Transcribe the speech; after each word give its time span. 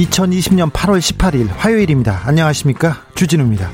2020년 0.00 0.70
8월 0.70 0.98
18일 0.98 1.48
화요일입니다. 1.56 2.22
안녕하십니까? 2.24 3.02
주진우입니다. 3.14 3.70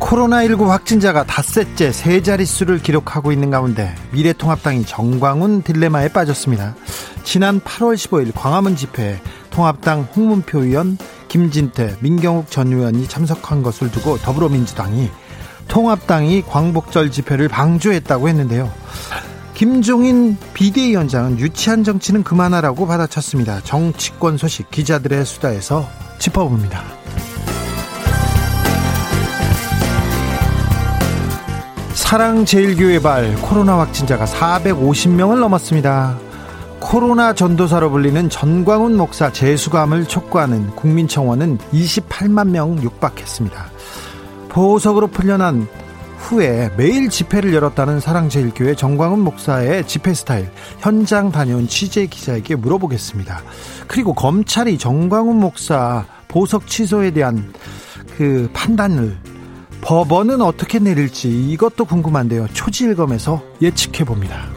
코로나19 0.00 0.66
확진자가 0.68 1.24
닷새째 1.24 1.92
세 1.92 2.22
자릿수를 2.22 2.78
기록하고 2.78 3.32
있는 3.32 3.50
가운데 3.50 3.94
미래통합당이 4.12 4.86
정광훈 4.86 5.62
딜레마에 5.62 6.08
빠졌습니다. 6.08 6.74
지난 7.22 7.60
8월 7.60 7.96
15일 7.96 8.32
광화문 8.34 8.76
집회에 8.76 9.20
통합당 9.50 10.08
홍문표 10.16 10.62
의원, 10.64 10.96
김진태, 11.28 11.96
민경욱 12.00 12.50
전 12.50 12.68
의원이 12.68 13.06
참석한 13.08 13.62
것을 13.62 13.90
두고 13.90 14.16
더불어민주당이 14.18 15.10
통합당이 15.68 16.42
광복절 16.42 17.10
집회를 17.10 17.48
방조했다고 17.48 18.28
했는데요. 18.28 18.72
김종인 19.58 20.36
비대위원장은 20.54 21.40
유치한 21.40 21.82
정치는 21.82 22.22
그만하라고 22.22 22.86
받아쳤습니다. 22.86 23.60
정치권 23.64 24.36
소식 24.36 24.70
기자들의 24.70 25.24
수다에서 25.24 25.84
짚어봅니다. 26.20 26.80
사랑제일교회 31.92 33.02
발 33.02 33.34
코로나 33.42 33.80
확진자가 33.80 34.26
450명을 34.26 35.40
넘었습니다. 35.40 36.16
코로나 36.78 37.32
전도사로 37.32 37.90
불리는 37.90 38.30
전광훈 38.30 38.96
목사 38.96 39.32
재수감을 39.32 40.04
촉구하는 40.04 40.68
국민청원은 40.76 41.58
28만 41.72 42.50
명 42.50 42.80
육박했습니다. 42.80 43.70
보석으로 44.50 45.08
풀려난 45.08 45.66
후에 46.18 46.70
매일 46.76 47.08
집회를 47.08 47.54
열었다는 47.54 48.00
사랑제일교회 48.00 48.74
정광훈 48.74 49.20
목사의 49.20 49.86
집회 49.86 50.12
스타일 50.12 50.50
현장 50.80 51.32
다녀온 51.32 51.68
취재 51.68 52.06
기자에게 52.06 52.56
물어보겠습니다. 52.56 53.42
그리고 53.86 54.12
검찰이 54.12 54.78
정광훈 54.78 55.36
목사 55.36 56.04
보석 56.26 56.66
취소에 56.66 57.12
대한 57.12 57.52
그 58.16 58.50
판단을 58.52 59.16
법원은 59.80 60.42
어떻게 60.42 60.78
내릴지 60.78 61.28
이것도 61.50 61.84
궁금한데요. 61.84 62.48
초지일검에서 62.52 63.42
예측해 63.62 64.04
봅니다. 64.04 64.48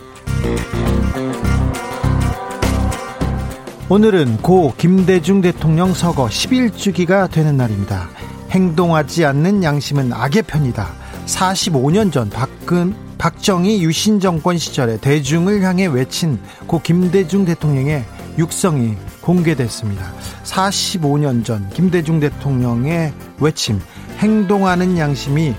오늘은 3.87 4.37
고 4.37 4.73
김대중 4.77 5.41
대통령 5.41 5.93
서거 5.93 6.27
11주기가 6.27 7.29
되는 7.29 7.57
날입니다. 7.57 8.09
행동하지 8.49 9.25
않는 9.25 9.63
양심은 9.63 10.11
악의 10.13 10.43
편이다. 10.43 11.00
45년 11.31 12.11
전 12.11 12.29
박근 12.29 12.93
박정희 13.17 13.83
유신 13.83 14.19
정권 14.19 14.57
시절에 14.57 14.97
대중을 14.97 15.61
향해 15.61 15.85
외친 15.85 16.39
고 16.67 16.81
김대중 16.81 17.45
대통령의 17.45 18.03
육성이 18.37 18.95
공개됐습니다. 19.21 20.11
45년 20.43 21.45
전 21.45 21.69
김대중 21.69 22.19
대통령의 22.19 23.13
외침 23.39 23.79
행동하는 24.17 24.97
양심이 24.97 25.53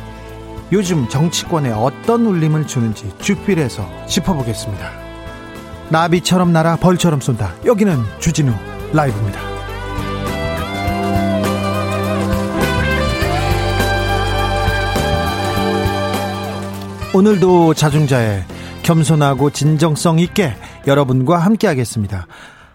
요즘 0.72 1.08
정치권에 1.08 1.70
어떤 1.70 2.26
울림을 2.26 2.66
주는지 2.66 3.10
주필에서 3.18 4.06
짚어보겠습니다. 4.06 4.90
나비처럼 5.90 6.52
날아 6.52 6.76
벌처럼 6.76 7.20
쏜다. 7.20 7.54
여기는 7.66 7.98
주진우 8.18 8.52
라이브입니다. 8.92 9.51
오늘도 17.14 17.74
자중자의 17.74 18.42
겸손하고 18.84 19.50
진정성 19.50 20.18
있게 20.20 20.54
여러분과 20.86 21.36
함께 21.36 21.66
하겠습니다. 21.66 22.26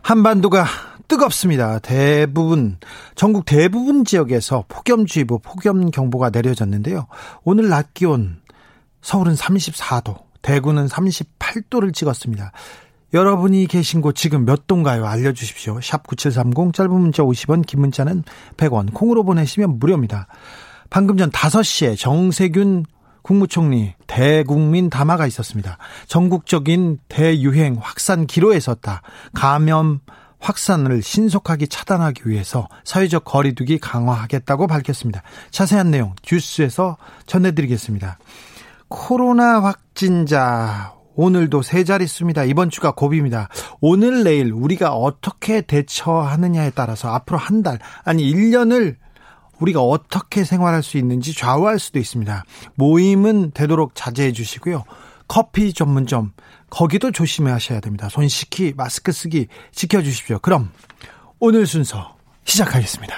한반도가 0.04 0.64
뜨겁습니다. 1.08 1.80
대부분 1.80 2.78
전국 3.16 3.46
대부분 3.46 4.06
지역에서 4.06 4.66
폭염주의보, 4.68 5.40
폭염경보가 5.40 6.30
내려졌는데요. 6.30 7.08
오늘 7.46 7.68
낮 7.70 7.96
기온 7.96 8.38
서울은 9.02 9.34
34도, 9.34 10.20
대구는 10.44 10.86
38도를 10.86 11.92
찍었습니다. 11.92 12.52
여러분이 13.16 13.66
계신 13.66 14.02
곳 14.02 14.16
지금 14.16 14.46
몇 14.46 14.68
동가요? 14.68 15.08
알려주십시오. 15.08 15.82
샵 15.82 16.06
9730 16.06 16.74
짧은 16.74 16.92
문자 16.94 17.24
50원, 17.24 17.66
긴 17.66 17.80
문자는 17.82 18.24
100원. 18.58 18.94
콩으로 18.94 19.24
보내시면 19.24 19.80
무료입니다. 19.80 20.28
방금 20.92 21.18
전 21.18 21.32
5시에 21.32 21.98
정세균 21.98 22.86
국무총리 23.28 23.94
대국민 24.08 24.90
담화가 24.90 25.28
있었습니다. 25.28 25.78
전국적인 26.08 27.00
대유행 27.10 27.76
확산 27.78 28.26
기로에 28.26 28.62
섰다. 28.62 29.02
감염 29.34 30.00
확산을 30.40 31.02
신속하게 31.02 31.66
차단하기 31.66 32.22
위해서 32.30 32.70
사회적 32.86 33.26
거리두기 33.26 33.80
강화하겠다고 33.80 34.68
밝혔습니다. 34.68 35.24
자세한 35.52 35.92
내용 35.92 36.16
뉴스에서 36.32 36.96
전해드리겠습니다. 37.26 38.18
코로나 38.88 39.62
확진자 39.62 40.94
오늘도 41.16 41.64
세 41.64 41.84
자릿수입니다. 41.84 42.46
이번 42.46 42.70
주가 42.70 42.92
고비입니다. 42.92 43.50
오늘 43.82 44.24
내일 44.24 44.54
우리가 44.54 44.94
어떻게 44.94 45.60
대처하느냐에 45.60 46.70
따라서 46.70 47.10
앞으로 47.10 47.40
한 47.40 47.62
달, 47.62 47.80
아니 48.06 48.32
1년을 48.32 48.96
우리가 49.60 49.82
어떻게 49.82 50.44
생활할 50.44 50.84
수 50.84 50.98
있는지 50.98 51.34
좌우할 51.34 51.80
수도 51.80 52.00
있습니다. 52.00 52.44
모임은 52.76 53.52
되도록 53.52 53.92
자제해 53.96 54.32
주시고요. 54.32 54.84
커피 55.28 55.74
전문점 55.74 56.32
거기도 56.70 57.12
조심하셔야 57.12 57.80
됩니다. 57.80 58.10
손 58.10 58.28
씻기, 58.28 58.74
마스크 58.76 59.12
쓰기 59.12 59.48
지켜 59.72 60.02
주십시오. 60.02 60.40
그럼 60.40 60.72
오늘 61.40 61.66
순서 61.66 62.16
시작하겠습니다. 62.46 63.16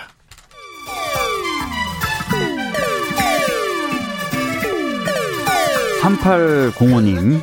3805님, 6.01 7.41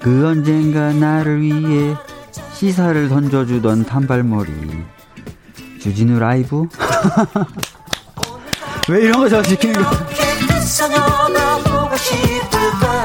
그 0.00 0.26
언젠가 0.26 0.92
나를 0.92 1.42
위해 1.42 1.94
시사를 2.54 3.08
던져주던 3.08 3.84
단발머리. 3.84 4.50
주진우 5.80 6.18
라이브? 6.18 6.66
왜 8.88 9.02
이런 9.02 9.20
거저 9.20 9.42
시키는 9.44 9.80
거? 9.82 9.90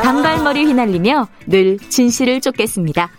단발머리 0.03 0.65
휘날리며 0.65 1.27
늘 1.47 1.77
진실을 1.89 2.41
쫓겠습니다. 2.41 3.09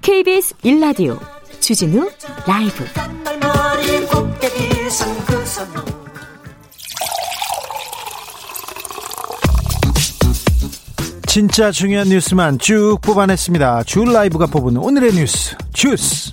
KBS 0.00 0.54
일라디오 0.62 1.18
주진우 1.60 2.08
라이브. 2.46 2.84
진짜 11.26 11.70
중요한 11.70 12.08
뉴스만 12.08 12.58
쭉 12.58 12.98
뽑아냈습니다. 13.02 13.84
주 13.84 14.04
라이브가 14.04 14.46
뽑은 14.46 14.76
오늘의 14.78 15.12
뉴스 15.14 15.54
주스. 15.72 16.32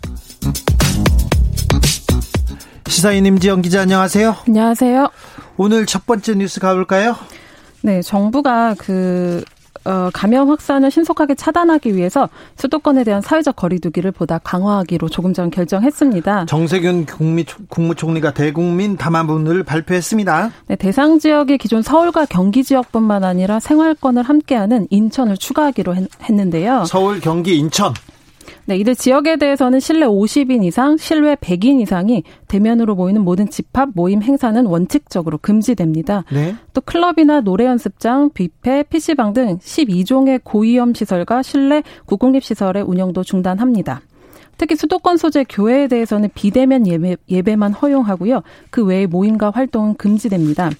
시사인 2.88 3.25
임지영 3.25 3.62
기자 3.62 3.81
안녕하세요. 3.81 4.38
안녕하세요. 4.48 5.10
오늘 5.57 5.86
첫 5.86 6.06
번째 6.06 6.36
뉴스 6.36 6.59
가볼까요? 6.59 7.15
네, 7.81 8.01
정부가 8.01 8.75
그 8.77 9.44
어, 9.88 10.09
감염 10.13 10.50
확산을 10.50 10.92
신속하게 10.92 11.36
차단하기 11.36 11.95
위해서 11.95 12.27
수도권에 12.57 13.06
대한 13.06 13.21
사회적 13.21 13.56
거리두기를 13.56 14.12
보다 14.12 14.38
강화하기로 14.38 15.07
조금 15.07 15.33
전 15.33 15.50
결정했습니다. 15.50 16.45
정세균 16.48 17.06
국무총리가 17.69 18.33
대국민 18.33 18.98
담화문을 18.98 19.63
발표했습니다. 19.63 20.51
네, 20.68 20.75
대상 20.75 21.19
지역이 21.19 21.57
기존 21.57 21.81
서울과 21.81 22.25
경기 22.25 22.65
지역뿐만 22.65 23.24
아니라 23.24 23.62
생활권을 23.62 24.24
함께하는 24.24 24.88
인천을 24.89 25.38
추가하기로 25.38 25.95
했, 25.95 26.07
는데요 26.30 26.83
서울, 26.86 27.21
경기, 27.21 27.57
인천. 27.57 27.94
네, 28.68 28.75
이들 28.75 28.96
지역에 28.96 29.38
대해서는 29.38 29.80
실내 29.80 30.06
50인 30.06 30.62
이상, 30.66 30.98
실외 30.98 31.36
100인 31.36 31.80
이상이 31.81 32.24
대면으로 32.50 32.96
모이는 32.96 33.24
모든 33.24 33.50
집합, 33.50 33.92
모임, 33.94 34.22
행사는 34.22 34.66
원칙적으로 34.66 35.38
금지됩니다. 35.38 36.25
네. 36.34 36.54
또 36.74 36.81
클럽이나 36.81 37.40
노래 37.40 37.66
연습장, 37.66 38.30
뷔페, 38.34 38.84
PC방 38.90 39.31
등 39.31 39.58
12종의 39.60 40.42
고위험 40.44 40.94
시설과 40.94 41.44
실내 41.44 41.81
구공립 42.06 42.44
시설의 42.44 42.84
운영도 42.84 43.24
중단합니다. 43.24 44.02
특히 44.58 44.75
수도권 44.75 45.16
소재 45.16 45.46
교회에 45.48 45.88
대해서는 45.88 46.30
비대면 46.36 46.88
예배, 46.88 47.16
예배만 47.30 47.72
허용하고요. 47.72 48.42
그 48.70 48.84
외에 48.84 49.06
모임과 49.06 49.52
활동은 49.52 49.96
금지됩니다. 49.96 50.72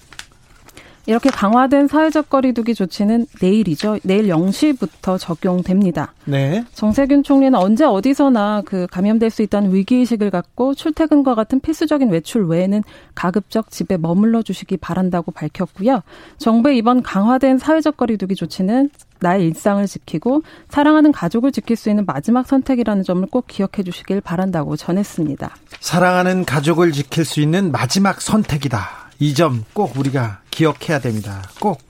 이렇게 1.08 1.30
강화된 1.30 1.88
사회적 1.88 2.28
거리두기 2.28 2.74
조치는 2.74 3.28
내일이죠. 3.40 3.98
내일 4.02 4.28
0시부터 4.28 5.18
적용됩니다. 5.18 6.12
네. 6.26 6.62
정세균 6.74 7.22
총리는 7.22 7.54
언제 7.54 7.86
어디서나 7.86 8.62
그 8.66 8.86
감염될 8.90 9.30
수 9.30 9.40
있다는 9.40 9.72
위기의식을 9.72 10.30
갖고 10.30 10.74
출퇴근과 10.74 11.34
같은 11.34 11.60
필수적인 11.60 12.10
외출 12.10 12.46
외에는 12.46 12.82
가급적 13.14 13.70
집에 13.70 13.96
머물러 13.96 14.42
주시기 14.42 14.76
바란다고 14.76 15.32
밝혔고요. 15.32 16.02
정부의 16.36 16.76
이번 16.76 17.02
강화된 17.02 17.56
사회적 17.56 17.96
거리두기 17.96 18.34
조치는 18.34 18.90
나의 19.20 19.46
일상을 19.46 19.86
지키고 19.86 20.42
사랑하는 20.68 21.12
가족을 21.12 21.52
지킬 21.52 21.76
수 21.76 21.88
있는 21.88 22.04
마지막 22.04 22.46
선택이라는 22.46 23.02
점을 23.02 23.26
꼭 23.28 23.46
기억해 23.46 23.82
주시길 23.82 24.20
바란다고 24.20 24.76
전했습니다. 24.76 25.56
사랑하는 25.80 26.44
가족을 26.44 26.92
지킬 26.92 27.24
수 27.24 27.40
있는 27.40 27.72
마지막 27.72 28.20
선택이다. 28.20 29.07
이 29.20 29.34
점 29.34 29.64
꼭 29.72 29.96
우리가 29.98 30.40
기억해야 30.50 31.00
됩니다. 31.00 31.42
꼭 31.60 31.80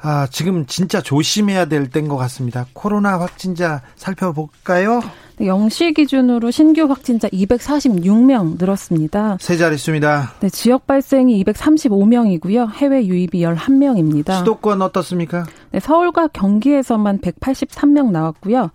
아, 0.00 0.28
지금 0.30 0.64
진짜 0.66 1.00
조심해야 1.02 1.64
될 1.64 1.90
때인 1.90 2.06
것 2.06 2.16
같습니다. 2.16 2.66
코로나 2.72 3.18
확진자 3.18 3.82
살펴볼까요? 3.96 5.00
0시 5.40 5.94
기준으로 5.96 6.50
신규 6.52 6.82
확진자 6.84 7.26
246명 7.28 8.58
늘었습니다. 8.60 9.38
세 9.40 9.56
자릿수입니다. 9.56 10.34
네, 10.40 10.50
지역 10.50 10.86
발생이 10.86 11.42
235명이고요. 11.44 12.72
해외 12.74 13.04
유입이 13.06 13.40
11명입니다. 13.42 14.38
수도권 14.38 14.82
어떻습니까? 14.82 15.46
네, 15.72 15.80
서울과 15.80 16.28
경기에서만 16.28 17.18
183명 17.20 18.10
나왔고요. 18.12 18.70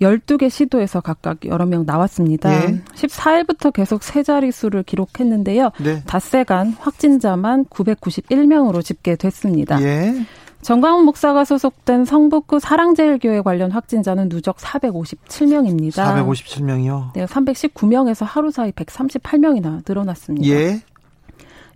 12개 0.00 0.50
시도에서 0.50 1.00
각각 1.00 1.44
여러 1.46 1.66
명 1.66 1.84
나왔습니다. 1.86 2.52
예. 2.52 2.82
14일부터 2.94 3.72
계속 3.72 4.02
세 4.02 4.22
자릿수를 4.22 4.82
기록했는데요. 4.82 5.70
네. 5.82 6.02
닷새간 6.06 6.74
확진자만 6.78 7.64
991명으로 7.66 8.84
집계됐습니다. 8.84 9.80
예. 9.82 10.14
정광훈 10.62 11.04
목사가 11.04 11.44
소속된 11.44 12.04
성북구 12.04 12.58
사랑제일교회 12.58 13.42
관련 13.42 13.70
확진자는 13.70 14.28
누적 14.28 14.56
457명입니다. 14.56 15.92
457명이요. 15.92 17.12
네, 17.14 17.24
319명에서 17.26 18.26
하루 18.26 18.50
사이 18.50 18.72
138명이나 18.72 19.82
늘어났습니다. 19.86 20.48
예. 20.48 20.80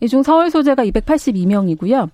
이 0.01 0.09
중 0.09 0.23
서울 0.23 0.51
소재가 0.51 0.85
282명이고요. 0.87 2.09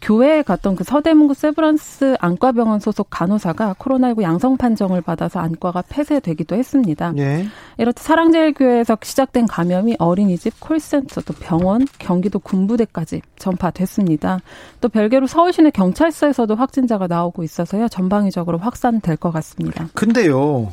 교회에 0.00 0.42
갔던 0.42 0.76
그 0.76 0.84
서대문구 0.84 1.34
세브란스 1.34 2.16
안과병원 2.20 2.78
소속 2.80 3.08
간호사가 3.10 3.74
코로나19 3.78 4.22
양성 4.22 4.56
판정을 4.56 5.00
받아서 5.00 5.40
안과가 5.40 5.82
폐쇄되기도 5.88 6.54
했습니다. 6.54 7.12
예. 7.18 7.46
이렇듯 7.78 7.98
사랑제일교회에서 7.98 8.96
시작된 9.02 9.46
감염이 9.48 9.96
어린이집, 9.98 10.58
콜센터, 10.60 11.20
또 11.22 11.34
병원, 11.34 11.86
경기도 11.98 12.38
군부대까지 12.38 13.22
전파됐습니다. 13.38 14.38
또 14.80 14.88
별개로 14.88 15.26
서울시내 15.26 15.70
경찰서에서도 15.70 16.54
확진자가 16.54 17.08
나오고 17.08 17.42
있어서요. 17.42 17.88
전방위적으로 17.88 18.58
확산될 18.58 19.16
것 19.16 19.32
같습니다. 19.32 19.88
근데요. 19.94 20.72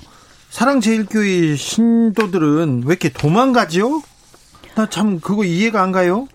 사랑제일교회 0.51 1.55
신도들은 1.55 2.83
왜 2.85 2.89
이렇게 2.89 3.09
도망가죠? 3.09 4.01
나참 4.75 5.19
그거 5.19 5.43
이해가 5.43 5.81
안 5.81 5.91
가요. 5.91 6.27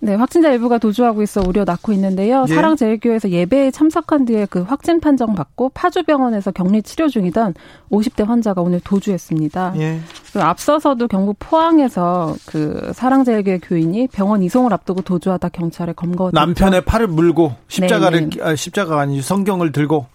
네, 0.00 0.14
확진자 0.14 0.50
일부가 0.50 0.78
도주하고 0.78 1.22
있어 1.22 1.42
우려 1.46 1.64
낳고 1.64 1.92
있는데요. 1.92 2.44
예. 2.48 2.54
사랑제일교회에서 2.54 3.30
예배에 3.30 3.70
참석한 3.72 4.24
뒤에 4.24 4.46
그 4.48 4.62
확진 4.62 5.00
판정 5.00 5.34
받고 5.34 5.70
파주병원에서 5.70 6.52
격리 6.52 6.82
치료 6.82 7.08
중이던 7.08 7.54
50대 7.90 8.24
환자가 8.24 8.60
오늘 8.62 8.80
도주했습니다. 8.80 9.74
예. 9.78 10.00
앞서서도 10.34 11.08
경북 11.08 11.36
포항에서 11.40 12.36
그 12.46 12.92
사랑제일교회 12.94 13.58
교인이 13.58 14.08
병원 14.08 14.42
이송을 14.42 14.72
앞두고 14.72 15.02
도주하다 15.02 15.48
경찰에 15.48 15.92
검거 15.94 16.30
남편의 16.32 16.82
팔을 16.82 17.08
물고 17.08 17.54
십자가를 17.66 18.30
네, 18.30 18.42
아, 18.42 18.54
십자가가 18.54 19.00
아니죠 19.00 19.22
성경을 19.22 19.72
들고 19.72 20.06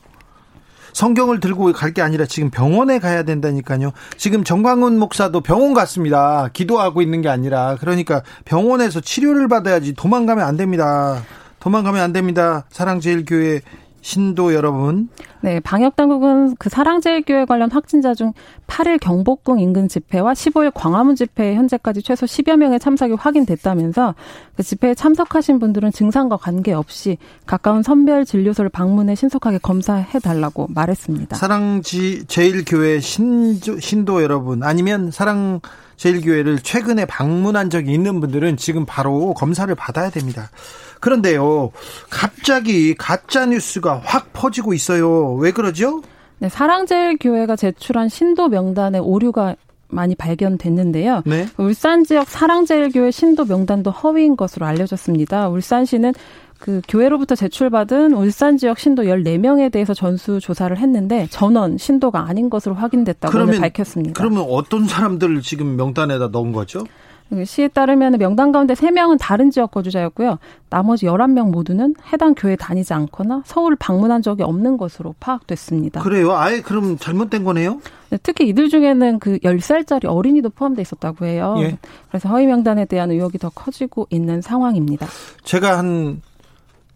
성경을 0.94 1.40
들고 1.40 1.72
갈 1.74 1.94
게 1.94 2.02
아니라 2.02 2.26
지금 2.26 2.50
병원에 2.50 2.98
가야 2.98 3.22
된다니까요. 3.24 3.92
지금 4.18 4.44
정광훈 4.44 4.98
목사도 4.98 5.42
병원 5.42 5.74
갔습니다. 5.74 6.50
기도하고 6.54 7.02
있는 7.04 7.22
게 7.22 7.30
아니라 7.30 7.78
그러니까 7.80 8.24
병원에서 8.46 9.00
치료를 9.00 9.48
받아야지 9.48 9.94
도망가면 9.94 10.44
안 10.44 10.58
됩니다. 10.58 11.22
도망가면 11.60 12.02
안 12.02 12.14
됩니다. 12.14 12.66
사랑제일교회 12.72 13.62
신도 14.04 14.54
여러분. 14.54 15.08
네, 15.42 15.62
방역 15.62 15.96
당국은 15.96 16.56
그 16.60 16.70
사랑제일교회 16.70 17.46
관련 17.46 17.72
확진자 17.72 18.14
중 18.14 18.34
8일 18.68 19.00
경복궁 19.00 19.60
인근 19.60 19.88
집회와 19.88 20.34
15일 20.34 20.72
광화문 20.74 21.16
집회에 21.16 21.56
현재까지 21.56 22.04
최소 22.04 22.26
10여 22.26 22.58
명의 22.58 22.80
참석이 22.80 23.14
확인됐다면서 23.14 24.14
그 24.58 24.64
집회에 24.64 24.94
참석하신 24.94 25.60
분들은 25.60 25.94
증상과 25.94 26.36
관계없이 26.36 27.18
가까운 27.46 27.82
선별 27.82 28.26
진료소를 28.26 28.70
방문해 28.70 29.16
신속하게 29.16 29.60
검사해 29.60 30.20
달라고 30.20 30.68
말했습니다. 30.70 31.38
사랑지 31.38 32.26
제일교회 32.28 33.00
신조, 33.00 33.80
신도 33.80 34.22
여러분 34.22 34.64
아니면 34.64 35.12
사랑 35.12 35.62
제일교회를 36.04 36.60
최근에 36.60 37.06
방문한 37.06 37.70
적이 37.70 37.94
있는 37.94 38.20
분들은 38.20 38.58
지금 38.58 38.86
바로 38.86 39.34
검사를 39.34 39.74
받아야 39.74 40.10
됩니다. 40.10 40.50
그런데요, 41.00 41.72
갑자기 42.10 42.94
가짜 42.94 43.46
뉴스가 43.46 44.02
확 44.04 44.34
퍼지고 44.34 44.74
있어요. 44.74 45.36
왜 45.36 45.52
그러죠? 45.52 46.02
네, 46.40 46.50
사랑제일교회가 46.50 47.56
제출한 47.56 48.10
신도 48.10 48.50
명단에 48.50 49.00
오류가 49.00 49.56
많이 49.88 50.14
발견됐는데요. 50.16 51.24
네. 51.26 51.48
울산 51.56 52.04
지역 52.04 52.28
사랑제일교회 52.28 53.12
신도 53.12 53.46
명단도 53.46 53.92
허위인 53.92 54.36
것으로 54.36 54.66
알려졌습니다. 54.66 55.48
울산시는 55.48 56.14
그 56.64 56.82
교회로부터 56.88 57.36
제출받은 57.36 58.14
울산 58.14 58.56
지역 58.56 58.80
신도 58.80 59.04
14명에 59.04 59.70
대해서 59.70 59.94
전수 59.94 60.40
조사를 60.40 60.78
했는데 60.78 61.28
전원 61.30 61.78
신도가 61.78 62.22
아닌 62.22 62.50
것으로 62.50 62.74
확인됐다고 62.76 63.38
오늘 63.38 63.60
밝혔습니다. 63.60 64.14
그러면 64.14 64.46
어떤 64.48 64.88
사람들을 64.88 65.42
지금 65.42 65.76
명단에다 65.76 66.30
넣은 66.30 66.54
거죠? 66.54 66.86
시에 67.46 67.68
따르면 67.68 68.18
명단 68.18 68.54
가운데 68.54 68.76
3명은 68.76 69.18
다른 69.20 69.52
지역 69.52 69.72
거주자였고요. 69.72 70.40
나머지 70.70 71.06
11명 71.06 71.52
모두는 71.52 71.96
해당 72.14 72.34
교회 72.34 72.56
다니지 72.56 72.94
않거나 72.94 73.42
서울을 73.44 73.76
방문한 73.76 74.22
적이 74.22 74.44
없는 74.44 74.78
것으로 74.78 75.16
파악됐습니다. 75.20 76.02
그래요? 76.02 76.32
아예 76.32 76.62
그럼 76.62 76.98
잘못된 76.98 77.44
거네요? 77.44 77.82
네, 78.10 78.18
특히 78.24 78.48
이들 78.48 78.70
중에는 78.70 79.20
그 79.20 79.38
10살짜리 79.40 80.06
어린이도 80.06 80.52
포함돼 80.52 80.82
있었다고 80.82 81.26
해요. 81.26 81.56
예. 81.58 81.78
그래서 82.08 82.30
허위 82.30 82.46
명단에 82.46 82.86
대한 82.86 83.12
의혹이 83.12 83.38
더 83.38 83.50
커지고 83.50 84.08
있는 84.12 84.42
상황입니다. 84.42 85.08
제가 85.44 85.78
한 85.80 86.22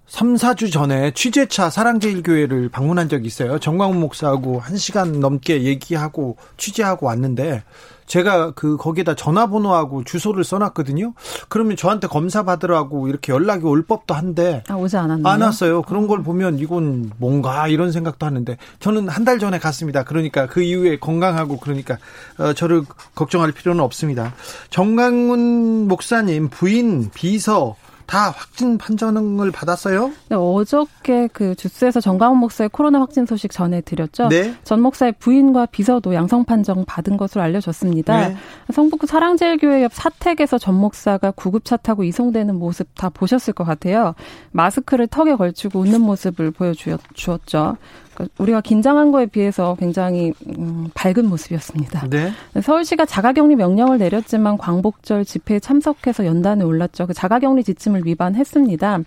3, 0.08 0.36
4주 0.36 0.72
전에 0.72 1.12
취재차 1.12 1.70
사랑제일교회를 1.70 2.70
방문한 2.70 3.10
적이 3.10 3.28
있어요. 3.28 3.60
정광훈 3.60 4.00
목사하고 4.00 4.62
1시간 4.62 5.20
넘게 5.20 5.64
얘기하고 5.64 6.38
취재하고 6.56 7.08
왔는데 7.08 7.64
제가 8.06 8.52
그 8.52 8.78
거기에다 8.78 9.16
전화번호하고 9.16 10.06
주소를 10.06 10.46
써놨거든요. 10.46 11.14
그러면 11.50 11.76
저한테 11.76 12.08
검사 12.08 12.44
받으라고 12.44 13.10
이렇게 13.10 13.34
연락이 13.34 13.66
올 13.66 13.84
법도 13.86 14.14
한데 14.14 14.64
아, 14.70 14.76
오지 14.76 14.96
않았나요? 14.96 15.28
안 15.34 15.42
왔어요. 15.42 15.82
그런 15.82 16.08
걸 16.08 16.24
보면 16.24 16.58
이건 16.60 17.12
뭔가 17.18 17.68
이런 17.68 17.92
생각도 17.92 18.26
하는데 18.26 18.58
저는 18.80 19.10
한 19.10 19.28
달 19.28 19.40
전에 19.40 19.60
갔습니다. 19.60 20.04
그러니까 20.06 20.48
그 20.48 20.62
이후에 20.62 21.00
건강하고 21.00 21.58
그러니까 21.58 21.98
어, 22.38 22.54
저를 22.54 22.84
걱정할 23.14 23.52
필요는 23.52 23.84
없습니다. 23.84 24.34
정강훈 24.70 25.90
목사님 25.90 26.48
부인 26.48 27.10
비서 27.14 27.76
다 28.08 28.32
확진 28.32 28.78
판정을 28.78 29.52
받았어요? 29.52 30.12
네, 30.30 30.36
어저께 30.36 31.28
그 31.34 31.56
주스에서 31.56 32.00
정강훈 32.00 32.38
목사의 32.40 32.70
코로나 32.70 33.02
확진 33.02 33.26
소식 33.26 33.52
전해드렸죠. 33.52 34.30
네. 34.30 34.56
전 34.64 34.82
목사의 34.82 35.14
부인과 35.20 35.68
비서도 35.68 36.14
양성 36.14 36.46
판정 36.46 36.86
받은 36.86 37.18
것으로 37.18 37.44
알려졌습니다. 37.44 38.30
네. 38.30 38.38
성북구 38.74 39.08
사랑제일교회 39.08 39.84
옆 39.84 39.94
사택에서 39.94 40.58
전 40.58 40.76
목사가 40.76 41.32
구급차 41.32 41.76
타고 41.76 42.06
이송되는 42.06 42.56
모습 42.56 42.88
다 42.96 43.10
보셨을 43.10 43.54
것 43.54 43.66
같아요. 43.66 44.16
마스크를 44.52 45.08
턱에 45.08 45.36
걸치고 45.36 45.80
웃는 45.80 46.02
모습을 46.02 46.52
보여주었죠. 46.52 47.78
그러니까 48.18 48.26
우리가 48.40 48.62
긴장한 48.62 49.12
거에 49.12 49.28
비해서 49.28 49.76
굉장히 49.80 50.34
음, 50.58 50.90
밝은 50.96 51.30
모습이었습니다. 51.30 52.08
네. 52.10 52.32
서울시가 52.62 53.06
자가격리 53.06 53.56
명령을 53.56 54.00
내렸지만 54.00 54.58
광복절 54.58 55.24
집회에 55.24 55.60
참석해서 55.60 56.26
연단에 56.26 56.64
올랐죠. 56.64 57.06
그 57.06 57.14
자가격리 57.14 57.64
지침을 57.64 58.06
위반했습니다. 58.06 59.00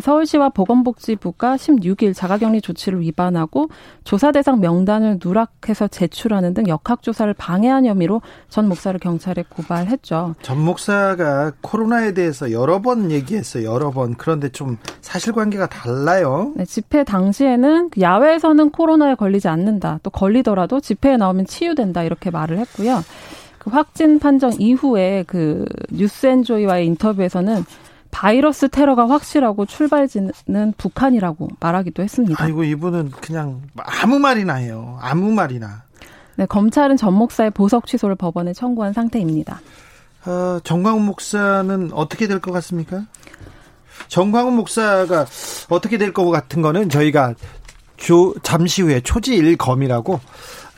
서울시와 0.00 0.48
보건복지부가 0.48 1.56
16일 1.56 2.14
자가격리 2.14 2.60
조치를 2.60 3.00
위반하고 3.00 3.68
조사 4.02 4.32
대상 4.32 4.60
명단을 4.60 5.20
누락해서 5.24 5.86
제출하는 5.86 6.54
등 6.54 6.66
역학조사를 6.66 7.32
방해한 7.34 7.86
혐의로 7.86 8.20
전 8.48 8.68
목사를 8.68 8.98
경찰에 8.98 9.44
고발했죠. 9.48 10.34
전 10.42 10.58
목사가 10.58 11.52
코로나에 11.60 12.12
대해서 12.14 12.50
여러 12.50 12.82
번 12.82 13.12
얘기했어요. 13.12 13.64
여러 13.64 13.90
번. 13.90 14.16
그런데 14.16 14.48
좀 14.48 14.76
사실관계가 15.02 15.68
달라요. 15.68 16.52
네, 16.56 16.64
집회 16.64 17.04
당시에는 17.04 17.90
야외에서 18.00 18.55
는 18.56 18.70
코로나에 18.70 19.14
걸리지 19.16 19.48
않는다. 19.48 20.00
또 20.02 20.08
걸리더라도 20.10 20.80
집회에 20.80 21.16
나오면 21.18 21.46
치유된다. 21.46 22.02
이렇게 22.04 22.30
말을 22.30 22.58
했고요. 22.60 23.02
그 23.58 23.70
확진 23.70 24.18
판정 24.18 24.52
이후에 24.58 25.24
그 25.26 25.66
뉴스엔조이와의 25.90 26.86
인터뷰에서는 26.86 27.64
바이러스 28.10 28.68
테러가 28.68 29.08
확실하고 29.10 29.66
출발지는 29.66 30.72
북한이라고 30.78 31.48
말하기도 31.60 32.02
했습니다. 32.02 32.42
아이고 32.42 32.64
이분은 32.64 33.10
그냥 33.10 33.60
아무 33.76 34.18
말이나 34.18 34.54
해요. 34.54 34.98
아무 35.02 35.30
말이나. 35.32 35.82
네, 36.36 36.46
검찰은 36.46 36.96
전 36.96 37.12
목사의 37.14 37.50
보석 37.50 37.86
취소를 37.86 38.14
법원에 38.14 38.52
청구한 38.54 38.92
상태입니다. 38.94 39.60
어, 40.26 40.60
정광훈 40.64 41.02
목사는 41.04 41.90
어떻게 41.92 42.26
될 42.26 42.40
것 42.40 42.52
같습니까? 42.52 43.04
정광훈 44.08 44.54
목사가 44.54 45.26
어떻게 45.68 45.98
될 45.98 46.12
것 46.12 46.30
같은 46.30 46.62
거는 46.62 46.88
저희가 46.88 47.34
조, 47.96 48.34
잠시 48.42 48.82
후에 48.82 49.00
초지일검이라고 49.00 50.20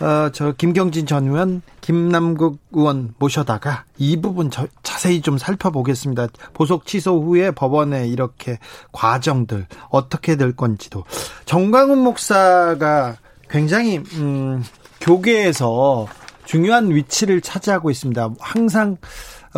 어, 0.00 0.30
저 0.32 0.52
김경진 0.52 1.06
전 1.06 1.26
의원, 1.26 1.60
김남국 1.80 2.58
의원 2.72 3.14
모셔다가 3.18 3.84
이 3.96 4.20
부분 4.20 4.50
저, 4.50 4.66
자세히 4.82 5.20
좀 5.20 5.38
살펴보겠습니다. 5.38 6.28
보석 6.54 6.86
취소 6.86 7.20
후에 7.20 7.50
법원에 7.50 8.06
이렇게 8.06 8.58
과정들 8.92 9.66
어떻게 9.90 10.36
될 10.36 10.54
건지도 10.54 11.04
정광훈 11.46 11.98
목사가 11.98 13.16
굉장히 13.50 13.98
음, 14.14 14.62
교계에서 15.00 16.06
중요한 16.44 16.90
위치를 16.90 17.40
차지하고 17.40 17.90
있습니다. 17.90 18.30
항상 18.38 18.96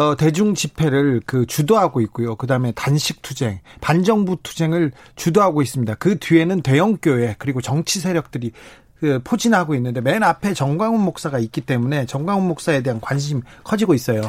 어, 0.00 0.16
대중 0.16 0.54
집회를 0.54 1.20
그 1.26 1.44
주도하고 1.44 2.00
있고요. 2.00 2.34
그 2.34 2.46
다음에 2.46 2.72
단식 2.72 3.20
투쟁, 3.20 3.60
반정부 3.82 4.38
투쟁을 4.42 4.92
주도하고 5.14 5.60
있습니다. 5.60 5.96
그 5.96 6.18
뒤에는 6.18 6.62
대형 6.62 6.96
교회 7.02 7.34
그리고 7.38 7.60
정치 7.60 8.00
세력들이 8.00 8.52
그 8.98 9.20
포진하고 9.22 9.74
있는데 9.74 10.00
맨 10.00 10.22
앞에 10.22 10.54
정광훈 10.54 11.02
목사가 11.02 11.38
있기 11.38 11.60
때문에 11.60 12.06
정광훈 12.06 12.48
목사에 12.48 12.82
대한 12.82 12.98
관심 13.02 13.42
커지고 13.62 13.92
있어요. 13.92 14.22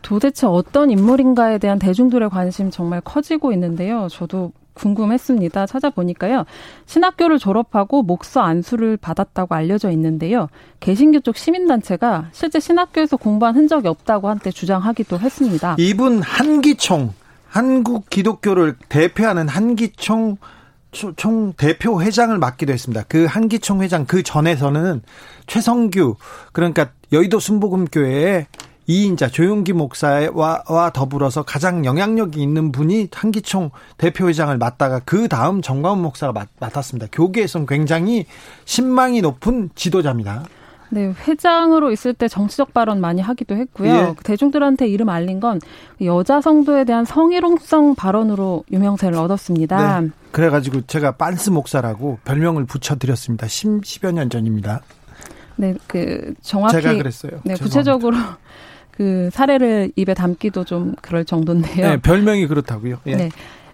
도대체 0.00 0.46
어떤 0.46 0.90
인물인가에 0.90 1.58
대한 1.58 1.78
대중들의 1.78 2.30
관심 2.30 2.70
정말 2.70 3.02
커지고 3.02 3.52
있는데요. 3.52 4.08
저도 4.10 4.52
궁금했습니다. 4.78 5.66
찾아보니까요. 5.66 6.44
신학교를 6.86 7.38
졸업하고 7.38 8.02
목사 8.02 8.42
안수를 8.42 8.96
받았다고 8.96 9.54
알려져 9.54 9.90
있는데요. 9.90 10.48
개신교 10.80 11.20
쪽 11.20 11.36
시민단체가 11.36 12.28
실제 12.32 12.60
신학교에서 12.60 13.16
공부한 13.16 13.56
흔적이 13.56 13.88
없다고 13.88 14.28
한때 14.28 14.50
주장하기도 14.50 15.18
했습니다. 15.18 15.76
이분 15.78 16.22
한기총, 16.22 17.12
한국 17.48 18.08
기독교를 18.08 18.76
대표하는 18.88 19.48
한기총 19.48 20.36
총 20.90 21.52
대표 21.52 22.00
회장을 22.00 22.36
맡기도 22.38 22.72
했습니다. 22.72 23.04
그 23.08 23.26
한기총 23.26 23.82
회장 23.82 24.06
그 24.06 24.22
전에서는 24.22 25.02
최성규 25.46 26.16
그러니까 26.52 26.90
여의도 27.12 27.40
순복음교회의 27.40 28.46
이인자 28.88 29.28
조용기 29.28 29.74
목사와 29.74 30.64
와 30.66 30.90
더불어서 30.90 31.42
가장 31.42 31.84
영향력이 31.84 32.42
있는 32.42 32.72
분이 32.72 33.08
한기총 33.12 33.70
대표회장을 33.98 34.56
맡다가 34.56 35.00
그 35.04 35.28
다음 35.28 35.60
정광훈 35.60 36.00
목사가 36.00 36.32
맡, 36.32 36.48
맡았습니다. 36.58 37.08
교계에서는 37.12 37.66
굉장히 37.66 38.24
신망이 38.64 39.20
높은 39.20 39.68
지도자입니다. 39.74 40.44
네, 40.90 41.12
회장으로 41.26 41.92
있을 41.92 42.14
때 42.14 42.28
정치적 42.28 42.72
발언 42.72 42.98
많이 42.98 43.20
하기도 43.20 43.54
했고요. 43.56 43.92
예. 43.92 44.14
대중들한테 44.24 44.88
이름 44.88 45.10
알린 45.10 45.38
건 45.38 45.60
여자 46.00 46.40
성도에 46.40 46.84
대한 46.84 47.04
성희롱성 47.04 47.94
발언으로 47.94 48.64
유명세를 48.72 49.18
얻었습니다. 49.18 50.00
네, 50.00 50.08
그래가지고 50.32 50.86
제가 50.86 51.12
빤스 51.12 51.50
목사라고 51.50 52.20
별명을 52.24 52.64
붙여드렸습니다. 52.64 53.48
10, 53.48 53.82
10여 53.82 54.12
년 54.12 54.30
전입니다. 54.30 54.80
네, 55.56 55.74
그 55.86 56.32
정확히 56.40 56.80
제가 56.80 56.94
그랬어요. 56.94 57.32
네, 57.44 57.54
죄송합니다. 57.54 57.64
구체적으로 57.64 58.16
그 58.98 59.30
사례를 59.32 59.92
입에 59.94 60.12
담기도 60.12 60.64
좀 60.64 60.96
그럴 61.00 61.24
정도인데요. 61.24 61.88
네, 61.88 61.96
별명이 61.98 62.48
그렇다고요. 62.48 62.98
예. 63.06 63.14
네. 63.14 63.30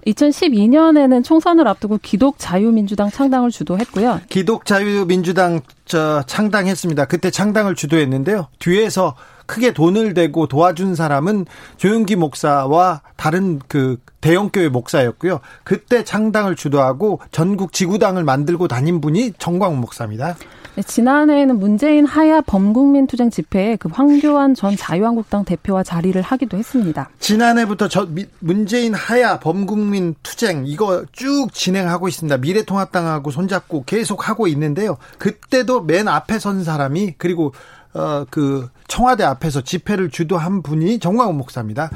2012년에는 0.06 1.24
총선을 1.24 1.66
앞두고 1.66 1.98
기독 2.02 2.38
자유민주당 2.38 3.10
창당을 3.10 3.50
주도했고요. 3.50 4.20
기독 4.28 4.66
자유민주당 4.66 5.60
저 5.86 6.22
창당했습니다. 6.26 7.06
그때 7.06 7.30
창당을 7.30 7.74
주도했는데요. 7.74 8.48
뒤에서 8.58 9.16
크게 9.46 9.72
돈을 9.72 10.12
대고 10.12 10.46
도와준 10.46 10.94
사람은 10.94 11.46
조용기 11.78 12.16
목사와 12.16 13.00
다른 13.16 13.60
그 13.66 13.96
대형교회 14.20 14.68
목사였고요. 14.68 15.40
그때 15.64 16.04
창당을 16.04 16.54
주도하고 16.54 17.20
전국 17.30 17.72
지구당을 17.72 18.24
만들고 18.24 18.68
다닌 18.68 19.00
분이 19.00 19.32
정광훈 19.38 19.80
목사입니다. 19.80 20.36
네, 20.76 20.82
지난해에는 20.82 21.58
문재인 21.58 22.04
하야 22.04 22.40
범국민 22.40 23.06
투쟁 23.06 23.30
집회에 23.30 23.76
그 23.76 23.88
황교안 23.92 24.54
전 24.54 24.76
자유한국당 24.76 25.44
대표와 25.44 25.82
자리를 25.82 26.20
하기도 26.20 26.56
했습니다. 26.56 27.08
지난해부터 27.20 27.88
저 27.88 28.08
문재인 28.40 28.92
하야 28.92 29.38
범국민 29.38 30.16
투쟁 30.22 30.64
이거 30.66 31.04
쭉 31.12 31.52
진행하고 31.52 32.08
있습니다. 32.08 32.38
미래통합당하고 32.38 33.30
손잡고 33.30 33.84
계속 33.84 34.28
하고 34.28 34.48
있는데요. 34.48 34.96
그때도 35.18 35.82
맨 35.82 36.08
앞에 36.08 36.38
선 36.38 36.64
사람이 36.64 37.14
그리고 37.18 37.52
어 37.94 38.24
그 38.30 38.68
청와대 38.88 39.24
앞에서 39.24 39.62
집회를 39.62 40.10
주도한 40.10 40.62
분이 40.62 40.98
정광훈 40.98 41.36
목사입니다. 41.36 41.90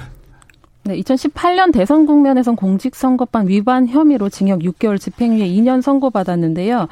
네, 0.84 0.98
2018년 1.00 1.72
대선 1.72 2.06
국면에선 2.06 2.56
공직선거법 2.56 3.48
위반 3.48 3.86
혐의로 3.86 4.30
징역 4.30 4.60
6개월 4.60 4.98
집행유예 4.98 5.46
2년 5.46 5.82
선고받았는데요. 5.82 6.88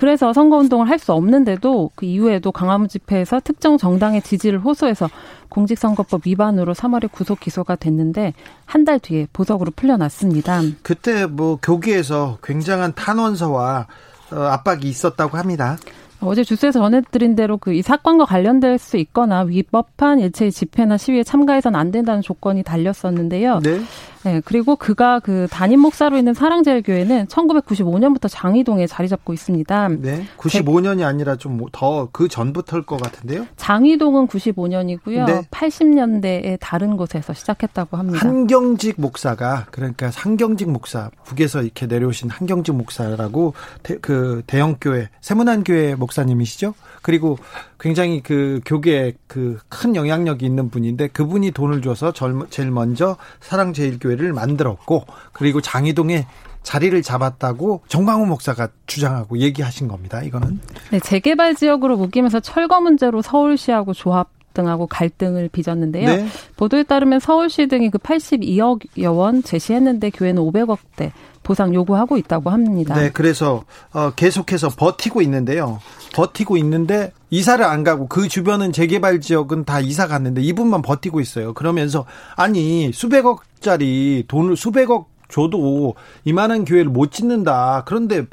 그래서 0.00 0.32
선거운동을 0.32 0.88
할 0.88 0.98
수 0.98 1.12
없는데도 1.12 1.90
그 1.94 2.04
이후에도 2.06 2.50
강화문 2.52 2.88
집회에서 2.88 3.40
특정 3.40 3.78
정당의 3.78 4.20
지지를 4.22 4.58
호소해서 4.58 5.08
공직선거법 5.50 6.26
위반으로 6.26 6.74
3월에 6.74 7.10
구속 7.12 7.40
기소가 7.40 7.76
됐는데 7.76 8.34
한 8.66 8.84
달 8.84 8.98
뒤에 8.98 9.26
보석으로 9.32 9.70
풀려났습니다. 9.76 10.60
그때 10.82 11.26
뭐 11.26 11.58
교계에서 11.62 12.38
굉장한 12.42 12.94
탄원서와 12.94 13.86
어, 14.32 14.36
압박이 14.36 14.88
있었다고 14.88 15.36
합니다. 15.38 15.76
어제 16.22 16.44
주스에서 16.44 16.80
전해드린 16.80 17.34
대로 17.34 17.56
그 17.56 17.72
이 17.72 17.80
사건과 17.82 18.26
관련될 18.26 18.78
수 18.78 18.96
있거나 18.98 19.40
위법한 19.42 20.18
일체의 20.20 20.52
집회나 20.52 20.98
시위에 20.98 21.22
참가해서는 21.24 21.78
안 21.80 21.90
된다는 21.90 22.20
조건이 22.20 22.62
달렸었는데요. 22.62 23.60
네. 23.60 23.80
네, 24.22 24.42
그리고 24.44 24.76
그가 24.76 25.18
그 25.20 25.46
담임 25.50 25.80
목사로 25.80 26.16
있는 26.18 26.34
사랑제일교회는 26.34 27.26
1995년부터 27.26 28.28
장희동에 28.30 28.86
자리 28.86 29.08
잡고 29.08 29.32
있습니다. 29.32 29.88
네. 30.00 30.24
95년이 30.36 31.04
아니라 31.04 31.36
좀 31.36 31.60
더 31.72 32.08
그 32.12 32.28
전부터일 32.28 32.84
것 32.84 33.00
같은데요. 33.00 33.46
장희동은 33.56 34.26
95년이고요. 34.28 35.26
네. 35.26 35.42
80년대에 35.50 36.58
다른 36.60 36.96
곳에서 36.96 37.32
시작했다고 37.32 37.96
합니다. 37.96 38.18
한경직 38.26 39.00
목사가 39.00 39.66
그러니까 39.70 40.10
한경직 40.14 40.70
목사 40.70 41.10
북에서 41.24 41.62
이렇게 41.62 41.86
내려오신 41.86 42.30
한경직 42.30 42.74
목사라고 42.74 43.54
대, 43.82 43.96
그 43.98 44.42
대형 44.46 44.76
교회 44.80 45.08
세문안 45.20 45.64
교회 45.64 45.94
목사님이시죠. 45.94 46.74
그리고 47.02 47.38
굉장히 47.78 48.22
그 48.22 48.60
교계에 48.64 49.14
그 49.26 49.58
큰 49.68 49.96
영향력이 49.96 50.44
있는 50.44 50.68
분인데 50.68 51.08
그분이 51.08 51.52
돈을 51.52 51.80
줘서 51.80 52.12
제일 52.50 52.70
먼저 52.70 53.16
사랑제일교회 53.40 54.09
를 54.16 54.32
만들었고 54.32 55.04
그리고 55.32 55.60
장희동에 55.60 56.26
자리를 56.62 57.00
잡았다고 57.02 57.82
정광훈 57.88 58.28
목사가 58.28 58.68
주장하고 58.86 59.38
얘기하신 59.38 59.88
겁니다. 59.88 60.22
이거는 60.22 60.60
네, 60.90 61.00
재개발 61.00 61.54
지역으로 61.54 61.96
묶이면서 61.96 62.40
철거 62.40 62.80
문제로 62.80 63.22
서울시하고 63.22 63.94
조합 63.94 64.28
등하고 64.54 64.86
갈등을 64.86 65.48
빚었는데요. 65.48 66.06
네. 66.08 66.26
보도에 66.56 66.82
따르면 66.82 67.20
서울시 67.20 67.66
등이 67.66 67.90
그 67.90 67.98
82억여 67.98 69.16
원 69.16 69.42
제시했는데 69.42 70.10
교회는 70.10 70.42
500억대 70.42 71.12
보상 71.42 71.74
요구하고 71.74 72.16
있다고 72.16 72.50
합니다. 72.50 72.94
네, 72.94 73.10
그래서 73.10 73.64
어, 73.92 74.10
계속해서 74.14 74.68
버티고 74.70 75.22
있는데요. 75.22 75.80
버티고 76.14 76.56
있는데 76.58 77.12
이사를 77.30 77.64
안 77.64 77.82
가고 77.82 78.08
그 78.08 78.28
주변은 78.28 78.72
재개발 78.72 79.20
지역은 79.20 79.64
다 79.64 79.80
이사 79.80 80.06
갔는데 80.06 80.42
이분만 80.42 80.82
버티고 80.82 81.20
있어요. 81.20 81.54
그러면서 81.54 82.04
아니 82.36 82.92
수백억짜리 82.92 84.24
돈을 84.28 84.56
수백억 84.56 85.08
줘도 85.28 85.94
이만한 86.24 86.64
교회를 86.64 86.90
못 86.90 87.12
짓는다. 87.12 87.84
그런데 87.86 88.26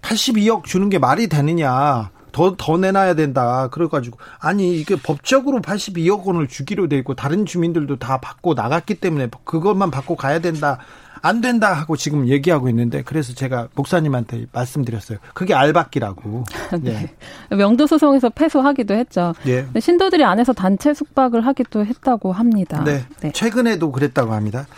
82억 0.00 0.64
주는 0.64 0.88
게 0.88 0.98
말이 0.98 1.28
되느냐. 1.28 2.10
더, 2.38 2.54
더 2.56 2.78
내놔야 2.78 3.14
된다. 3.14 3.68
그래가지고, 3.72 4.16
아니, 4.38 4.78
이게 4.78 4.94
법적으로 4.94 5.60
82억 5.60 6.24
원을 6.24 6.46
주기로 6.46 6.88
돼 6.88 6.96
있고, 6.98 7.14
다른 7.14 7.44
주민들도 7.44 7.96
다 7.96 8.18
받고 8.18 8.54
나갔기 8.54 8.94
때문에 8.94 9.28
그것만 9.44 9.90
받고 9.90 10.14
가야 10.14 10.38
된다. 10.38 10.78
안 11.20 11.40
된다 11.40 11.72
하고 11.72 11.96
지금 11.96 12.28
얘기하고 12.28 12.68
있는데 12.68 13.02
그래서 13.02 13.34
제가 13.34 13.66
목사님한테 13.74 14.46
말씀드렸어요. 14.52 15.18
그게 15.34 15.52
알박기라고. 15.52 16.44
네. 16.80 17.10
네. 17.50 17.56
명도 17.56 17.88
소송에서 17.88 18.30
패소하기도 18.30 18.94
했죠. 18.94 19.34
예. 19.48 19.66
신도들이 19.80 20.22
안에서 20.22 20.52
단체 20.52 20.94
숙박을 20.94 21.44
하기도 21.44 21.84
했다고 21.84 22.30
합니다. 22.30 22.84
네. 22.84 23.04
네. 23.20 23.32
최근에도 23.32 23.90
그랬다고 23.90 24.32
합니다. 24.32 24.68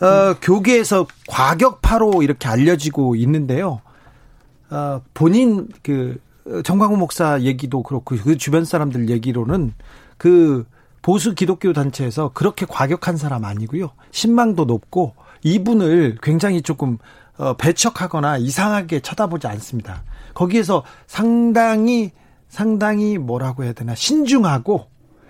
어, 0.00 0.36
교계에서 0.40 1.08
과격파로 1.26 2.22
이렇게 2.22 2.46
알려지고 2.46 3.16
있는데요. 3.16 3.80
어, 4.70 5.02
본인 5.12 5.66
그 5.82 6.20
정광훈 6.64 6.98
목사 6.98 7.40
얘기도 7.40 7.82
그렇고 7.82 8.16
그 8.16 8.36
주변 8.36 8.64
사람들 8.64 9.08
얘기로는 9.08 9.72
그 10.18 10.66
보수 11.02 11.34
기독교 11.34 11.72
단체에서 11.72 12.30
그렇게 12.34 12.66
과격한 12.66 13.16
사람 13.16 13.44
아니고요. 13.44 13.90
신망도 14.10 14.64
높고 14.64 15.14
이분을 15.42 16.18
굉장히 16.22 16.62
조금 16.62 16.98
어, 17.38 17.54
배척하거나 17.54 18.36
이상하게 18.38 19.00
쳐다보지 19.00 19.46
않습니다. 19.46 20.02
거기에서 20.34 20.84
상당히 21.06 22.10
상당히 22.48 23.16
뭐라고 23.16 23.64
해야 23.64 23.72
되나 23.72 23.94
신중하고 23.94 24.86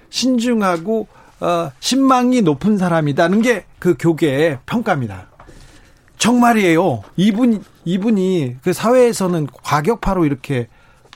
신중하고 0.09 1.07
어, 1.41 1.71
신망이 1.81 2.43
높은 2.43 2.79
사람이다는 2.79 3.43
게 3.43 3.65
그 3.81 3.97
교계의 3.99 4.61
평가입니다. 4.67 5.27
정말이에요. 6.19 7.03
이분 7.17 7.65
이분이 7.87 8.59
그 8.62 8.73
사회에서는 8.75 9.49
과격파로 9.65 10.27
이렇게 10.27 10.69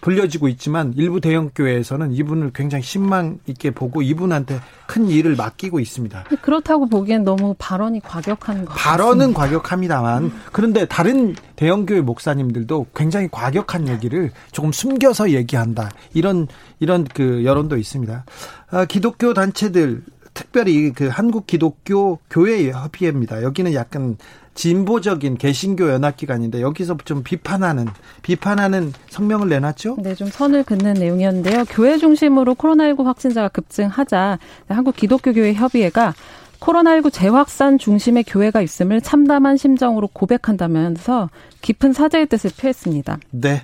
불려지고 0.05 0.49
있지만 0.49 0.93
일부 0.97 1.19
대형 1.19 1.51
교회에서는 1.55 2.13
이분을 2.13 2.51
굉장히 2.55 2.85
신망 2.85 3.39
있게 3.47 3.71
보고 3.71 4.03
이분한테 4.03 4.61
큰 4.87 5.09
일을 5.09 5.35
맡기고 5.35 5.81
있습니다. 5.81 6.25
그렇다고 6.43 6.87
보기엔 6.87 7.25
너무 7.25 7.55
발언이 7.59 8.01
과격한 8.01 8.67
것 8.67 8.75
발언은 8.75 9.33
같습니다. 9.33 9.41
과격합니다만 9.41 10.31
그런데 10.53 10.85
다른 10.85 11.35
대형 11.57 11.87
교회 11.87 12.03
목사님들도 12.03 12.89
굉장히 12.95 13.29
과격한 13.33 13.89
얘기를 13.89 14.31
조금 14.53 14.73
숨겨서 14.73 15.31
얘기한다. 15.31 15.91
이런 16.13 16.49
이런 16.81 17.05
그 17.05 17.43
여론도 17.47 17.79
있습니다. 17.79 18.27
아, 18.73 18.85
기독교 18.85 19.33
단체들 19.33 20.03
특별히 20.35 20.93
그 20.93 21.09
한국 21.09 21.47
기독교 21.47 22.19
교회 22.29 22.71
협의회입니다. 22.71 23.43
여기는 23.43 23.73
약간 23.73 24.19
진보적인 24.55 25.37
개신교 25.37 25.91
연합기관인데 25.91 26.61
여기서 26.61 26.97
좀 27.05 27.23
비판하는 27.23 27.89
비판하는 28.23 28.93
성명을 29.11 29.49
내놨죠? 29.49 29.97
네, 29.99 30.15
좀 30.15 30.29
선을 30.29 30.65
긋는 30.65 30.95
내용이었는데요. 30.95 31.65
교회 31.69 31.99
중심으로 31.99 32.55
코로나19 32.55 33.05
확진자가 33.05 33.49
급증하자 33.49 34.39
한국 34.69 34.97
기독교 34.97 35.33
교회 35.33 35.53
협의회가 35.53 36.15
코로나19 36.61 37.13
재확산 37.13 37.79
중심의 37.79 38.25
교회가 38.25 38.63
있음을 38.63 39.01
참담한 39.01 39.57
심정으로 39.57 40.09
고백한다면서 40.09 41.29
깊은 41.61 41.93
사죄의 41.93 42.27
뜻을 42.27 42.51
표했습니다. 42.59 43.19
네. 43.31 43.63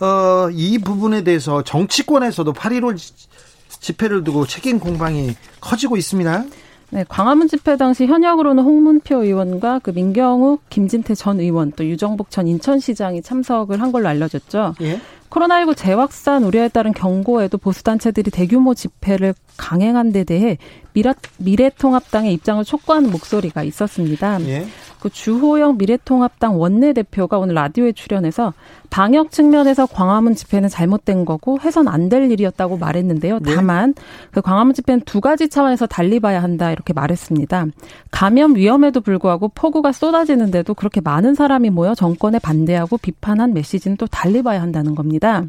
어, 0.00 0.48
이 0.52 0.78
부분에 0.78 1.24
대해서 1.24 1.62
정치권에서도 1.62 2.52
8.15 2.52 3.26
집회를 3.80 4.22
두고 4.24 4.46
책임 4.46 4.78
공방이 4.78 5.34
커지고 5.60 5.96
있습니다. 5.96 6.44
네, 6.96 7.04
광화문 7.06 7.46
집회 7.46 7.76
당시 7.76 8.06
현역으로는 8.06 8.62
홍문표 8.62 9.22
의원과 9.22 9.80
그 9.80 9.90
민경욱, 9.90 10.62
김진태 10.70 11.14
전 11.14 11.40
의원 11.40 11.70
또 11.72 11.84
유정복 11.84 12.30
전 12.30 12.46
인천시장이 12.46 13.20
참석을 13.20 13.82
한 13.82 13.92
걸로 13.92 14.08
알려졌죠. 14.08 14.76
예? 14.80 14.98
코로나19 15.28 15.76
재확산 15.76 16.44
우려에 16.44 16.68
따른 16.68 16.94
경고에도 16.94 17.58
보수단체들이 17.58 18.30
대규모 18.30 18.72
집회를 18.72 19.34
강행한 19.58 20.10
데 20.10 20.24
대해 20.24 20.56
미라, 20.94 21.12
미래통합당의 21.36 22.32
입장을 22.32 22.64
촉구하는 22.64 23.10
목소리가 23.10 23.62
있었습니다. 23.62 24.40
예? 24.46 24.66
그 25.06 25.10
주호영 25.10 25.78
미래통합당 25.78 26.58
원내대표가 26.60 27.38
오늘 27.38 27.54
라디오에 27.54 27.92
출연해서 27.92 28.52
방역 28.90 29.30
측면에서 29.30 29.86
광화문 29.86 30.34
집회는 30.34 30.68
잘못된 30.68 31.24
거고 31.24 31.60
해선 31.60 31.86
안 31.86 32.06
될 32.06 32.30
일이었다고 32.30 32.76
말했는데요. 32.76 33.40
네. 33.40 33.54
다만 33.54 33.92
그 34.30 34.40
광화문 34.40 34.74
집회는 34.74 35.02
두 35.04 35.20
가지 35.20 35.48
차원에서 35.48 35.86
달리 35.86 36.20
봐야 36.20 36.40
한다 36.40 36.70
이렇게 36.70 36.92
말했습니다. 36.92 37.66
감염 38.12 38.54
위험에도 38.54 39.00
불구하고 39.00 39.48
폭우가 39.48 39.90
쏟아지는데도 39.90 40.74
그렇게 40.74 41.00
많은 41.00 41.34
사람이 41.34 41.70
모여 41.70 41.94
정권에 41.96 42.38
반대하고 42.38 42.98
비판한 42.98 43.54
메시지는 43.54 43.96
또 43.96 44.06
달리 44.06 44.42
봐야 44.42 44.62
한다는 44.62 44.94
겁니다. 44.94 45.44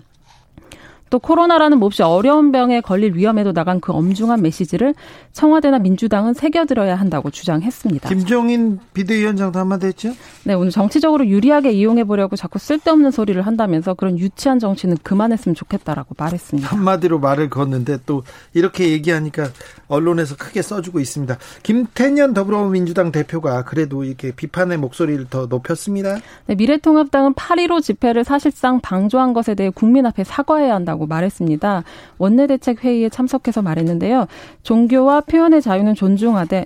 또 1.10 1.20
코로나라는 1.20 1.80
몹시 1.80 2.04
어려운 2.04 2.52
병에 2.52 2.82
걸릴 2.82 3.16
위험에도 3.16 3.54
나간 3.54 3.80
그 3.80 3.92
엄중한 3.92 4.42
메시지를 4.42 4.94
청와대나 5.32 5.80
민주당은 5.80 6.34
새겨들어야 6.34 6.96
한다고 6.96 7.30
주장했습니다. 7.30 8.10
김종인 8.10 8.80
비대위원장도 8.94 9.60
한마디 9.60 9.88
했죠? 9.88 10.14
네, 10.44 10.54
오늘 10.54 10.72
정치적으로 10.72 11.28
유리하게 11.28 11.72
이용해 11.72 12.06
보려고 12.06 12.36
자꾸 12.36 12.60
쓸데없는 12.60 13.12
소리를 13.12 13.40
한다면서 13.42 13.94
그런 13.94 14.18
유치한 14.18 14.60
정치는 14.60 14.98
그만했으면 15.04 15.56
좋겠다라고 15.56 16.16
말했습니다. 16.18 16.70
한마디로 16.70 17.20
말을 17.20 17.50
걷는데 17.50 18.00
또 18.06 18.24
이렇게 18.54 18.90
얘기하니까 18.90 19.50
언론에서 19.88 20.36
크게 20.36 20.62
써주고 20.62 21.00
있습니다. 21.00 21.38
김태년 21.64 22.34
더불어민주당 22.34 23.12
대표가 23.12 23.64
그래도 23.64 24.04
이렇게 24.04 24.32
비판의 24.32 24.78
목소리를 24.78 25.28
더 25.30 25.46
높였습니다. 25.46 26.18
네, 26.48 26.56
미래통합당은 26.56 27.34
8.15 27.34 27.82
집회를 27.82 28.24
사실상 28.24 28.80
방조한 28.82 29.34
것에 29.34 29.56
대해 29.56 29.70
국민 29.70 30.06
앞에 30.06 30.24
사과해야 30.24 30.74
한다고 30.74 30.97
말했습니다. 31.06 31.84
원내대책 32.18 32.84
회의에 32.84 33.10
참석해서 33.10 33.62
말했는데요. 33.62 34.28
종교와 34.64 35.22
표현의 35.22 35.62
자유는 35.62 35.96
존중하되 35.96 36.66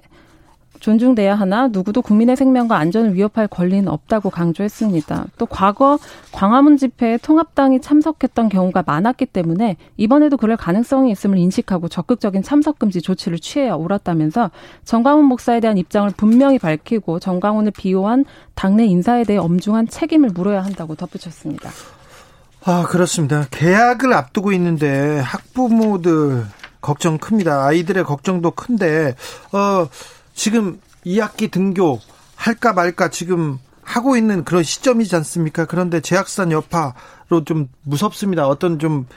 존중돼야 0.81 1.35
하나 1.35 1.67
누구도 1.67 2.01
국민의 2.01 2.35
생명과 2.35 2.75
안전을 2.75 3.13
위협할 3.13 3.47
권리는 3.47 3.87
없다고 3.87 4.29
강조했습니다. 4.29 5.27
또 5.37 5.45
과거 5.45 5.97
광화문 6.31 6.75
집회에 6.77 7.17
통합당이 7.17 7.81
참석했던 7.81 8.49
경우가 8.49 8.83
많았기 8.85 9.27
때문에 9.27 9.77
이번에도 9.95 10.37
그럴 10.37 10.57
가능성이 10.57 11.11
있음을 11.11 11.37
인식하고 11.37 11.87
적극적인 11.87 12.41
참석 12.41 12.79
금지 12.79 13.01
조치를 13.01 13.39
취해야 13.39 13.75
옳았다면서 13.75 14.49
정광훈 14.83 15.25
목사에 15.25 15.59
대한 15.59 15.77
입장을 15.77 16.09
분명히 16.17 16.57
밝히고 16.57 17.19
정광훈을 17.19 17.71
비호한 17.77 18.25
당내 18.55 18.85
인사에 18.85 19.23
대해 19.23 19.37
엄중한 19.37 19.87
책임을 19.87 20.31
물어야 20.33 20.63
한다고 20.63 20.95
덧붙였습니다. 20.95 21.69
아, 22.63 22.83
그렇습니다. 22.87 23.45
계약을 23.49 24.13
앞두고 24.13 24.51
있는데 24.53 25.19
학부모들 25.19 26.45
걱정 26.81 27.17
큽니다. 27.17 27.65
아이들의 27.65 28.03
걱정도 28.03 28.51
큰데, 28.51 29.15
어, 29.51 29.87
지금 30.33 30.79
2학기 31.05 31.49
등교 31.51 31.99
할까 32.35 32.73
말까 32.73 33.09
지금 33.09 33.57
하고 33.83 34.15
있는 34.15 34.43
그런 34.45 34.63
시점이지 34.63 35.15
않습니까? 35.17 35.65
그런데 35.65 36.01
재학산 36.01 36.51
여파로 36.51 37.43
좀 37.45 37.67
무섭습니다. 37.83 38.47
어떤 38.47 38.77
좀 38.79 39.07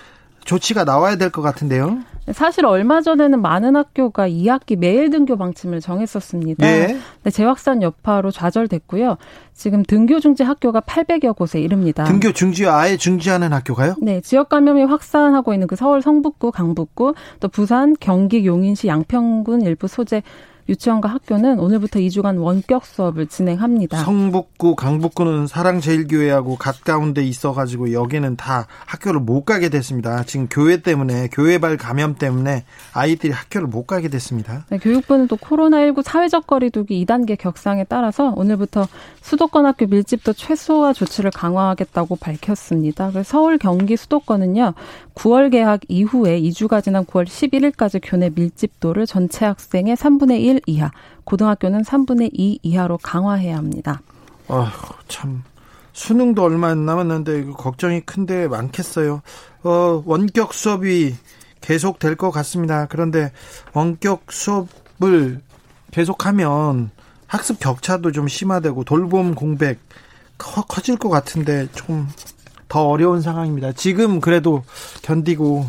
조치가 0.45 0.85
나와야 0.85 1.17
될 1.17 1.31
것 1.31 1.43
같은데요. 1.43 1.99
사실 2.33 2.65
얼마 2.65 3.03
전에는 3.03 3.43
많은 3.43 3.77
학교가 3.77 4.29
2학기 4.29 4.77
매일 4.77 5.11
등교 5.11 5.37
방침을 5.37 5.81
정했었습니다. 5.81 6.67
네. 6.67 6.99
네, 7.23 7.31
재확산 7.31 7.83
여파로 7.83 8.31
좌절됐고요. 8.31 9.19
지금 9.53 9.83
등교 9.83 10.21
중지 10.21 10.43
학교가 10.43 10.81
800여 10.81 11.37
곳에 11.37 11.61
이릅니다. 11.61 12.05
등교 12.05 12.33
중지 12.33 12.67
아예 12.67 12.97
중지하는 12.97 13.53
학교가요? 13.53 13.97
네, 14.01 14.21
지역 14.23 14.49
감염이 14.49 14.85
확산하고 14.85 15.53
있는 15.53 15.67
그 15.67 15.77
서울 15.77 16.01
성북구, 16.01 16.51
강북구, 16.51 17.15
또 17.41 17.49
부산, 17.49 17.95
경기, 18.01 18.47
용인시, 18.47 18.89
양평군 18.89 19.63
일부 19.63 19.87
소재 19.87 20.23
유치원과 20.69 21.09
학교는 21.09 21.59
오늘부터 21.59 22.01
2주간 22.01 22.41
원격 22.41 22.87
수업을 22.87 23.27
진행합니다. 23.27 23.99
성북구, 24.03 24.77
강북구는 24.77 25.47
사랑제일교회하고 25.47 26.57
가까운 26.57 27.13
데 27.13 27.23
있어가지고 27.23 27.93
여기는 27.93 28.37
다 28.37 28.67
학교를 28.87 29.21
못 29.21 29.45
가게 29.45 29.69
됐습니다. 29.69 30.25
지금 30.25 30.49
교회 30.51 30.79
때문에, 30.79 31.29
교회발 31.33 31.77
감염 31.77 32.15
때문에 32.15 32.65
아이들이 32.93 33.33
학교를 33.33 33.69
못 33.69 33.87
가게 33.87 34.09
됐습니다. 34.09 34.65
네, 34.71 34.79
교육부는 34.79 35.29
또 35.29 35.37
코로나19 35.37 36.03
사회적 36.03 36.47
거리두기 36.47 37.05
2단계 37.05 37.37
격상에 37.39 37.85
따라서 37.85 38.33
오늘부터 38.37 38.89
수도권 39.21 39.67
학교 39.67 39.87
밀집도 39.87 40.33
최소화 40.33 40.93
조치를 40.93 41.31
강화하겠다고 41.31 42.17
밝혔습니다. 42.17 43.11
서울, 43.25 43.59
경기 43.59 43.97
수도권은요, 43.97 44.75
9월 45.15 45.51
개학 45.51 45.81
이후에 45.89 46.41
2주가 46.41 46.83
지난 46.83 47.05
9월 47.05 47.25
11일까지 47.27 48.01
교내 48.03 48.31
밀집도를 48.35 49.07
전체 49.07 49.45
학생의 49.45 49.97
3분의 49.97 50.41
1 50.41 50.54
1 50.55 50.61
이하, 50.67 50.91
고등학교는 51.25 51.83
3분의 51.83 52.31
2 52.33 52.61
이하로 52.63 52.99
강화해야 52.99 53.57
합니다. 53.57 54.01
아, 54.49 54.73
참 55.09 55.43
수능도 55.93 56.43
얼마 56.43 56.69
안 56.69 56.87
남았는데 56.87 57.45
걱정이 57.53 58.01
큰데 58.03 58.49
많겠어요. 58.49 59.23
어, 59.63 60.03
원격 60.05 60.55
수업이 60.55 61.15
계속 61.61 61.99
될 61.99 62.17
것 62.17 62.31
같습니다. 62.31 62.87
그런데 62.87 63.33
원격 63.73 64.31
수업을 64.31 65.41
계속하면 65.93 66.91
학습 67.27 67.59
격차도 67.59 68.13
좀 68.13 68.29
심화되고 68.29 68.85
돌봄 68.85 69.35
공백 69.35 69.79
커, 70.37 70.63
커질 70.63 70.97
것 70.97 71.09
같은데 71.09 71.69
좀 71.73 72.07
더 72.67 72.89
어려운 72.89 73.21
상황입니다. 73.21 73.71
지금 73.73 74.21
그래도 74.21 74.65
견디고 75.03 75.65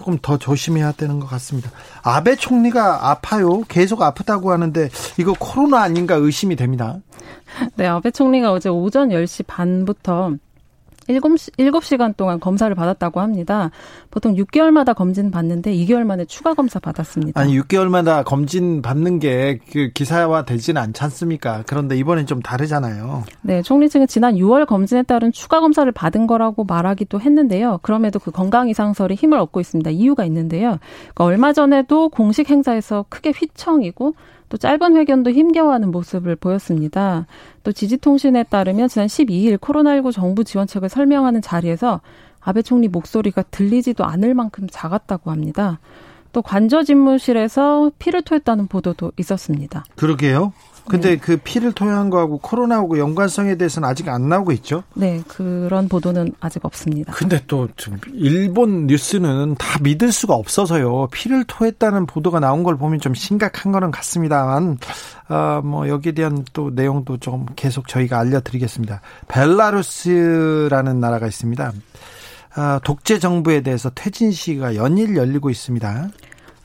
조금 0.00 0.16
더 0.22 0.38
조심해야 0.38 0.92
되는 0.92 1.20
것 1.20 1.26
같습니다. 1.26 1.70
아베 2.02 2.34
총리가 2.34 3.10
아파요. 3.10 3.60
계속 3.68 4.00
아프다고 4.00 4.50
하는데 4.50 4.88
이거 5.18 5.34
코로나 5.38 5.82
아닌가 5.82 6.14
의심이 6.14 6.56
됩니다. 6.56 6.96
네, 7.76 7.86
아베 7.86 8.10
총리가 8.10 8.50
어제 8.50 8.70
오전 8.70 9.10
10시 9.10 9.44
반부터 9.46 10.36
7시, 11.12 11.56
7시간 11.56 12.16
동안 12.16 12.40
검사를 12.40 12.74
받았다고 12.74 13.20
합니다. 13.20 13.70
보통 14.10 14.34
6개월마다 14.34 14.94
검진 14.94 15.30
받는데 15.30 15.72
2개월 15.74 16.04
만에 16.04 16.24
추가 16.24 16.54
검사 16.54 16.78
받았습니다. 16.78 17.40
아니, 17.40 17.58
6개월마다 17.58 18.24
검진 18.24 18.82
받는 18.82 19.18
게 19.18 19.58
그 19.70 19.90
기사화 19.92 20.44
되지는 20.44 20.80
않지 20.82 21.02
않습니까? 21.04 21.62
그런데 21.66 21.96
이번엔 21.96 22.26
좀 22.26 22.40
다르잖아요. 22.42 23.24
네, 23.42 23.62
총리 23.62 23.88
측은 23.88 24.06
지난 24.06 24.34
6월 24.34 24.66
검진에 24.66 25.02
따른 25.04 25.32
추가 25.32 25.60
검사를 25.60 25.90
받은 25.90 26.26
거라고 26.26 26.64
말하기도 26.64 27.20
했는데요. 27.20 27.78
그럼에도 27.82 28.18
그 28.18 28.30
건강 28.30 28.68
이상설이 28.68 29.14
힘을 29.14 29.38
얻고 29.38 29.60
있습니다. 29.60 29.90
이유가 29.90 30.24
있는데요. 30.24 30.78
그러니까 31.14 31.24
얼마 31.24 31.52
전에도 31.52 32.08
공식 32.08 32.50
행사에서 32.50 33.04
크게 33.08 33.30
휘청이고 33.30 34.14
또 34.50 34.58
짧은 34.58 34.96
회견도 34.96 35.30
힘겨워하는 35.30 35.90
모습을 35.90 36.36
보였습니다. 36.36 37.26
또 37.62 37.72
지지통신에 37.72 38.42
따르면 38.42 38.88
지난 38.88 39.06
12일 39.06 39.56
코로나19 39.58 40.12
정부 40.12 40.44
지원책을 40.44 40.88
설명하는 40.90 41.40
자리에서 41.40 42.00
아베 42.40 42.60
총리 42.60 42.88
목소리가 42.88 43.42
들리지도 43.50 44.04
않을 44.04 44.34
만큼 44.34 44.66
작았다고 44.70 45.30
합니다. 45.30 45.78
또 46.32 46.42
관저 46.42 46.82
집무실에서 46.82 47.92
피를 47.98 48.22
토했다는 48.22 48.66
보도도 48.66 49.12
있었습니다. 49.18 49.84
그러게요. 49.96 50.52
근데 50.90 51.10
네. 51.10 51.16
그 51.16 51.36
피를 51.36 51.72
토한 51.72 52.10
거하고 52.10 52.38
코로나하고 52.38 52.98
연관성에 52.98 53.56
대해서는 53.56 53.88
아직 53.88 54.08
안 54.08 54.28
나오고 54.28 54.50
있죠? 54.52 54.82
네, 54.94 55.22
그런 55.28 55.88
보도는 55.88 56.32
아직 56.40 56.64
없습니다. 56.64 57.12
근데 57.12 57.40
또 57.46 57.68
일본 58.12 58.86
뉴스는 58.86 59.54
다 59.54 59.78
믿을 59.80 60.10
수가 60.10 60.34
없어서요. 60.34 61.08
피를 61.12 61.44
토했다는 61.44 62.06
보도가 62.06 62.40
나온 62.40 62.64
걸 62.64 62.76
보면 62.76 62.98
좀 62.98 63.14
심각한 63.14 63.70
거는 63.70 63.92
같습니다만, 63.92 64.78
어, 65.28 65.60
뭐 65.62 65.88
여기에 65.88 66.12
대한 66.12 66.44
또 66.52 66.70
내용도 66.70 67.18
좀 67.18 67.46
계속 67.54 67.86
저희가 67.86 68.18
알려드리겠습니다. 68.18 69.00
벨라루스라는 69.28 70.98
나라가 70.98 71.26
있습니다. 71.28 71.72
아, 72.56 72.80
독재 72.82 73.20
정부에 73.20 73.60
대해서 73.60 73.90
퇴진 73.94 74.32
시가 74.32 74.74
연일 74.74 75.16
열리고 75.16 75.50
있습니다. 75.50 76.08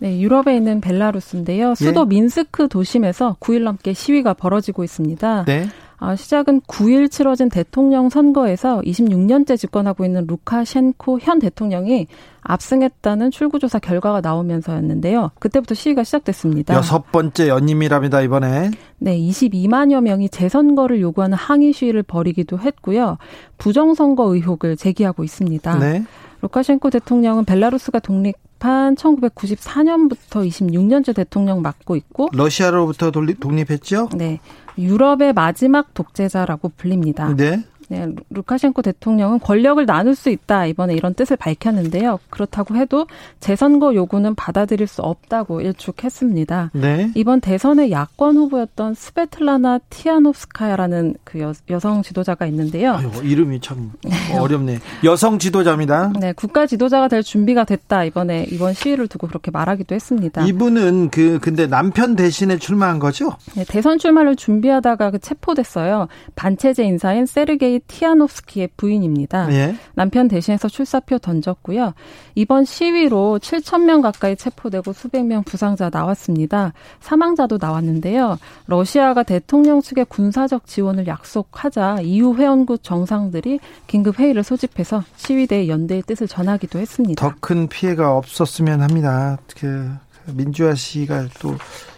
네, 0.05 0.19
유럽에 0.19 0.55
있는 0.55 0.81
벨라루스인데요. 0.81 1.73
수도 1.73 2.01
예? 2.01 2.05
민스크 2.05 2.67
도심에서 2.67 3.37
9일 3.39 3.63
넘게 3.63 3.93
시위가 3.93 4.35
벌어지고 4.35 4.83
있습니다. 4.83 5.45
네. 5.45 5.65
아, 5.97 6.15
시작은 6.15 6.61
9일 6.61 7.09
치러진 7.09 7.49
대통령 7.49 8.09
선거에서 8.09 8.81
26년째 8.81 9.57
집권하고 9.57 10.05
있는 10.05 10.27
루카셴코 10.27 11.17
현 11.21 11.39
대통령이 11.39 12.05
압승했다는 12.41 13.31
출구조사 13.31 13.79
결과가 13.79 14.21
나오면서였는데요. 14.21 15.31
그때부터 15.39 15.73
시위가 15.73 16.03
시작됐습니다. 16.03 16.75
여섯 16.75 17.11
번째 17.11 17.47
연임이랍니다, 17.47 18.21
이번에. 18.21 18.69
네, 18.99 19.17
22만여 19.17 20.01
명이 20.01 20.29
재선거를 20.29 21.01
요구하는 21.01 21.35
항의 21.35 21.73
시위를 21.73 22.03
벌이기도 22.03 22.59
했고요. 22.59 23.17
부정선거 23.57 24.35
의혹을 24.35 24.77
제기하고 24.77 25.23
있습니다. 25.23 25.79
네. 25.79 26.03
루카셴코 26.43 26.91
대통령은 26.91 27.45
벨라루스가 27.45 27.97
독립 27.97 28.35
한 28.65 28.95
1994년부터 28.95 30.47
26년째 30.47 31.15
대통령 31.15 31.61
맡고 31.61 31.95
있고 31.95 32.29
러시아로부터 32.33 33.11
독립했죠? 33.11 34.09
네. 34.15 34.39
유럽의 34.77 35.33
마지막 35.33 35.93
독재자라고 35.93 36.71
불립니다. 36.75 37.33
네. 37.35 37.63
네, 37.89 38.07
루카셴코 38.29 38.81
대통령은 38.81 39.39
권력을 39.39 39.83
나눌 39.85 40.15
수 40.15 40.29
있다 40.29 40.65
이번에 40.65 40.93
이런 40.95 41.13
뜻을 41.13 41.37
밝혔는데요. 41.37 42.19
그렇다고 42.29 42.75
해도 42.75 43.07
재선거 43.39 43.93
요구는 43.95 44.35
받아들일 44.35 44.87
수 44.87 45.01
없다고 45.01 45.61
일축했습니다. 45.61 46.71
네. 46.73 47.11
이번 47.15 47.41
대선의 47.41 47.91
야권 47.91 48.37
후보였던 48.37 48.93
스베틀라나 48.95 49.79
티아노스카야라는 49.89 51.15
그 51.23 51.39
여, 51.39 51.53
여성 51.69 52.01
지도자가 52.01 52.45
있는데요. 52.47 52.93
아유, 52.93 53.11
이름이 53.23 53.59
참 53.61 53.91
어렵네. 54.39 54.79
여성 55.03 55.39
지도자입니다. 55.39 56.13
네, 56.19 56.33
국가 56.33 56.65
지도자가 56.65 57.07
될 57.07 57.23
준비가 57.23 57.63
됐다 57.63 58.03
이번에 58.05 58.45
이번 58.51 58.73
시위를 58.73 59.07
두고 59.07 59.27
그렇게 59.27 59.51
말하기도 59.51 59.93
했습니다. 59.93 60.45
이분은 60.45 61.09
그 61.09 61.39
근데 61.39 61.67
남편 61.67 62.15
대신에 62.15 62.57
출마한 62.57 62.99
거죠? 62.99 63.31
네, 63.55 63.63
대선 63.67 63.97
출마를 63.97 64.35
준비하다가 64.35 65.11
그 65.11 65.19
체포됐어요. 65.19 66.07
반체제 66.35 66.83
인사인 66.83 67.25
세르게이 67.25 67.74
티아노스키의 67.79 68.69
부인입니다. 68.77 69.51
예. 69.53 69.75
남편 69.93 70.27
대신해서 70.27 70.67
출사표 70.67 71.17
던졌고요. 71.17 71.93
이번 72.35 72.65
시위로 72.65 73.39
7천 73.41 73.83
명 73.83 74.01
가까이 74.01 74.35
체포되고 74.35 74.93
수백 74.93 75.25
명 75.25 75.43
부상자 75.43 75.89
나왔습니다. 75.91 76.73
사망자도 76.99 77.57
나왔는데요. 77.61 78.37
러시아가 78.67 79.23
대통령 79.23 79.81
측의 79.81 80.05
군사적 80.09 80.67
지원을 80.67 81.07
약속하자 81.07 82.01
EU 82.01 82.35
회원국 82.35 82.83
정상들이 82.83 83.59
긴급 83.87 84.19
회의를 84.19 84.43
소집해서 84.43 85.03
시위대의 85.15 85.69
연대의 85.69 86.03
뜻을 86.03 86.27
전하기도 86.27 86.79
했습니다. 86.79 87.21
더 87.21 87.35
큰 87.39 87.67
피해가 87.67 88.15
없었으면 88.17 88.81
합니다. 88.81 89.37
그 89.57 89.91
민주화 90.33 90.73
씨가 90.73 91.27
또 91.39 91.55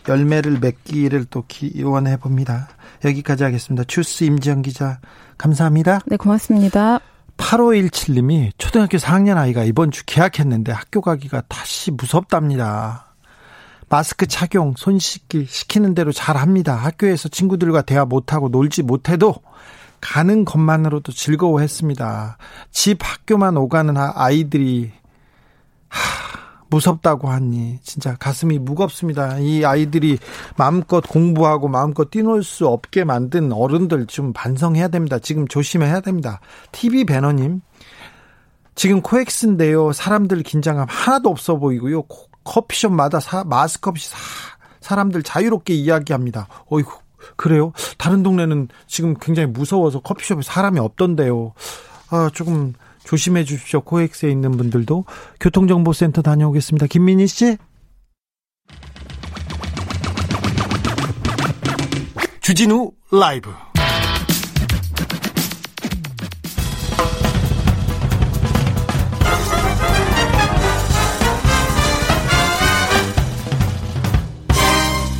열매를 0.09 0.59
맺기를 0.59 1.25
또 1.29 1.43
기원해 1.47 2.17
봅니다. 2.17 2.67
여기까지 3.03 3.43
하겠습니다. 3.43 3.83
추스 3.83 4.23
임지영 4.23 4.61
기자 4.61 4.99
감사합니다. 5.37 5.99
네, 6.05 6.17
고맙습니다. 6.17 6.99
8517님이 7.37 8.51
초등학교 8.57 8.97
4학년 8.97 9.37
아이가 9.37 9.63
이번 9.63 9.91
주 9.91 10.03
개학했는데 10.05 10.71
학교 10.71 11.01
가기가 11.01 11.43
다시 11.47 11.91
무섭답니다. 11.91 13.13
마스크 13.89 14.27
착용, 14.27 14.73
손 14.75 14.99
씻기 14.99 15.45
시키는 15.45 15.93
대로 15.93 16.11
잘 16.11 16.35
합니다. 16.35 16.75
학교에서 16.75 17.29
친구들과 17.29 17.83
대화 17.83 18.03
못하고 18.05 18.49
놀지 18.49 18.83
못해도 18.83 19.35
가는 20.01 20.45
것만으로도 20.45 21.11
즐거워했습니다. 21.11 22.37
집 22.71 22.99
학교만 23.01 23.55
오가는 23.55 23.95
아이들이 23.97 24.91
하, 25.87 26.46
무섭다고 26.69 27.29
하니 27.29 27.79
진짜 27.83 28.15
가슴이 28.15 28.59
무겁습니다. 28.59 29.39
이 29.39 29.63
아이들이 29.65 30.17
마음껏 30.57 31.01
공부하고 31.01 31.67
마음껏 31.67 32.09
뛰놀 32.09 32.43
수 32.43 32.67
없게 32.67 33.03
만든 33.03 33.51
어른들 33.51 34.05
좀 34.07 34.33
반성해야 34.33 34.89
됩니다. 34.89 35.19
지금 35.19 35.47
조심해야 35.47 36.01
됩니다. 36.01 36.39
TV 36.71 37.05
배너님 37.05 37.61
지금 38.75 39.01
코엑스인데요. 39.01 39.91
사람들 39.91 40.43
긴장감 40.43 40.87
하나도 40.89 41.29
없어 41.29 41.57
보이고요. 41.57 42.03
커피숍마다 42.43 43.19
사, 43.19 43.43
마스크 43.43 43.89
없이 43.89 44.09
사, 44.09 44.17
사람들 44.81 45.23
자유롭게 45.23 45.73
이야기합니다. 45.73 46.47
어이구 46.69 46.91
그래요? 47.35 47.73
다른 47.97 48.23
동네는 48.23 48.69
지금 48.85 49.15
굉장히 49.19 49.49
무서워서 49.49 49.99
커피숍에 49.99 50.41
사람이 50.43 50.79
없던데요. 50.79 51.53
아, 52.09 52.29
조금 52.33 52.73
조심해 53.07 53.45
주십시오. 53.45 53.79
코엑스에 53.81 54.29
있는 54.29 54.51
분들도 54.57 55.05
교통정보센터 55.39 56.21
다녀오겠습니다. 56.21 56.87
김민희 56.87 57.27
씨. 57.27 57.57
주진우 62.41 62.91
라이브. 63.09 63.49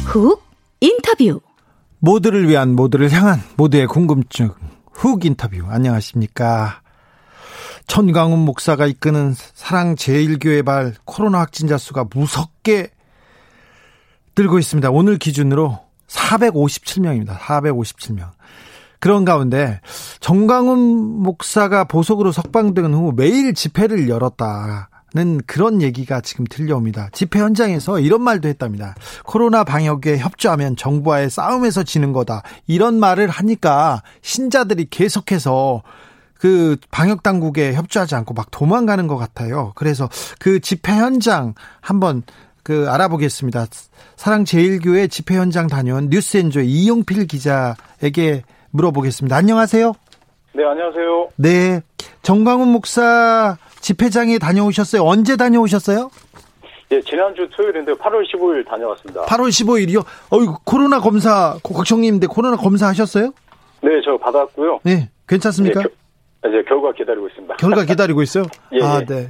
훅 0.08 0.44
인터뷰. 0.82 1.40
모두를 2.00 2.50
위한 2.50 2.76
모두를 2.76 3.10
향한 3.12 3.40
모두의 3.56 3.88
궁금증. 3.88 4.52
훅 4.92 5.24
인터뷰. 5.24 5.64
안녕하십니까. 5.70 6.82
천광훈 7.88 8.40
목사가 8.40 8.86
이끄는 8.86 9.34
사랑 9.56 9.96
제일교회발 9.96 10.96
코로나 11.06 11.40
확진자 11.40 11.78
수가 11.78 12.06
무섭게 12.14 12.90
늘고 14.38 14.60
있습니다. 14.60 14.92
오늘 14.92 15.18
기준으로 15.18 15.80
457명입니다. 16.08 17.38
457명. 17.38 18.32
그런 19.00 19.26
가운데 19.26 19.80
정광훈 20.20 20.78
목사가 21.24 21.86
보석으로 21.86 22.32
석방된 22.32 22.94
후 22.94 23.14
매일 23.16 23.54
집회를 23.54 24.10
열었다 24.10 24.90
는 25.16 25.40
그런 25.48 25.82
얘기가 25.82 26.20
지금 26.20 26.44
들려옵니다. 26.46 27.10
집회 27.14 27.40
현장에서 27.40 28.02
이런 28.02 28.22
말도 28.22 28.50
했답니다. 28.50 28.94
코로나 29.24 29.64
방역에 29.64 30.18
협조하면 30.18 30.76
정부와의 30.76 31.30
싸움에서 31.30 31.84
지는 31.84 32.12
거다. 32.12 32.44
이런 32.68 33.00
말을 33.00 33.30
하니까 33.30 34.04
신자들이 34.22 34.88
계속해서 34.90 35.82
그 36.40 36.78
방역 36.92 37.24
당국에 37.24 37.74
협조하지 37.74 38.16
않고 38.16 38.34
막 38.34 38.52
도망가는 38.52 39.08
것 39.08 39.18
같아요. 39.18 39.74
그래서 39.76 40.10
그 40.40 40.60
집회 40.60 40.94
현장 40.94 41.54
한번 41.82 42.24
그 42.64 42.90
알아보겠습니다. 42.90 43.66
사랑제일교회 44.18 45.08
집회 45.08 45.36
현장 45.36 45.68
다녀온 45.68 46.10
뉴스엔조의 46.10 46.68
이용필 46.68 47.28
기자에게 47.28 48.44
물어보겠습니다. 48.72 49.36
안녕하세요. 49.36 49.94
네, 50.54 50.66
안녕하세요. 50.66 51.30
네. 51.38 51.82
정광훈 52.24 52.68
목사 52.68 53.58
집회장에 53.80 54.38
다녀오셨어요? 54.38 55.04
언제 55.04 55.38
다녀오셨어요? 55.38 56.10
예, 56.92 57.02
지난주 57.02 57.48
토요일인데 57.56 57.94
8월 57.94 58.24
15일 58.32 58.68
다녀왔습니다. 58.68 59.26
8월 59.26 59.50
15일이요? 59.50 60.04
어이 60.30 60.48
코로나 60.66 61.00
검사, 61.00 61.58
걱정님인데 61.64 62.28
코로나 62.28 62.56
검사 62.58 62.88
하셨어요? 62.88 63.32
네, 63.82 63.90
저 64.04 64.18
받았고요. 64.18 64.80
네. 64.84 65.10
괜찮습니까? 65.28 65.82
예, 65.82 65.84
겨, 65.84 65.90
이제 66.48 66.64
결과 66.68 66.92
기다리고 66.92 67.28
있습니다. 67.28 67.56
결과 67.56 67.84
기다리고 67.84 68.22
있어요? 68.22 68.46
예, 68.74 68.84
아, 68.84 69.00
예. 69.02 69.06
네. 69.06 69.30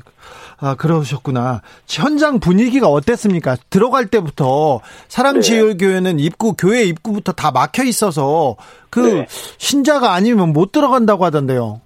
아, 0.60 0.76
그러셨구나. 0.76 1.62
현장 1.88 2.40
분위기가 2.40 2.88
어땠습니까? 2.88 3.56
들어갈 3.70 4.08
때부터 4.08 4.80
사랑제일교회는 5.08 6.20
입구, 6.20 6.54
교회 6.56 6.84
입구부터 6.84 7.34
다 7.34 7.52
막혀 7.52 7.84
있어서 7.84 8.56
그 8.90 9.00
네. 9.00 9.26
신자가 9.30 10.14
아니면 10.14 10.54
못 10.54 10.72
들어간다고 10.72 11.26
하던데요. 11.26 11.82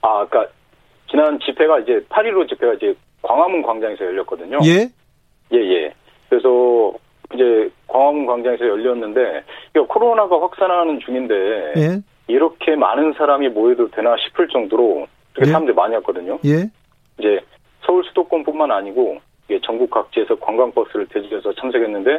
아, 0.00 0.26
그러니까 0.26 0.52
지난 1.10 1.38
집회가 1.40 1.78
이제 1.80 2.04
8.15 2.08 2.48
집회가 2.48 2.72
이제 2.74 2.94
광화문 3.22 3.62
광장에서 3.62 4.04
열렸거든요. 4.04 4.58
예? 4.64 4.88
예, 5.52 5.58
예. 5.58 5.92
그래서 6.28 6.92
이제 7.34 7.70
광화문 7.86 8.26
광장에서 8.26 8.66
열렸는데 8.66 9.42
코로나가 9.88 10.40
확산하는 10.40 11.00
중인데 11.00 11.34
예? 11.76 12.02
이렇게 12.28 12.74
많은 12.76 13.14
사람이 13.16 13.48
모여도 13.50 13.90
되나 13.90 14.16
싶을 14.16 14.48
정도로 14.48 15.06
이렇게 15.34 15.48
예? 15.48 15.52
사람들이 15.52 15.74
많이 15.74 15.94
왔거든요. 15.96 16.38
예? 16.44 16.70
이제 17.18 17.40
서울 17.84 18.04
수도권뿐만 18.04 18.70
아니고 18.70 19.18
전국 19.64 19.90
각지에서 19.90 20.34
관광버스를 20.36 21.06
대주해서 21.06 21.52
참석했는데 21.54 22.18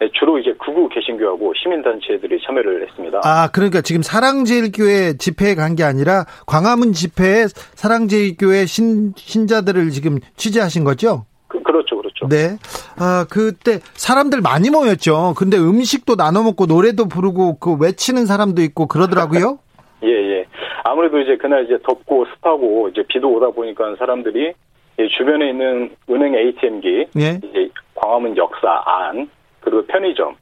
네, 0.00 0.08
주로 0.12 0.38
이제 0.38 0.54
극우 0.60 0.88
개신교하고 0.90 1.52
시민단체들이 1.54 2.38
참여를 2.46 2.86
했습니다. 2.88 3.20
아, 3.24 3.50
그러니까 3.52 3.80
지금 3.80 4.02
사랑제일교회 4.02 5.16
집회에 5.18 5.56
간 5.56 5.74
게 5.74 5.82
아니라 5.82 6.24
광화문 6.46 6.92
집회에 6.92 7.46
사랑제일교회 7.74 8.66
신, 8.66 9.12
신자들을 9.16 9.90
지금 9.90 10.18
취재하신 10.36 10.84
거죠? 10.84 11.26
그, 11.48 11.60
그렇죠, 11.62 11.96
그렇죠. 11.96 12.07
네. 12.28 12.56
아, 12.98 13.26
그때 13.30 13.80
사람들 13.94 14.40
많이 14.40 14.70
모였죠. 14.70 15.34
근데 15.36 15.56
음식도 15.56 16.16
나눠 16.16 16.42
먹고 16.42 16.66
노래도 16.66 17.08
부르고 17.08 17.58
그 17.58 17.76
외치는 17.78 18.26
사람도 18.26 18.62
있고 18.62 18.86
그러더라고요. 18.86 19.58
예, 20.04 20.08
예. 20.08 20.44
아무래도 20.84 21.18
이제 21.20 21.36
그날 21.36 21.64
이제 21.64 21.78
덥고 21.86 22.26
습하고 22.34 22.88
이제 22.88 23.02
비도 23.08 23.30
오다 23.32 23.50
보니까 23.50 23.96
사람들이 23.98 24.52
이 25.00 25.08
주변에 25.16 25.50
있는 25.50 25.90
은행 26.10 26.34
ATM기, 26.34 27.06
예. 27.18 27.40
이제 27.42 27.68
광화문 27.94 28.36
역사 28.36 28.82
안, 28.84 29.28
그리고 29.60 29.84
편의점, 29.86 30.34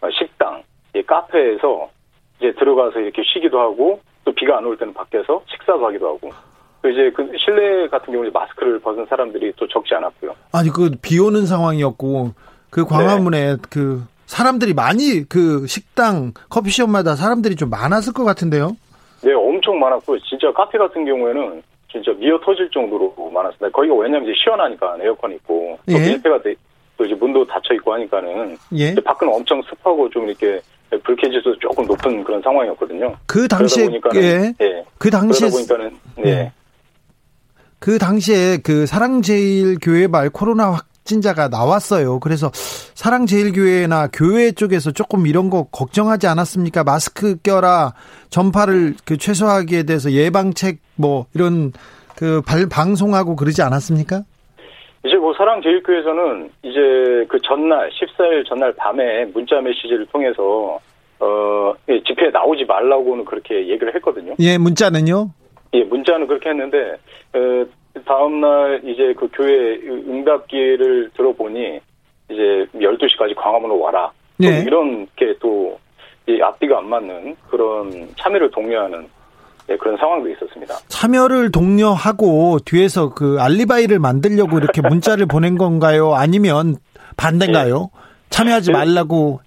어, 0.00 0.08
식당, 0.10 0.62
이 0.94 1.02
카페에서 1.02 1.88
이제 2.38 2.52
들어가서 2.58 3.00
이렇게 3.00 3.22
쉬기도 3.24 3.58
하고 3.60 4.00
또 4.24 4.32
비가 4.32 4.58
안 4.58 4.64
올 4.66 4.76
때는 4.76 4.92
밖에서 4.92 5.42
식사도 5.50 5.86
하기도 5.86 6.06
하고 6.08 6.30
또 6.30 6.32
이제 6.88 7.10
그 7.14 7.30
실내 7.38 7.88
같은 7.88 8.12
경우는 8.12 8.32
마스크를 8.32 8.78
벗은 8.80 9.06
사람들이 9.08 9.52
또 9.56 9.66
적지 9.68 9.94
않았고요. 9.94 10.34
아니 10.52 10.70
그 10.70 10.90
비 11.02 11.18
오는 11.18 11.46
상황이었고 11.46 12.32
그 12.70 12.84
광화문에 12.84 13.56
그 13.70 14.04
사람들이 14.26 14.74
많이 14.74 15.24
그 15.28 15.66
식당 15.66 16.32
커피숍마다 16.50 17.14
사람들이 17.14 17.56
좀 17.56 17.70
많았을 17.70 18.12
것 18.12 18.24
같은데요. 18.24 18.76
네, 19.22 19.32
엄청 19.32 19.78
많았고 19.78 20.18
진짜 20.20 20.52
카페 20.52 20.76
같은 20.78 21.04
경우에는 21.04 21.62
진짜 21.90 22.12
미어 22.18 22.38
터질 22.44 22.68
정도로 22.70 23.14
많았습니다. 23.32 23.70
거기가 23.70 23.94
왜냐면 23.94 24.24
이제 24.24 24.32
시원하니까 24.44 24.96
에어컨 25.00 25.32
있고 25.32 25.78
또 25.86 25.92
예. 25.92 25.98
밀폐가 26.10 26.42
돼, 26.42 26.54
또 26.98 27.04
이제 27.04 27.14
문도 27.14 27.46
닫혀 27.46 27.74
있고 27.74 27.94
하니까는 27.94 28.56
예. 28.74 28.94
밖은 28.94 29.28
엄청 29.32 29.62
습하고 29.62 30.10
좀 30.10 30.28
이렇게 30.28 30.60
불쾌지수 31.04 31.56
조금 31.60 31.86
높은 31.86 32.22
그런 32.24 32.42
상황이었거든요. 32.42 33.14
그 33.26 33.48
당시에 33.48 33.88
예. 34.16 34.52
예. 34.60 34.84
그 34.98 35.10
당시에 35.10 35.48
그러다 35.48 35.56
보니까는 35.56 35.96
네. 36.18 36.52
예. 37.76 37.80
그 37.80 37.98
당시에 37.98 38.58
그 38.64 38.86
사랑제일교회 38.86 40.08
말 40.08 40.30
코로나 40.30 40.70
확진자가 40.72 41.48
나왔어요. 41.48 42.20
그래서 42.20 42.50
사랑제일교회나 42.52 44.08
교회 44.12 44.52
쪽에서 44.52 44.90
조금 44.92 45.26
이런 45.26 45.50
거 45.50 45.64
걱정하지 45.70 46.26
않았습니까? 46.26 46.84
마스크 46.84 47.36
껴라, 47.42 47.92
전파를 48.30 48.94
그 49.04 49.16
최소화하기에 49.16 49.84
대해서 49.84 50.10
예방책 50.10 50.78
뭐 50.96 51.26
이런 51.34 51.72
그 52.16 52.42
발, 52.42 52.66
방송하고 52.70 53.36
그러지 53.36 53.62
않았습니까? 53.62 54.22
이제 55.04 55.16
뭐 55.16 55.32
사랑제일교회에서는 55.34 56.50
이제 56.64 57.26
그 57.28 57.38
전날 57.42 57.90
14일 57.90 58.48
전날 58.48 58.72
밤에 58.72 59.26
문자 59.26 59.60
메시지를 59.60 60.06
통해서 60.06 60.80
어 61.20 61.72
예, 61.88 62.02
집회에 62.02 62.30
나오지 62.30 62.64
말라고는 62.64 63.24
그렇게 63.24 63.68
얘기를 63.68 63.94
했거든요. 63.94 64.34
예, 64.40 64.58
문자는요? 64.58 65.30
예, 65.74 65.84
문자는 65.84 66.26
그렇게 66.26 66.50
했는데 66.50 66.78
어, 66.78 66.96
다음 68.04 68.40
날 68.40 68.80
이제 68.84 69.14
그 69.16 69.28
교회 69.32 69.76
응답기를 69.86 71.10
들어보니 71.16 71.80
이제 72.30 72.66
12시까지 72.74 73.34
광화문으로 73.36 73.78
와라. 73.80 74.10
또 74.42 74.48
예. 74.48 74.60
이런 74.66 75.06
게또 75.16 75.78
앞뒤가 76.42 76.78
안 76.78 76.88
맞는 76.88 77.36
그런 77.48 78.08
참여를 78.18 78.50
독려하는 78.50 79.06
예, 79.70 79.76
그런 79.76 79.96
상황도 79.96 80.28
있었습니다. 80.30 80.74
참여를 80.88 81.50
독려하고 81.50 82.58
뒤에서 82.64 83.14
그 83.14 83.38
알리바이를 83.40 83.98
만들려고 83.98 84.58
이렇게 84.58 84.80
문자를 84.86 85.26
보낸 85.26 85.56
건가요? 85.58 86.14
아니면 86.14 86.76
반대인가요? 87.16 87.90
참여하지 88.30 88.70
네. 88.72 88.78
말라고 88.78 89.40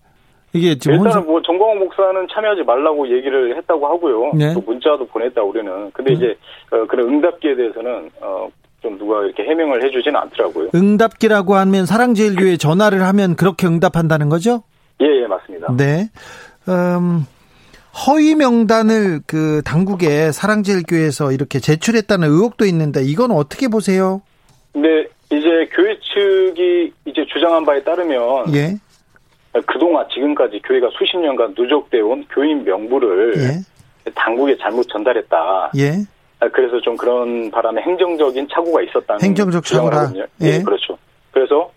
이게 0.54 0.78
지금 0.80 0.97
일단은 1.06 1.21
혼선- 1.21 1.25
뭐 1.28 1.41
정광훈 1.60 1.80
목사는 1.80 2.28
참여하지 2.34 2.63
말라고 2.63 3.08
얘기를 3.10 3.56
했다고 3.58 3.86
하고요. 3.86 4.32
네. 4.34 4.54
또 4.54 4.62
문자도 4.62 5.06
보냈다 5.08 5.43
우리는. 5.43 5.91
근데 5.91 6.13
이제 6.13 6.38
어, 6.72 6.86
그런 6.88 7.10
응답기에 7.10 7.56
대해서는 7.56 8.10
어, 8.22 8.48
좀 8.82 8.98
누가 8.98 9.24
이렇게 9.24 9.43
해명을 9.43 9.84
해주지는 9.84 10.15
않더라고요. 10.15 10.69
응답기라고 10.74 11.56
하면 11.56 11.86
사랑제일교회 11.86 12.58
전화를 12.58 13.04
하면 13.04 13.36
그렇게 13.36 13.67
응답한다는 13.67 14.30
거죠? 14.30 14.63
예, 15.02 15.06
예, 15.24 15.28
맞습니다. 15.28 15.74
네. 15.78 16.10
음, 16.69 17.26
허위 18.08 18.36
명단을 18.36 19.19
그 19.28 19.62
당국에 19.65 20.32
사랑제일교회에서 20.32 21.34
이렇게 21.34 21.60
제출했다는 21.60 22.28
의혹도 22.28 22.65
있는데 22.65 23.02
이건 23.04 23.32
어떻게 23.32 23.67
보세요? 23.67 24.22
근데 24.72 25.08
이제 25.32 25.67
교회 25.74 25.98
측이 26.00 26.93
이제 27.06 27.26
주장한 27.34 27.65
바에 27.65 27.84
따르면 27.84 28.56
예. 28.56 28.76
그동안 29.65 30.06
지금까지 30.10 30.62
교회가 30.63 30.89
수십 30.98 31.17
년간 31.17 31.56
누적돼 31.58 32.02
온 32.02 32.26
교인 32.30 32.63
명부를 32.63 33.34
예. 33.38 34.12
당국에 34.15 34.58
잘못 34.58 34.84
전달했다. 34.88 35.72
예. 35.78 35.91
아, 36.39 36.48
그래서 36.50 36.80
좀 36.82 36.95
그런 36.95 37.52
바람에 37.52 37.82
행정적인 37.82 38.48
착오가 38.50 38.82
있었다는 38.82 39.22
행정적. 39.22 39.63
하거든요. 39.93 40.26
예. 40.41 40.60
예, 40.60 40.63
그렇죠. 40.63 40.98
그래서 41.32 41.72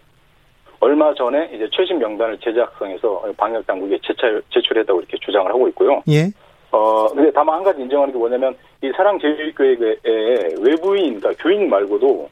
얼마 0.80 1.14
전에 1.14 1.50
이제 1.54 1.68
최신 1.72 1.98
명단을 1.98 2.38
제작성해서 2.38 3.24
방역 3.36 3.66
당국에 3.66 3.98
제출, 4.02 4.42
제출했다고 4.50 5.00
이렇게 5.00 5.16
주장을 5.18 5.48
하고 5.48 5.68
있고요. 5.68 6.02
예. 6.08 6.30
어, 6.70 7.06
근데 7.08 7.30
다만 7.32 7.56
한 7.56 7.62
가지 7.62 7.80
인정하는 7.82 8.12
게 8.12 8.18
뭐냐면 8.18 8.56
이 8.82 8.90
사랑제일교회의 8.96 10.56
외부인, 10.60 11.20
그러니까 11.20 11.42
교인 11.42 11.68
말고도 11.68 12.28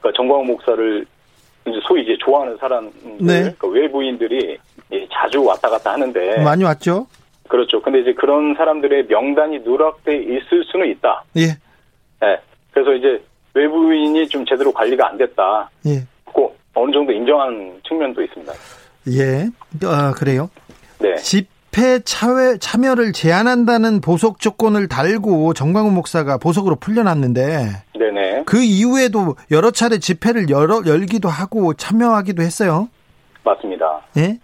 그러니까 0.00 0.16
정광훈 0.16 0.46
목사를 0.46 1.06
이제 1.68 1.80
소위 1.86 2.02
이제 2.02 2.16
좋아하는 2.20 2.56
사람들, 2.56 3.16
네. 3.20 3.54
그러니까 3.58 3.68
외부인들이 3.68 4.58
예, 4.92 5.08
자주 5.12 5.42
왔다 5.44 5.68
갔다 5.68 5.92
하는데 5.92 6.42
많이 6.42 6.64
왔죠? 6.64 7.06
그렇죠. 7.48 7.80
근데 7.80 8.00
이제 8.00 8.12
그런 8.12 8.54
사람들의 8.54 9.06
명단이 9.08 9.60
누락돼 9.60 10.16
있을 10.16 10.64
수는 10.70 10.88
있다. 10.90 11.24
예. 11.36 11.42
예. 12.22 12.40
그래서 12.72 12.92
이제 12.94 13.22
외부인이 13.54 14.28
좀 14.28 14.44
제대로 14.44 14.72
관리가 14.72 15.08
안 15.08 15.18
됐다. 15.18 15.70
예. 15.86 16.04
고 16.24 16.54
어느 16.74 16.92
정도 16.92 17.12
인정하는 17.12 17.80
측면도 17.86 18.22
있습니다. 18.22 18.52
예. 19.10 19.48
아, 19.86 20.12
그래요? 20.12 20.50
네. 21.00 21.16
집 21.16 21.48
회 21.78 22.00
참여, 22.00 22.56
참여를 22.58 23.12
제한한다는 23.12 24.00
보석 24.00 24.40
조건을 24.40 24.88
달고 24.88 25.54
정광훈 25.54 25.94
목사가 25.94 26.36
보석으로 26.36 26.74
풀려났는데 26.74 27.42
네네. 27.96 28.42
그 28.46 28.58
이후에도 28.58 29.36
여러 29.52 29.70
차례 29.70 29.98
집회를 29.98 30.50
열어, 30.50 30.82
열기도 30.88 31.28
하고 31.28 31.74
참여하기도 31.74 32.42
했어요. 32.42 32.88
맞습니다. 33.44 34.02
예? 34.16 34.38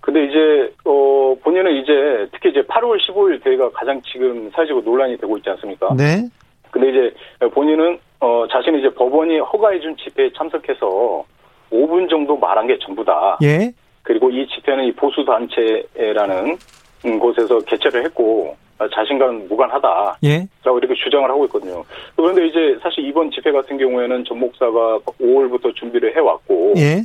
근데 0.00 0.24
이제 0.24 0.72
어 0.84 1.34
본인은 1.42 1.82
이제 1.82 2.28
특히 2.32 2.50
이제 2.50 2.62
8월 2.62 2.98
15일 3.00 3.42
대회가 3.42 3.68
가장 3.70 4.00
지금 4.02 4.48
사실적으로 4.50 4.84
논란이 4.84 5.18
되고 5.18 5.36
있지 5.38 5.50
않습니까? 5.50 5.92
네. 5.96 6.28
근데 6.70 6.88
이제 6.90 7.48
본인은 7.48 7.98
어 8.20 8.46
자신이 8.50 8.78
이제 8.78 8.94
법원이 8.94 9.40
허가해준 9.40 9.96
집회에 9.96 10.30
참석해서 10.36 11.24
5분 11.72 12.08
정도 12.08 12.36
말한 12.36 12.68
게 12.68 12.78
전부다. 12.78 13.38
예. 13.42 13.72
그리고 14.10 14.28
이 14.28 14.44
집회는 14.48 14.86
이 14.86 14.92
보수 14.92 15.24
단체라는 15.24 16.58
음, 17.06 17.18
곳에서 17.20 17.60
개최를 17.60 18.04
했고 18.06 18.56
어, 18.80 18.88
자신과는 18.92 19.46
무관하다. 19.46 20.18
예. 20.24 20.48
라고 20.64 20.78
이렇게 20.78 20.94
주장을 20.94 21.30
하고 21.30 21.44
있거든요. 21.44 21.84
그런데 22.16 22.44
이제 22.48 22.76
사실 22.82 23.06
이번 23.06 23.30
집회 23.30 23.52
같은 23.52 23.78
경우에는 23.78 24.24
전 24.24 24.40
목사가 24.40 24.98
5월부터 25.20 25.72
준비를 25.76 26.16
해왔고 26.16 26.74
예. 26.78 27.04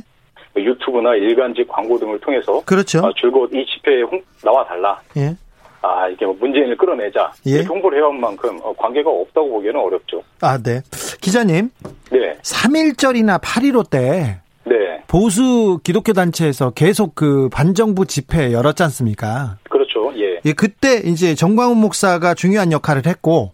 유튜브나 0.56 1.14
일간지 1.14 1.64
광고 1.68 1.96
등을 1.96 2.18
통해서 2.18 2.60
그렇죠. 2.64 3.06
아, 3.06 3.12
줄곧 3.14 3.48
이 3.54 3.64
집회에 3.66 4.02
홍- 4.02 4.20
나와달라. 4.42 5.00
예. 5.16 5.32
아 5.82 6.08
이게 6.08 6.26
뭐 6.26 6.36
문재인을 6.40 6.76
끌어내자 6.76 7.30
예. 7.46 7.50
이렇게 7.52 7.68
홍보를 7.68 7.98
해온 7.98 8.18
만큼 8.18 8.58
어, 8.64 8.72
관계가 8.76 9.08
없다고 9.08 9.48
보기에는 9.50 9.78
어렵죠. 9.78 10.20
아, 10.40 10.58
네. 10.60 10.80
기자님, 11.20 11.70
네, 12.10 12.34
3.1절이나 12.42 13.40
8.15때 13.40 13.90
네, 14.00 14.40
보수 15.16 15.78
기독교 15.82 16.12
단체에서 16.12 16.72
계속 16.72 17.14
그 17.14 17.48
반정부 17.50 18.04
집회 18.04 18.52
열었지 18.52 18.82
않습니까? 18.82 19.56
그렇죠. 19.70 20.12
예, 20.14 20.38
예, 20.44 20.52
그때 20.52 21.00
이제 21.08 21.34
정광훈 21.34 21.80
목사가 21.80 22.34
중요한 22.34 22.70
역할을 22.70 23.06
했고 23.06 23.52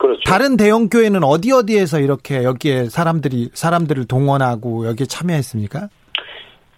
그렇죠. 0.00 0.20
다른 0.26 0.56
대형 0.56 0.88
교회는 0.88 1.22
어디 1.22 1.52
어디에서 1.52 2.00
이렇게 2.00 2.42
여기에 2.42 2.86
사람들이 2.86 3.50
사람들을 3.54 4.08
동원하고 4.08 4.88
여기에 4.88 5.06
참여했습니까? 5.06 5.86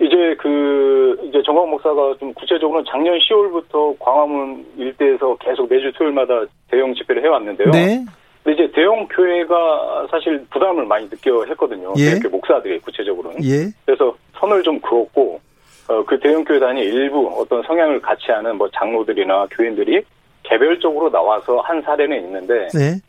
이제 0.03 0.37
그 0.38 1.18
이제 1.31 1.40
정광 1.46 1.70
목사가 1.70 2.14
좀 2.20 2.35
구체적으로는 2.35 2.85
작년 2.90 3.18
10월부터 3.18 3.99
광화문 3.99 4.66
일대에서 4.77 5.35
계속 5.40 5.66
매주 5.70 5.90
토요일마다 5.96 6.44
대형 6.70 6.92
집회를 6.92 7.25
해왔는데요. 7.25 7.70
네. 7.70 8.05
근데 8.46 8.62
이제 8.62 8.72
대형 8.72 9.09
교회가 9.09 10.06
사실 10.09 10.46
부담을 10.50 10.87
많이 10.87 11.11
느껴 11.11 11.44
했거든요. 11.46 11.92
예. 11.96 12.14
대형 12.14 12.30
목사들이 12.30 12.78
구체적으로는. 12.78 13.44
예. 13.44 13.66
그래서 13.85 14.16
선을 14.38 14.62
좀 14.62 14.78
그었고 14.80 15.40
어, 15.88 16.04
그 16.04 16.18
대형 16.20 16.44
교회 16.44 16.61
단위 16.61 16.82
일부 16.82 17.28
어떤 17.37 17.61
성향을 17.64 18.00
같이 18.00 18.30
하는 18.30 18.56
뭐 18.56 18.70
장로들이나 18.70 19.48
교인들이 19.50 20.00
개별적으로 20.44 21.11
나와서 21.11 21.59
한 21.59 21.82
사례는 21.82 22.16
있는데 22.18 22.68
네. 22.68 23.00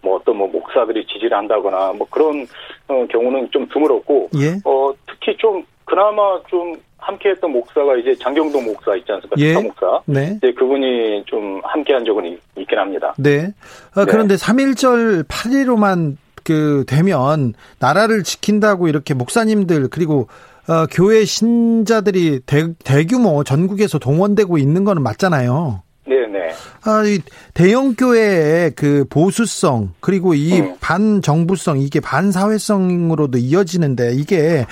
뭐 0.00 0.16
어떤 0.16 0.38
뭐 0.38 0.48
목사들이 0.48 1.06
지지를 1.06 1.36
한다거나 1.36 1.92
뭐 1.92 2.06
그런 2.10 2.46
어, 2.88 3.06
경우는 3.10 3.50
좀 3.50 3.68
드물었고 3.68 4.30
예. 4.40 4.58
어, 4.64 4.94
특히 5.06 5.36
좀 5.36 5.62
그나마 5.86 6.38
좀 6.48 6.76
함께했던 6.98 7.50
목사가 7.50 7.96
이제 7.96 8.14
장경동 8.16 8.64
목사 8.64 8.94
있지 8.96 9.10
않습니까? 9.12 9.36
예. 9.38 9.50
예. 9.50 9.54
목사. 9.54 10.00
네. 10.06 10.34
이제 10.36 10.52
그분이 10.52 11.24
좀 11.26 11.60
함께한 11.64 12.04
적은 12.04 12.26
있, 12.26 12.38
있긴 12.58 12.78
합니다. 12.78 13.14
네. 13.16 13.52
어, 13.94 14.04
네. 14.04 14.10
그런데 14.10 14.34
3.1절 14.34 15.26
8.15만 15.28 16.16
그 16.44 16.84
되면 16.86 17.54
나라를 17.78 18.22
지킨다고 18.22 18.88
이렇게 18.88 19.14
목사님들 19.14 19.88
그리고 19.88 20.28
어, 20.68 20.86
교회 20.90 21.24
신자들이 21.24 22.40
대, 22.46 22.72
대규모 22.84 23.44
전국에서 23.44 23.98
동원되고 23.98 24.58
있는 24.58 24.84
거는 24.84 25.02
맞잖아요. 25.02 25.82
네네. 26.06 26.48
아, 26.84 27.04
이 27.04 27.20
대형 27.54 27.94
교회의 27.94 28.72
그 28.76 29.04
보수성 29.10 29.94
그리고 30.00 30.34
이 30.34 30.60
음. 30.60 30.76
반정부성 30.80 31.78
이게 31.78 32.00
반사회성으로도 32.00 33.38
이어지는데 33.38 34.14
이게 34.14 34.66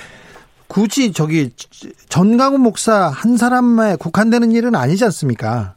굳이 0.69 1.13
저기 1.13 1.51
전강훈 2.09 2.61
목사 2.63 3.09
한 3.09 3.37
사람에 3.37 3.97
국한되는 4.01 4.53
일은 4.53 4.75
아니지 4.75 5.05
않습니까? 5.05 5.75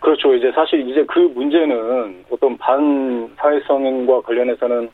그렇죠. 0.00 0.34
이제 0.34 0.50
사실 0.54 0.88
이제 0.88 1.04
그 1.06 1.18
문제는 1.18 2.24
어떤 2.30 2.56
반사회성과 2.58 4.22
관련해서는 4.22 4.88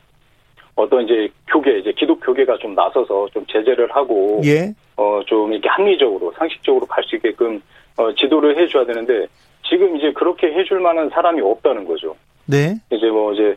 어떤 0.75 1.03
이제 1.05 1.29
교계, 1.47 1.79
이제 1.79 1.93
기독 1.95 2.19
교계가 2.19 2.57
좀 2.57 2.75
나서서 2.75 3.29
좀 3.33 3.45
제재를 3.47 3.95
하고 3.95 4.41
예, 4.43 4.73
어, 4.97 5.21
좀 5.25 5.53
이렇게 5.53 5.69
합리적으로, 5.69 6.33
상식적으로 6.37 6.85
갈 6.85 7.03
수 7.05 7.15
있게끔, 7.15 7.61
어, 7.97 8.13
지도를 8.13 8.57
해줘야 8.57 8.85
되는데, 8.85 9.27
지금 9.67 9.95
이제 9.95 10.11
그렇게 10.11 10.47
해줄 10.47 10.79
만한 10.81 11.09
사람이 11.09 11.39
없다는 11.41 11.85
거죠. 11.85 12.15
네, 12.45 12.75
이제 12.91 13.07
뭐, 13.07 13.31
이제, 13.33 13.55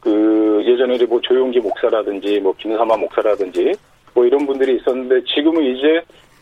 그, 0.00 0.60
예전에 0.66 0.98
뭐 1.06 1.20
조용기 1.20 1.60
목사라든지, 1.60 2.40
뭐 2.40 2.52
김사마 2.58 2.96
목사라든지, 2.96 3.72
뭐 4.16 4.24
이런 4.24 4.46
분들이 4.46 4.76
있었는데, 4.76 5.22
지금은 5.34 5.62
이제, 5.62 6.00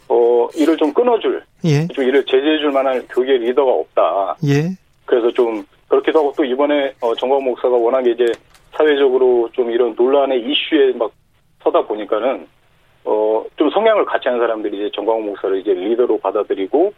어, 0.08 0.48
이를 0.54 0.76
좀 0.76 0.94
끊어줄, 0.94 1.42
예, 1.64 1.88
좀 1.88 2.04
이를 2.04 2.24
제재해줄 2.24 2.70
만한 2.70 3.04
교계 3.08 3.32
리더가 3.36 3.72
없다. 3.72 4.36
예, 4.46 4.70
그래서 5.04 5.28
좀, 5.32 5.64
그렇기도 5.88 6.20
하고 6.20 6.32
또 6.36 6.44
이번에, 6.44 6.92
어, 7.00 7.12
정광 7.16 7.42
목사가 7.42 7.74
워낙에 7.76 8.12
이제 8.12 8.26
사회적으로 8.72 9.48
좀 9.52 9.72
이런 9.72 9.92
논란의 9.96 10.40
이슈에 10.40 10.92
막 10.92 11.10
서다 11.64 11.82
보니까는, 11.82 12.46
어, 13.04 13.44
좀 13.56 13.68
성향을 13.70 14.04
같이 14.04 14.28
하는 14.28 14.38
사람들이 14.40 14.76
이제 14.76 14.90
정광훈 14.94 15.26
목사를 15.26 15.58
이제 15.58 15.72
리더로 15.72 16.18
받아들이고, 16.18 16.94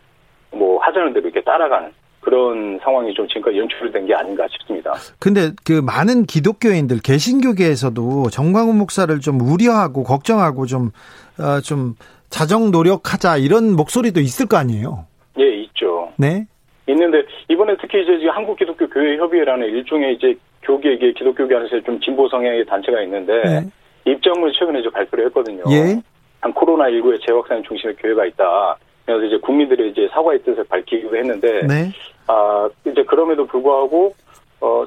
뭐, 0.52 0.78
하자는 0.80 1.14
대로 1.14 1.24
이렇게 1.26 1.40
따라가는 1.40 1.90
그런 2.26 2.80
상황이 2.82 3.14
좀 3.14 3.28
지금까지 3.28 3.56
연출된 3.56 4.04
게 4.04 4.12
아닌가 4.12 4.44
싶습니다. 4.50 4.92
근데 5.20 5.52
그 5.64 5.80
많은 5.80 6.24
기독교인들 6.26 6.98
개신교계에서도 6.98 8.30
정광훈 8.30 8.76
목사를 8.76 9.16
좀 9.20 9.40
우려하고 9.40 10.02
걱정하고 10.02 10.66
좀, 10.66 10.90
어, 11.38 11.60
좀 11.60 11.94
자정 12.28 12.72
노력하자 12.72 13.36
이런 13.36 13.76
목소리도 13.76 14.18
있을 14.18 14.46
거 14.46 14.56
아니에요. 14.56 15.06
예, 15.38 15.54
있죠. 15.62 16.10
네, 16.16 16.46
있는데, 16.88 17.22
이번에 17.48 17.76
특히 17.80 18.02
이제 18.02 18.18
지금 18.18 18.32
한국 18.32 18.58
기독교 18.58 18.88
교회 18.88 19.16
협의회라는 19.18 19.68
일종의 19.68 20.14
이제 20.14 20.34
교계, 20.62 20.94
이게 20.94 21.12
기독교계 21.12 21.54
안에서 21.54 21.80
좀 21.82 22.00
진보 22.00 22.28
성향의 22.28 22.66
단체가 22.66 23.02
있는데, 23.02 23.40
네. 23.44 23.70
입장문을 24.04 24.52
최근에 24.52 24.80
이제 24.80 24.90
발표를 24.90 25.26
했거든요. 25.26 25.62
예. 25.70 26.02
한 26.40 26.52
코로나 26.52 26.86
19의 26.86 27.24
재확산 27.24 27.62
중심의 27.62 27.94
교회가 27.96 28.26
있다. 28.26 28.76
그래서 29.04 29.24
이제 29.24 29.36
국민들의 29.38 29.90
이제 29.90 30.08
사과의 30.12 30.42
뜻을 30.42 30.64
밝히기도 30.64 31.16
했는데, 31.16 31.62
네, 31.68 31.92
아, 32.26 32.68
이제 32.86 33.02
그럼에도 33.04 33.46
불구하고, 33.46 34.14
어, 34.60 34.84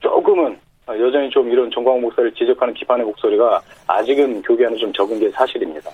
조금은 0.00 0.58
여전히 0.88 1.30
좀 1.30 1.48
이런 1.50 1.70
정광훈 1.70 2.00
목사를 2.00 2.32
지적하는 2.34 2.74
비판의 2.74 3.06
목소리가 3.06 3.60
아직은 3.86 4.42
교계 4.42 4.66
안에 4.66 4.76
좀 4.76 4.92
적은 4.92 5.20
게 5.20 5.30
사실입니다. 5.30 5.90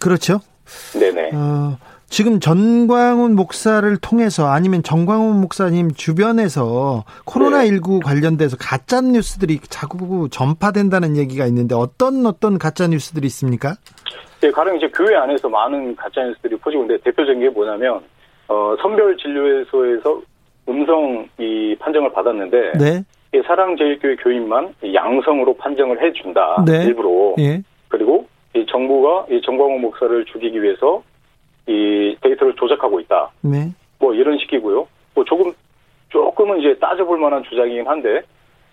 그 0.00 0.08
렇죠. 0.08 0.40
네네. 0.98 1.30
어, 1.34 1.78
지금 2.08 2.40
전광훈 2.40 3.36
목사를 3.36 3.96
통해서 3.98 4.48
아니면 4.48 4.82
정광훈 4.82 5.40
목사님 5.40 5.92
주변에서 5.92 7.04
코로나19 7.26 8.02
관련돼서 8.02 8.56
가짜 8.58 9.00
뉴스들이 9.00 9.60
자꾸 9.68 10.28
전파된다는 10.30 11.16
얘기가 11.16 11.46
있는데 11.46 11.74
어떤 11.74 12.26
어떤 12.26 12.58
가짜 12.58 12.86
뉴스들이 12.88 13.26
있습니까? 13.26 13.76
예, 14.42 14.50
가령 14.50 14.76
이제 14.76 14.88
교회 14.88 15.16
안에서 15.16 15.48
많은 15.48 15.94
가짜 15.96 16.22
뉴스들이 16.22 16.56
퍼지고 16.56 16.84
있는데 16.84 17.02
대표적인 17.02 17.40
게 17.40 17.48
뭐냐면, 17.50 18.00
어, 18.48 18.74
선별진료소에서 18.80 20.20
음성 20.68 21.28
이 21.38 21.76
판정을 21.78 22.12
받았는데, 22.12 22.72
네. 22.78 23.02
이 23.34 23.42
사랑제일교회 23.46 24.16
교인만 24.16 24.74
이 24.82 24.94
양성으로 24.94 25.54
판정을 25.54 26.02
해준다. 26.02 26.64
네. 26.66 26.86
일부러. 26.86 27.34
예. 27.38 27.62
그리고 27.88 28.26
이 28.54 28.64
정부가 28.66 29.26
이 29.30 29.40
정광훈 29.42 29.80
목사를 29.82 30.24
죽이기 30.26 30.62
위해서 30.62 31.02
이 31.66 32.16
데이터를 32.22 32.54
조작하고 32.56 33.00
있다. 33.00 33.30
네. 33.42 33.70
뭐 33.98 34.14
이런 34.14 34.38
식이고요. 34.38 34.86
뭐 35.14 35.24
조금 35.24 35.52
조금은 36.08 36.60
이제 36.60 36.78
따져볼 36.78 37.18
만한 37.18 37.42
주장이긴 37.44 37.86
한데 37.86 38.22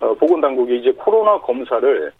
어, 0.00 0.14
보건당국이 0.14 0.78
이제 0.78 0.92
코로나 0.92 1.38
검사를 1.40 2.12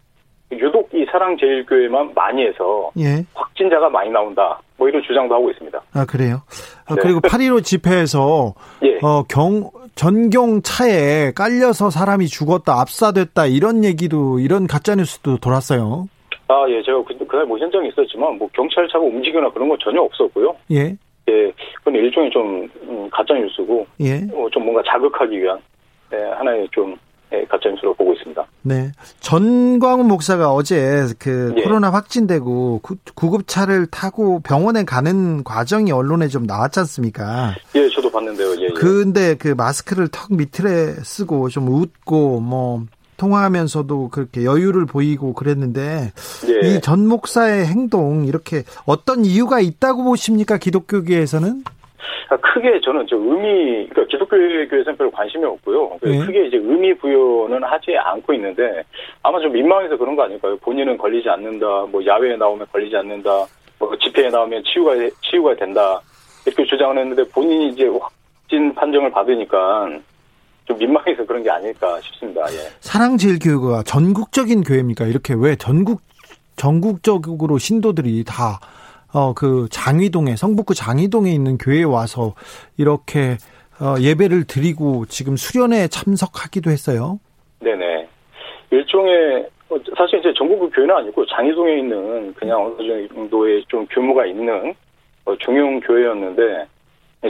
유독 0.52 0.90
이 0.92 1.06
사랑제일교회만 1.10 2.12
많이 2.14 2.46
해서 2.46 2.90
예. 2.98 3.24
확진자가 3.34 3.88
많이 3.88 4.10
나온다. 4.10 4.60
뭐 4.76 4.88
이런 4.88 5.02
주장도 5.02 5.34
하고 5.34 5.50
있습니다. 5.50 5.80
아, 5.94 6.04
그래요. 6.04 6.42
아, 6.86 6.94
네. 6.94 7.00
그리고 7.02 7.20
8.15 7.20 7.64
집회에서 7.64 8.54
예. 8.82 8.98
어, 9.02 9.22
경 9.28 9.70
전경 9.94 10.60
차에 10.62 11.32
깔려서 11.34 11.90
사람이 11.90 12.26
죽었다, 12.26 12.80
압사됐다 12.80 13.46
이런 13.46 13.84
얘기도 13.84 14.38
이런 14.38 14.66
가짜 14.66 14.94
뉴스도 14.94 15.38
돌았어요. 15.38 16.08
아, 16.48 16.66
예, 16.68 16.82
제가 16.82 17.02
그, 17.04 17.26
그날 17.26 17.46
뭐 17.46 17.58
현장에 17.58 17.88
있었지만 17.88 18.36
뭐 18.38 18.48
경찰차가 18.52 19.02
움직이거나 19.04 19.50
그런 19.50 19.68
건 19.68 19.78
전혀 19.82 20.00
없었고요. 20.02 20.54
예. 20.72 20.96
예, 21.28 21.52
그건 21.78 21.96
일종의 21.96 22.30
좀 22.30 22.68
음, 22.82 23.08
가짜 23.10 23.34
뉴스고 23.34 23.86
예. 24.00 24.16
어, 24.32 24.48
좀 24.52 24.64
뭔가 24.64 24.82
자극하기 24.86 25.42
위한 25.42 25.58
예, 26.12 26.16
하나의 26.16 26.68
좀 26.70 26.92
예, 26.92 26.96
가짜 27.44 27.68
뉴스로 27.70 27.94
보고 27.94 28.12
있습니다. 28.12 28.44
네. 28.62 28.92
전광훈 29.20 30.08
목사가 30.08 30.52
어제 30.52 31.06
그 31.18 31.54
예. 31.56 31.62
코로나 31.62 31.90
확진되고 31.90 32.80
구, 32.82 32.96
구급차를 33.14 33.86
타고 33.86 34.40
병원에 34.40 34.84
가는 34.84 35.44
과정이 35.44 35.92
언론에 35.92 36.28
좀 36.28 36.44
나왔지 36.44 36.80
않습니까? 36.80 37.54
예, 37.74 37.88
저도 37.90 38.10
봤는데요. 38.10 38.56
예, 38.56 38.64
예. 38.64 38.68
근데 38.68 39.34
그 39.34 39.48
마스크를 39.48 40.08
턱 40.08 40.34
밑에 40.34 40.94
쓰고 41.02 41.48
좀 41.48 41.68
웃고 41.68 42.40
뭐 42.40 42.84
통화하면서도 43.16 44.10
그렇게 44.10 44.44
여유를 44.44 44.86
보이고 44.86 45.32
그랬는데 45.32 46.12
예. 46.48 46.68
이전 46.68 47.06
목사의 47.06 47.66
행동 47.66 48.26
이렇게 48.26 48.64
어떤 48.84 49.24
이유가 49.24 49.60
있다고 49.60 50.04
보십니까 50.04 50.58
기독교계에서는? 50.58 51.64
아, 52.28 52.36
크게 52.36 52.80
저는 52.80 53.06
저 53.08 53.16
의미, 53.16 53.86
그러니까 53.88 54.04
기독교회에서는 54.06 54.96
별로 54.96 55.10
관심이 55.10 55.44
없고요. 55.44 55.98
네. 56.02 56.18
크게 56.18 56.46
이제 56.46 56.56
의미 56.56 56.92
부여는 56.94 57.62
하지 57.62 57.96
않고 57.96 58.34
있는데 58.34 58.82
아마 59.22 59.40
좀 59.40 59.52
민망해서 59.52 59.96
그런 59.96 60.16
거 60.16 60.24
아닐까요? 60.24 60.56
본인은 60.56 60.98
걸리지 60.98 61.28
않는다, 61.28 61.66
뭐 61.90 62.04
야외에 62.04 62.36
나오면 62.36 62.66
걸리지 62.72 62.96
않는다, 62.96 63.30
뭐 63.78 63.96
집회에 63.98 64.28
나오면 64.28 64.64
치유가 64.64 64.92
치유가 65.22 65.54
된다 65.54 66.00
이렇게 66.44 66.64
주장을 66.64 66.98
했는데 66.98 67.22
본인이 67.30 67.68
이제 67.68 67.86
확진 67.86 68.74
판정을 68.74 69.10
받으니까 69.10 69.88
좀 70.64 70.78
민망해서 70.78 71.24
그런 71.26 71.44
게 71.44 71.50
아닐까 71.50 72.00
싶습니다. 72.00 72.42
예. 72.52 72.56
사랑제일교회가 72.80 73.84
전국적인 73.84 74.64
교회입니까? 74.64 75.06
이렇게 75.06 75.34
왜 75.38 75.54
전국 75.54 76.00
전국적으로 76.56 77.58
신도들이 77.58 78.24
다 78.24 78.58
어 79.16 79.32
그 79.34 79.66
장위동에 79.70 80.36
성북구 80.36 80.74
장위동에 80.74 81.30
있는 81.30 81.56
교회에 81.56 81.84
와서 81.84 82.34
이렇게 82.76 83.38
어, 83.80 83.96
예배를 84.00 84.44
드리고 84.46 85.06
지금 85.06 85.36
수련회 85.36 85.88
참석하기도 85.88 86.70
했어요. 86.70 87.18
네네. 87.60 88.08
일종의 88.70 89.48
어, 89.70 89.76
사실 89.96 90.18
이제 90.18 90.32
전국구 90.36 90.70
교회는 90.70 90.94
아니고 90.94 91.24
장희동에 91.26 91.78
있는 91.78 92.34
그냥 92.34 92.64
어느 92.64 93.08
정도의 93.08 93.64
좀 93.68 93.86
규모가 93.90 94.26
있는 94.26 94.74
어, 95.24 95.36
중용 95.38 95.80
교회였는데 95.80 96.66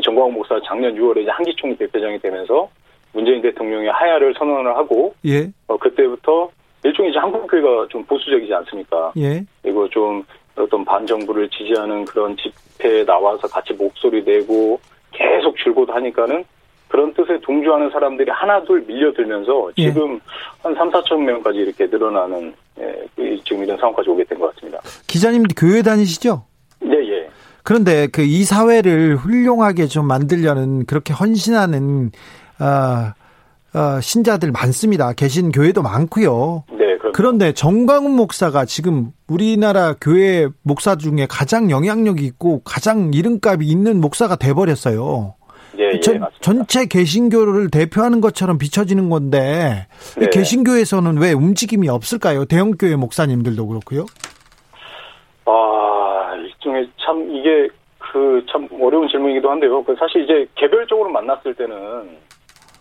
정광훈 0.03 0.35
목사 0.35 0.61
작년 0.67 0.95
6월에 0.95 1.23
이제 1.23 1.31
한기총 1.31 1.77
대표장이 1.77 2.19
되면서 2.19 2.69
문재인 3.13 3.41
대통령의 3.41 3.91
하야를 3.91 4.35
선언을 4.39 4.77
하고 4.77 5.15
예. 5.25 5.51
어, 5.69 5.77
그때부터 5.77 6.51
일종의 6.85 7.11
이제 7.13 7.19
한국 7.19 7.47
교회가 7.49 7.87
좀 7.91 8.05
보수적이지 8.05 8.53
않습니까? 8.53 9.13
예. 9.17 9.45
그리고 9.63 9.89
좀 9.89 10.25
어떤 10.57 10.85
반정부를 10.85 11.49
지지하는 11.51 12.05
그런 12.07 12.37
집회에 12.37 13.05
나와서 13.05 13.47
같이 13.49 13.73
목소리 13.75 14.23
내고 14.25 14.81
계속 15.13 15.57
줄곧 15.57 15.89
하니까는 15.91 16.45
그런 16.89 17.13
뜻에 17.15 17.39
동조하는 17.43 17.91
사람들이 17.91 18.31
하나둘 18.31 18.85
밀려들면서 18.87 19.71
예. 19.79 19.89
지금 19.93 20.21
한 20.63 20.75
3, 20.75 20.91
4천 20.91 21.19
명까지 21.19 21.59
이렇게 21.59 21.87
늘어나는 21.87 22.55
예, 22.81 23.07
이- 23.19 23.43
지금 23.45 23.65
이런 23.65 23.77
상황까지 23.79 24.09
오게 24.11 24.25
된 24.25 24.39
것 24.39 24.55
같습니다. 24.55 24.79
기자님 25.07 25.45
교회 25.57 25.83
다니시죠? 25.83 26.45
네, 26.81 26.95
예. 27.09 27.29
그런데 27.65 28.07
그 28.07 28.23
이 28.23 28.45
사회를 28.45 29.17
훌륭하게 29.17 29.87
좀 29.87 30.07
만들려는 30.07 30.87
그렇게 30.87 31.13
헌신하는 31.13 32.13
아, 32.59 33.15
아, 33.73 34.01
신자들 34.01 34.53
많습니다. 34.53 35.13
계신 35.13 35.51
교회도 35.51 35.83
많고요. 35.83 36.65
그런데 37.17 37.53
정광훈 37.53 38.15
목사가 38.15 38.67
지금 38.67 39.11
우리나라 39.27 39.95
교회 39.99 40.49
목사 40.63 40.97
중에 40.97 41.27
가장 41.27 41.71
영향력이 41.71 42.23
있고 42.27 42.61
가장 42.63 43.11
이름값이 43.15 43.67
있는 43.67 44.03
목사가 44.03 44.37
돼버렸어요. 44.37 45.35
예, 45.79 45.93
예, 45.95 46.01
전. 46.01 46.21
전체 46.41 46.85
개신교를 46.85 47.71
대표하는 47.71 48.21
것처럼 48.21 48.59
비춰지는 48.59 49.09
건데 49.09 49.87
이 50.19 50.21
네. 50.21 50.31
개신교에서는 50.31 51.17
왜 51.19 51.33
움직임이 51.33 51.89
없을까요? 51.89 52.45
대형교회 52.45 52.97
목사님들도 52.97 53.67
그렇고요. 53.67 54.05
아, 55.47 56.35
일종의 56.37 56.91
참 56.99 57.31
이게 57.31 57.69
그 57.99 58.45
참 58.51 58.69
어려운 58.81 59.09
질문이기도 59.09 59.51
한데요. 59.51 59.83
그 59.85 59.95
사실 59.99 60.25
이제 60.25 60.47
개별적으로 60.55 61.11
만났을 61.11 61.55
때는 61.55 61.77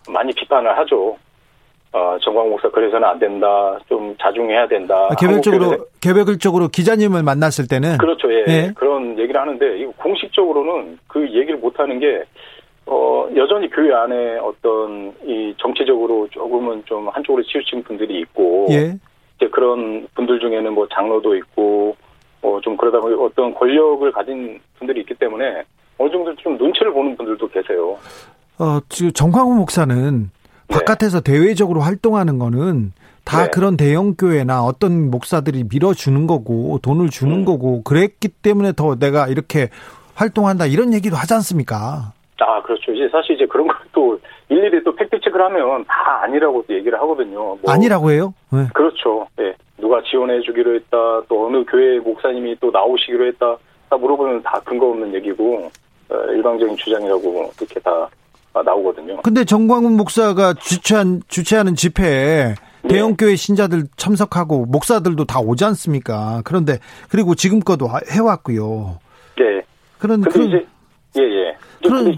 많이 0.08 0.32
비판을 0.32 0.76
하죠. 0.78 1.16
어, 1.92 2.18
정광 2.20 2.50
목사 2.50 2.68
그래서는 2.70 3.08
안 3.08 3.18
된다. 3.18 3.78
좀 3.88 4.14
자중해야 4.20 4.68
된다. 4.68 5.08
아, 5.10 5.14
개별적으로 5.14 5.86
개별적으로 6.00 6.68
기자님을 6.68 7.22
만났을 7.22 7.66
때는 7.68 7.98
그렇죠. 7.98 8.30
예. 8.32 8.44
예. 8.48 8.72
그런 8.74 9.18
얘기를 9.18 9.40
하는데 9.40 9.78
이거 9.78 9.92
공식적으로는 9.96 10.98
그 11.06 11.22
얘기를 11.22 11.56
못 11.56 11.78
하는 11.78 11.98
게 11.98 12.22
어, 12.86 13.28
여전히 13.34 13.68
교회 13.70 13.92
안에 13.92 14.38
어떤 14.38 15.12
이 15.24 15.54
정치적으로 15.58 16.28
조금은 16.30 16.84
좀 16.86 17.08
한쪽으로 17.08 17.42
치우친 17.44 17.82
분들이 17.82 18.20
있고 18.20 18.66
예. 18.70 18.96
이제 19.36 19.48
그런 19.50 20.06
분들 20.14 20.38
중에는 20.40 20.72
뭐 20.72 20.86
장로도 20.92 21.34
있고 21.36 21.96
어, 22.42 22.60
좀 22.62 22.76
그러다 22.76 23.00
보니 23.00 23.16
어떤 23.18 23.54
권력을 23.54 24.10
가진 24.12 24.60
분들이 24.78 25.00
있기 25.00 25.14
때문에 25.14 25.62
어느 25.98 26.10
정도 26.10 26.34
좀 26.36 26.56
눈치를 26.56 26.92
보는 26.92 27.16
분들도 27.16 27.48
계세요. 27.48 27.96
어, 28.58 28.78
지금 28.88 29.12
정광훈 29.12 29.56
목사는 29.56 30.30
바깥에서 30.68 31.20
대외적으로 31.20 31.80
활동하는 31.80 32.38
거는 32.38 32.92
다 33.24 33.44
네. 33.44 33.50
그런 33.50 33.76
대형 33.76 34.14
교회나 34.14 34.62
어떤 34.62 35.10
목사들이 35.10 35.64
밀어주는 35.70 36.26
거고 36.26 36.78
돈을 36.82 37.10
주는 37.10 37.38
음. 37.38 37.44
거고 37.44 37.82
그랬기 37.82 38.28
때문에 38.28 38.72
더 38.72 38.96
내가 38.96 39.26
이렇게 39.26 39.68
활동한다 40.14 40.66
이런 40.66 40.94
얘기도 40.94 41.16
하지 41.16 41.34
않습니까? 41.34 42.12
아, 42.38 42.62
그렇죠. 42.62 42.92
이제 42.92 43.08
사실 43.10 43.34
이제 43.34 43.46
그런 43.46 43.66
것도 43.66 44.20
일일이 44.48 44.82
또 44.84 44.94
팩트 44.94 45.20
체크를 45.20 45.44
하면 45.46 45.84
다 45.86 46.22
아니라고 46.22 46.64
또 46.68 46.74
얘기를 46.74 46.98
하거든요. 47.00 47.38
뭐 47.38 47.60
아니라고 47.66 48.10
해요? 48.10 48.34
네. 48.52 48.66
그렇죠. 48.74 49.26
예. 49.40 49.54
누가 49.78 50.00
지원해 50.02 50.40
주기로 50.40 50.74
했다. 50.76 50.96
또 51.28 51.46
어느 51.46 51.64
교회 51.64 51.98
목사님이 51.98 52.56
또 52.60 52.70
나오시기로 52.70 53.26
했다. 53.26 53.56
다 53.88 53.96
물어보면 53.96 54.42
다 54.42 54.60
근거 54.64 54.88
없는 54.90 55.14
얘기고 55.14 55.70
어, 56.10 56.14
일방적인 56.30 56.76
주장이라고 56.76 57.50
이렇게 57.58 57.80
다 57.80 58.08
나오거든요. 58.62 59.22
근데 59.22 59.44
정광훈 59.44 59.96
목사가 59.96 60.54
주최한 60.54 61.22
주최하는 61.28 61.74
집회에 61.74 62.54
네. 62.82 62.88
대형 62.88 63.16
교회 63.16 63.34
신자들 63.36 63.84
참석하고 63.96 64.66
목사들도 64.66 65.24
다 65.24 65.40
오지 65.40 65.64
않습니까? 65.64 66.42
그런데 66.44 66.78
그리고 67.10 67.34
지금껏도 67.34 67.88
해왔고요. 68.10 68.98
네. 69.38 69.62
그런 69.98 70.20
그런 70.20 70.48
이제 70.48 70.66
예 71.18 71.22
예. 71.22 71.56
그런- 71.82 72.16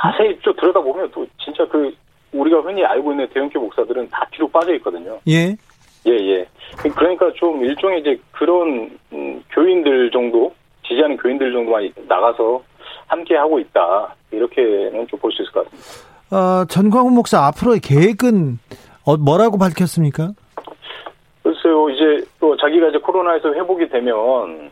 자세히 0.00 0.38
좀 0.40 0.54
들여다 0.56 0.80
보면 0.80 1.10
또 1.12 1.26
진짜 1.42 1.66
그 1.68 1.92
우리가 2.32 2.60
흔히 2.60 2.84
알고 2.84 3.12
있는 3.12 3.26
대형교 3.32 3.58
목사들은 3.60 4.10
다 4.10 4.26
뒤로 4.30 4.46
빠져 4.48 4.74
있거든요. 4.76 5.18
예. 5.28 5.56
예 6.06 6.10
예. 6.12 6.46
그러니까 6.94 7.30
좀 7.34 7.64
일종의 7.64 8.00
이제 8.00 8.20
그런 8.32 8.90
음, 9.12 9.42
교인들 9.50 10.10
정도 10.10 10.54
지지하는 10.86 11.16
교인들 11.16 11.52
정도만 11.52 11.90
나가서 12.06 12.62
함께 13.06 13.36
하고 13.36 13.58
있다 13.58 14.14
이렇게는 14.30 15.06
좀 15.08 15.20
볼 15.20 15.32
수 15.32 15.42
있을 15.42 15.52
것 15.52 15.64
같습니다. 15.70 16.06
어, 16.30 16.64
전광훈 16.66 17.14
목사 17.14 17.46
앞으로의 17.46 17.80
계획은 17.80 18.58
어, 19.04 19.16
뭐라고 19.16 19.58
밝혔습니까? 19.58 20.32
글쎄요, 21.42 21.88
이제 21.90 22.24
또 22.40 22.56
자기가 22.56 22.88
이제 22.88 22.98
코로나에서 22.98 23.52
회복이 23.54 23.88
되면 23.88 24.70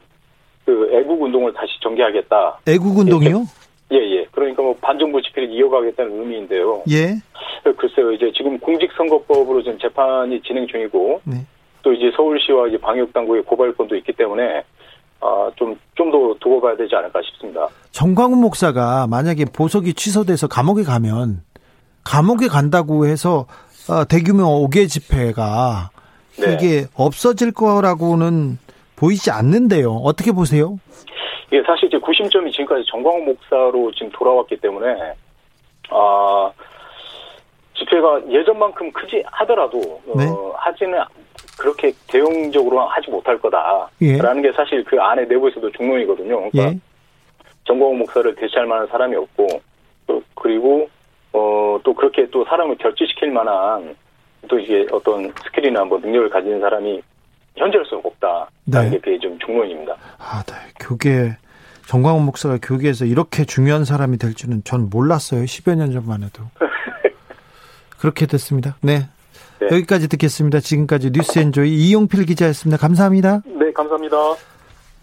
그 0.65 0.91
애국 0.93 1.23
운동을 1.23 1.53
다시 1.53 1.73
전개하겠다. 1.83 2.59
애국 2.67 2.99
운동이요? 2.99 3.45
예, 3.93 3.97
예. 3.97 4.27
그러니까 4.33 4.63
뭐 4.63 4.75
반정부 4.81 5.23
집회를 5.23 5.51
이어가겠다는 5.53 6.19
의미인데요. 6.21 6.83
예. 6.91 7.15
글쎄요, 7.77 8.11
이제 8.13 8.33
지금 8.37 8.59
공직선거법으로 8.59 9.63
지금 9.63 9.79
재판이 9.79 10.41
진행 10.43 10.67
중이고 10.67 11.21
네. 11.25 11.37
또 11.83 11.93
이제 11.93 12.11
서울시와 12.17 12.69
이제 12.69 12.79
방역당국의 12.79 13.43
고발권도 13.45 13.95
있기 13.97 14.13
때문에 14.15 14.59
아, 14.59 14.63
좀, 15.57 15.79
좀 15.95 16.11
더 16.11 16.35
두고 16.41 16.61
봐야 16.61 16.77
되지 16.77 16.95
않을까 16.95 17.21
싶습니다. 17.23 17.67
정광훈 17.91 18.39
목사가 18.41 19.07
만약에 19.09 19.47
보석이 19.47 19.95
취소돼서 19.95 20.47
감옥에 20.49 20.83
가면 20.83 21.43
감옥에 22.05 22.49
간다고 22.49 23.07
해서 23.07 23.47
어, 23.89 24.05
대규모 24.05 24.69
5개 24.69 24.89
집회가 24.89 25.91
네. 26.39 26.55
이게 26.55 26.87
없어질 26.95 27.53
거라고는 27.53 28.59
보이지 28.97 29.31
않는데요. 29.31 29.93
어떻게 29.93 30.33
보세요? 30.33 30.79
이게 31.49 31.63
사실 31.67 31.87
이제 31.89 31.99
구심점이 31.99 32.51
지금까지 32.53 32.85
정광훈 32.91 33.25
목사로 33.27 33.93
지금 33.93 34.11
돌아왔기 34.13 34.57
때문에 34.59 34.87
아 35.91 36.51
집회가 37.77 38.21
예전만큼 38.31 38.93
크지 38.93 39.23
하더라도 39.27 39.81
네. 40.17 40.27
어, 40.29 40.55
하지는 40.57 40.99
그렇게 41.59 41.93
대용적으로 42.09 42.81
하지 42.81 43.11
못할 43.11 43.37
예. 43.37 43.39
거다라는 44.19 44.43
게 44.43 44.53
사실 44.53 44.85
그 44.85 45.01
안에 45.01 45.25
내부에서도 45.25 45.71
중론이거든요. 45.73 46.51
그러니까 46.51 46.73
예. 46.73 46.79
정광훈 47.65 47.99
목사를 47.99 48.35
대체할 48.35 48.67
만한 48.67 48.87
사람이 48.89 49.17
없고 49.17 49.47
또 50.07 50.23
그리고 50.35 50.89
어, 51.33 51.79
또 51.83 51.95
그렇게 51.95 52.29
또 52.31 52.45
사람을 52.45 52.77
결집시킬 52.79 53.31
만한 53.31 53.97
또 54.49 54.59
이게 54.59 54.87
어떤 54.93 55.33
스킬이나 55.45 55.85
뭐 55.85 55.99
능력을 55.99 56.29
가진 56.31 56.61
사람이 56.61 57.03
현재로서는 57.57 58.03
없다라는 58.05 58.49
네. 58.65 58.91
게 58.91 58.99
그게 58.99 59.19
좀 59.19 59.39
중론입니다. 59.39 59.97
아, 60.19 60.43
네. 60.47 60.55
교계 60.81 61.37
정광훈 61.87 62.25
목사가 62.25 62.59
교계에서 62.61 63.05
이렇게 63.05 63.45
중요한 63.45 63.85
사람이 63.85 64.19
될 64.19 64.35
줄은 64.35 64.63
전 64.65 64.89
몰랐어요. 64.91 65.45
10여 65.45 65.77
년 65.77 65.93
전만 65.93 66.23
해도. 66.23 66.43
그렇게 67.99 68.27
됐습니다. 68.27 68.77
네. 68.83 69.09
네. 69.61 69.69
여기까지 69.71 70.09
듣겠습니다. 70.09 70.61
지금까지 70.61 71.11
뉴스엔조이 71.13 71.75
이용필 71.75 72.25
기자였습니다. 72.27 72.77
감사합니다. 72.77 73.43
네, 73.47 73.73
감사합니다. 73.73 74.17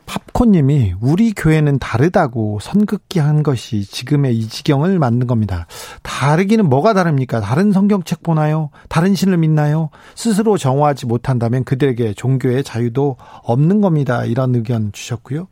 팝콘님이 0.05 0.95
우리 0.99 1.31
교회는 1.31 1.79
다르다고 1.79 2.59
선긋기 2.61 3.19
한 3.19 3.43
것이 3.43 3.85
지금의 3.85 4.35
이 4.35 4.47
지경을 4.47 4.99
만든 4.99 5.25
겁니다. 5.25 5.67
다르기는 6.03 6.67
뭐가 6.67 6.93
다릅니까? 6.93 7.39
다른 7.39 7.71
성경책 7.71 8.21
보나요? 8.21 8.71
다른 8.89 9.15
신을 9.15 9.37
믿나요? 9.37 9.89
스스로 10.15 10.57
정화하지 10.57 11.05
못한다면 11.05 11.63
그들에게 11.63 12.13
종교의 12.13 12.63
자유도 12.63 13.15
없는 13.43 13.79
겁니다. 13.79 14.25
이런 14.25 14.53
의견 14.53 14.91
주셨고요. 14.91 15.47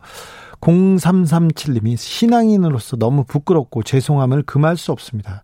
0337님이 0.60 1.96
신앙인으로서 1.96 2.98
너무 2.98 3.24
부끄럽고 3.24 3.84
죄송함을 3.84 4.44
금할 4.44 4.76
수 4.76 4.92
없습니다. 4.92 5.44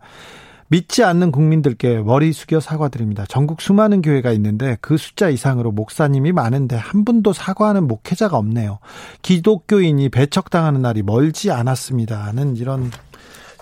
믿지 0.67 1.03
않는 1.03 1.31
국민들께 1.31 1.99
머리 1.99 2.33
숙여 2.33 2.59
사과드립니다. 2.59 3.25
전국 3.27 3.61
수많은 3.61 4.01
교회가 4.01 4.31
있는데 4.33 4.77
그 4.81 4.97
숫자 4.97 5.29
이상으로 5.29 5.71
목사님이 5.71 6.31
많은데 6.31 6.75
한 6.75 7.05
분도 7.05 7.33
사과하는 7.33 7.87
목회자가 7.87 8.37
없네요. 8.37 8.79
기독교인이 9.21 10.09
배척당하는 10.09 10.81
날이 10.81 11.03
멀지 11.03 11.51
않았습니다는 11.51 12.57
이런 12.57 12.91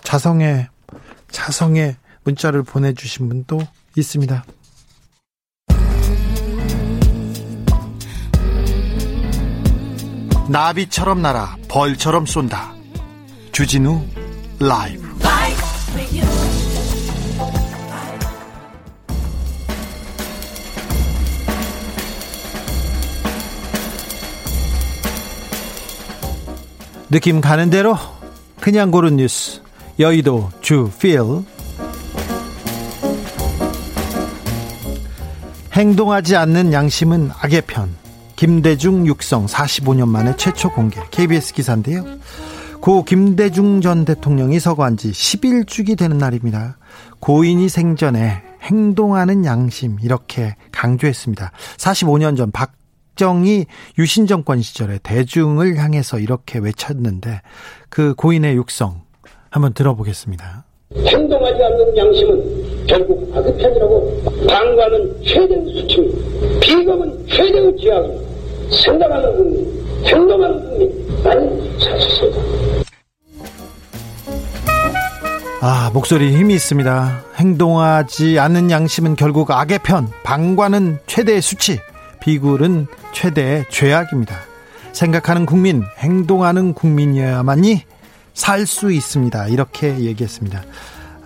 자성의 0.02 0.68
자성의 1.30 1.96
문자를 2.24 2.62
보내주신 2.62 3.28
분도 3.28 3.60
있습니다. 3.96 4.44
나비처럼 10.48 11.22
날아 11.22 11.56
벌처럼 11.68 12.26
쏜다. 12.26 12.74
주진우 13.52 14.02
라이브. 14.60 15.03
느낌 27.14 27.40
가는 27.40 27.70
대로 27.70 27.96
그냥 28.58 28.90
고른 28.90 29.14
뉴스. 29.14 29.62
여의도 30.00 30.50
주필. 30.60 31.20
행동하지 35.72 36.34
않는 36.34 36.72
양심은 36.72 37.30
악의 37.40 37.62
편. 37.68 37.94
김대중 38.34 39.06
육성 39.06 39.46
45년 39.46 40.08
만에 40.08 40.34
최초 40.36 40.72
공개 40.72 41.00
KBS 41.12 41.54
기사인데요. 41.54 42.04
고 42.80 43.04
김대중 43.04 43.80
전 43.80 44.04
대통령이 44.04 44.58
서거한 44.58 44.96
지 44.96 45.12
10일죽이 45.12 45.96
되는 45.96 46.18
날입니다. 46.18 46.78
고인이 47.20 47.68
생전에 47.68 48.42
행동하는 48.60 49.44
양심 49.44 49.98
이렇게 50.02 50.56
강조했습니다. 50.72 51.52
45년 51.76 52.36
전 52.36 52.50
박, 52.50 52.72
박정희 53.14 53.66
유신 53.98 54.26
정권 54.26 54.60
시절에 54.60 54.98
대중을 55.02 55.76
향해서 55.76 56.18
이렇게 56.18 56.58
외쳤는데 56.58 57.40
그 57.88 58.14
고인의 58.14 58.56
육성 58.56 59.02
한번 59.50 59.72
들어보겠습니다. 59.72 60.64
행동하지 60.96 61.62
않는 61.62 61.96
양심은 61.96 62.86
결국 62.86 63.36
악의 63.36 63.56
편이라고 63.56 64.22
방관은 64.48 65.22
최대의 65.24 65.64
수치입니다. 65.72 66.60
비겁은 66.60 67.26
최대의 67.28 67.76
지향입니다. 67.78 68.34
생각하는 68.84 69.36
국민, 69.36 70.04
행동하는 70.04 70.60
국민, 70.68 71.22
나는 71.22 71.78
자수습니다. 71.78 72.84
아, 75.60 75.90
목소리 75.94 76.36
힘이 76.36 76.54
있습니다. 76.54 77.24
행동하지 77.36 78.38
않는 78.38 78.70
양심은 78.70 79.16
결국 79.16 79.50
악의 79.50 79.78
편, 79.82 80.08
방관은 80.22 80.98
최대의 81.06 81.40
수치. 81.40 81.78
비굴은 82.20 82.86
최대의 83.14 83.64
죄악입니다. 83.70 84.36
생각하는 84.92 85.46
국민, 85.46 85.82
행동하는 85.98 86.74
국민이어야만이 86.74 87.82
살 88.34 88.66
수 88.66 88.92
있습니다. 88.92 89.46
이렇게 89.48 90.00
얘기했습니다. 90.00 90.62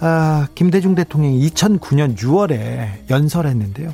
아, 0.01 0.47
김대중 0.55 0.95
대통령이 0.95 1.49
2009년 1.51 2.16
6월에 2.16 3.11
연설했는데요. 3.11 3.93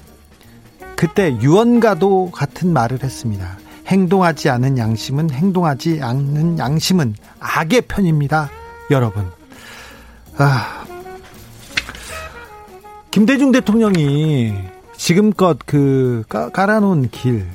그때 0.97 1.39
유언가도 1.41 2.31
같은 2.33 2.73
말을 2.73 3.03
했습니다. 3.03 3.59
행동하지 3.87 4.49
않은 4.51 4.79
양심은 4.79 5.31
행동하지 5.31 6.01
않는 6.03 6.59
양심은 6.59 7.15
악의 7.39 7.83
편입니다. 7.83 8.51
여러분. 8.91 9.31
아, 10.37 10.85
김대중 13.11 13.53
대통령이 13.53 14.55
지금껏 14.97 15.59
그 15.65 16.25
깔아놓은 16.29 17.11
길, 17.11 17.47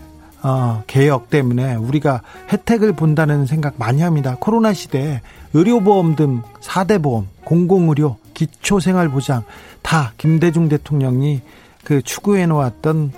어, 0.42 0.84
개혁 0.88 1.30
때문에 1.30 1.76
우리가 1.76 2.22
혜택을 2.52 2.94
본다는 2.94 3.46
생각 3.46 3.76
많이 3.78 4.02
합니다. 4.02 4.38
코로나 4.40 4.74
시대에 4.74 5.22
의료보험 5.54 6.16
등 6.16 6.42
4대 6.62 7.02
보험, 7.02 7.28
공공의료, 7.44 8.18
기초생활보장 8.34 9.44
다 9.82 10.14
김대중 10.18 10.70
대통령이 10.70 11.42
그 11.84 12.02
추구해 12.02 12.46
놓았던 12.46 13.12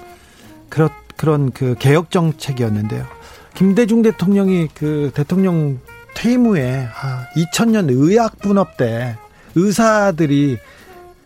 그런 0.69 0.89
그런 1.17 1.51
그 1.51 1.75
개혁 1.77 2.09
정책이었는데요. 2.09 3.05
김대중 3.53 4.01
대통령이 4.01 4.69
그 4.73 5.11
대통령 5.13 5.79
퇴임 6.15 6.45
후에 6.45 6.87
아, 7.01 7.27
2000년 7.35 7.89
의학 7.89 8.39
분업 8.39 8.77
때 8.77 9.17
의사들이 9.55 10.57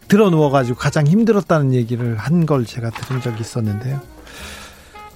들어 0.08 0.30
누워가지고 0.30 0.78
가장 0.78 1.08
힘들었다는 1.08 1.74
얘기를 1.74 2.18
한 2.18 2.46
걸 2.46 2.66
제가 2.66 2.90
들은 2.90 3.22
적이 3.22 3.42
있었는데요. 3.42 4.00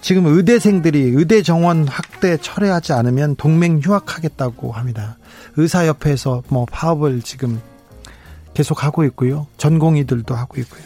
지금 0.01 0.25
의대생들이 0.25 1.11
의대 1.13 1.41
정원 1.41 1.87
확대 1.87 2.37
철회하지 2.37 2.93
않으면 2.93 3.35
동맹 3.35 3.79
휴학하겠다고 3.79 4.71
합니다. 4.71 5.17
의사협회에서 5.57 6.43
뭐 6.47 6.65
파업을 6.71 7.21
지금 7.21 7.61
계속 8.53 8.83
하고 8.83 9.03
있고요. 9.05 9.47
전공의들도 9.57 10.35
하고 10.35 10.59
있고요. 10.61 10.83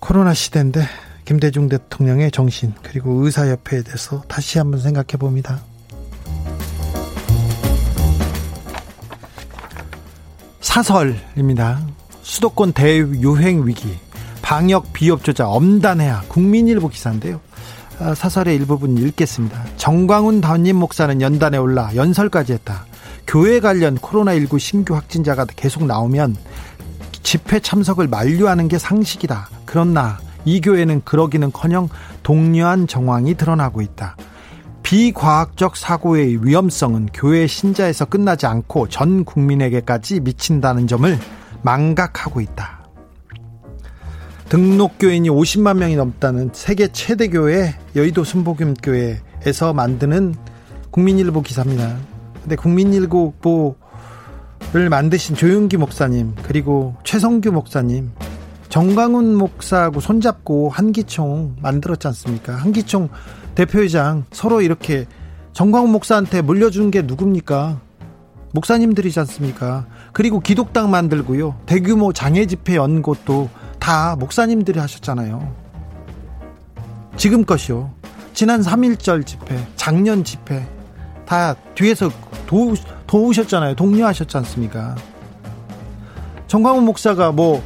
코로나 0.00 0.34
시대인데 0.34 0.86
김대중 1.24 1.68
대통령의 1.68 2.30
정신 2.30 2.74
그리고 2.82 3.24
의사협회에 3.24 3.82
대해서 3.82 4.22
다시 4.28 4.58
한번 4.58 4.80
생각해 4.80 5.16
봅니다. 5.18 5.62
사설입니다. 10.60 11.86
수도권 12.22 12.72
대유행 12.72 13.66
위기, 13.66 13.96
방역 14.44 14.92
비협 14.92 15.24
조작 15.24 15.46
엄단해야 15.46 16.24
국민일보 16.28 16.90
기사인데요. 16.90 17.40
아, 17.98 18.14
사설의 18.14 18.54
일부분 18.56 18.98
읽겠습니다. 18.98 19.64
정광훈 19.78 20.42
담임 20.42 20.76
목사는 20.76 21.18
연단에 21.22 21.56
올라 21.56 21.90
연설까지 21.96 22.52
했다. 22.52 22.84
교회 23.26 23.58
관련 23.58 23.96
코로나19 23.96 24.58
신규 24.58 24.94
확진자가 24.94 25.46
계속 25.46 25.86
나오면 25.86 26.36
집회 27.22 27.58
참석을 27.58 28.06
만류하는 28.06 28.68
게 28.68 28.76
상식이다. 28.76 29.48
그러나 29.64 30.18
이 30.44 30.60
교회는 30.60 31.04
그러기는커녕 31.04 31.88
독려한 32.22 32.86
정황이 32.86 33.36
드러나고 33.36 33.80
있다. 33.80 34.14
비과학적 34.82 35.74
사고의 35.74 36.44
위험성은 36.44 37.08
교회 37.14 37.46
신자에서 37.46 38.04
끝나지 38.04 38.44
않고 38.44 38.90
전 38.90 39.24
국민에게까지 39.24 40.20
미친다는 40.20 40.86
점을 40.86 41.18
망각하고 41.62 42.42
있다. 42.42 42.83
등록교인이 44.54 45.28
50만 45.30 45.78
명이 45.78 45.96
넘다는 45.96 46.50
세계 46.52 46.86
최대 46.86 47.26
교회 47.26 47.74
여의도 47.96 48.22
순복음교회에서 48.22 49.72
만드는 49.72 50.36
국민일보 50.92 51.42
기사입니다. 51.42 51.96
근데 52.40 52.54
국민일보를 52.54 53.74
만드신 54.90 55.34
조윤기 55.34 55.76
목사님 55.78 56.36
그리고 56.44 56.94
최성규 57.02 57.50
목사님 57.50 58.12
정광훈 58.68 59.34
목사하고 59.34 59.98
손잡고 59.98 60.68
한기총 60.68 61.56
만들었지 61.60 62.06
않습니까? 62.06 62.54
한기총 62.54 63.08
대표회장 63.56 64.24
서로 64.30 64.60
이렇게 64.60 65.06
정광훈 65.52 65.90
목사한테 65.90 66.42
물려준 66.42 66.92
게 66.92 67.02
누굽니까? 67.02 67.80
목사님들이지 68.52 69.18
않습니까? 69.18 69.86
그리고 70.12 70.38
기독당 70.38 70.92
만들고요. 70.92 71.56
대규모 71.66 72.12
장애 72.12 72.46
집회 72.46 72.76
연 72.76 73.02
곳도 73.02 73.50
다 73.84 74.16
목사님들이 74.18 74.78
하셨잖아요. 74.78 75.54
지금것이요. 77.18 77.90
지난 78.32 78.62
3.1절 78.62 79.26
집회, 79.26 79.62
작년 79.76 80.24
집회 80.24 80.66
다 81.26 81.54
뒤에서 81.74 82.08
도, 82.46 82.74
도우셨잖아요. 83.06 83.74
독려하셨지 83.74 84.38
않습니까? 84.38 84.96
정광훈 86.46 86.86
목사가 86.86 87.30
뭐 87.30 87.62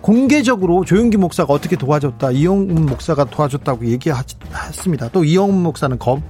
공개적으로 0.00 0.84
조용기 0.84 1.16
목사가 1.16 1.52
어떻게 1.52 1.74
도와줬다, 1.74 2.30
이영훈 2.30 2.86
목사가 2.86 3.24
도와줬다고 3.24 3.86
얘기했습니다. 3.86 5.08
또 5.08 5.24
이영훈 5.24 5.60
목사는 5.64 5.98
검, 5.98 6.22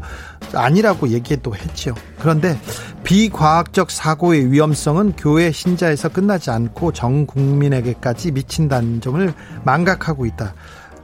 아니라고 0.55 1.09
얘기도 1.09 1.55
했죠. 1.55 1.95
그런데 2.19 2.59
비과학적 3.05 3.91
사고의 3.91 4.51
위험성은 4.51 5.15
교회 5.17 5.51
신자에서 5.51 6.09
끝나지 6.09 6.51
않고 6.51 6.93
전 6.93 7.27
국민에게까지 7.27 8.33
미친다는 8.33 9.01
점을 9.01 9.33
망각하고 9.65 10.27
있다. 10.27 10.55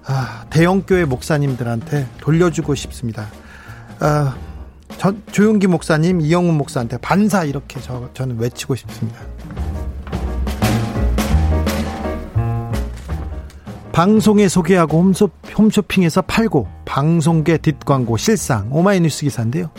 아, 0.07 0.45
대형교회 0.51 1.07
목사님들한테 1.07 2.07
돌려주고 2.21 2.75
싶습니다. 2.75 3.27
아, 4.01 4.37
저, 4.99 5.15
조용기 5.33 5.67
목사님, 5.67 6.21
이영훈 6.21 6.55
목사한테 6.57 6.99
반사 6.99 7.45
이렇게 7.45 7.81
저, 7.81 8.11
저는 8.13 8.39
외치고 8.39 8.75
싶습니다. 8.75 9.21
방송에 13.95 14.49
소개하고 14.49 14.99
홈쇼, 14.99 15.31
홈쇼핑에서 15.57 16.23
팔고 16.23 16.67
방송계 16.85 17.59
뒷광고 17.59 18.17
실상 18.17 18.67
오마이뉴스 18.73 19.21
기사인데요. 19.21 19.71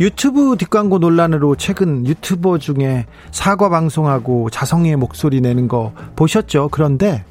유튜브 0.00 0.56
뒷광고 0.56 0.98
논란으로 0.98 1.56
최근 1.56 2.06
유튜버 2.06 2.56
중에 2.56 3.04
사과 3.32 3.68
방송하고 3.68 4.48
자성의 4.48 4.96
목소리 4.96 5.42
내는 5.42 5.68
거 5.68 5.92
보셨죠? 6.16 6.70
그런데 6.72 7.22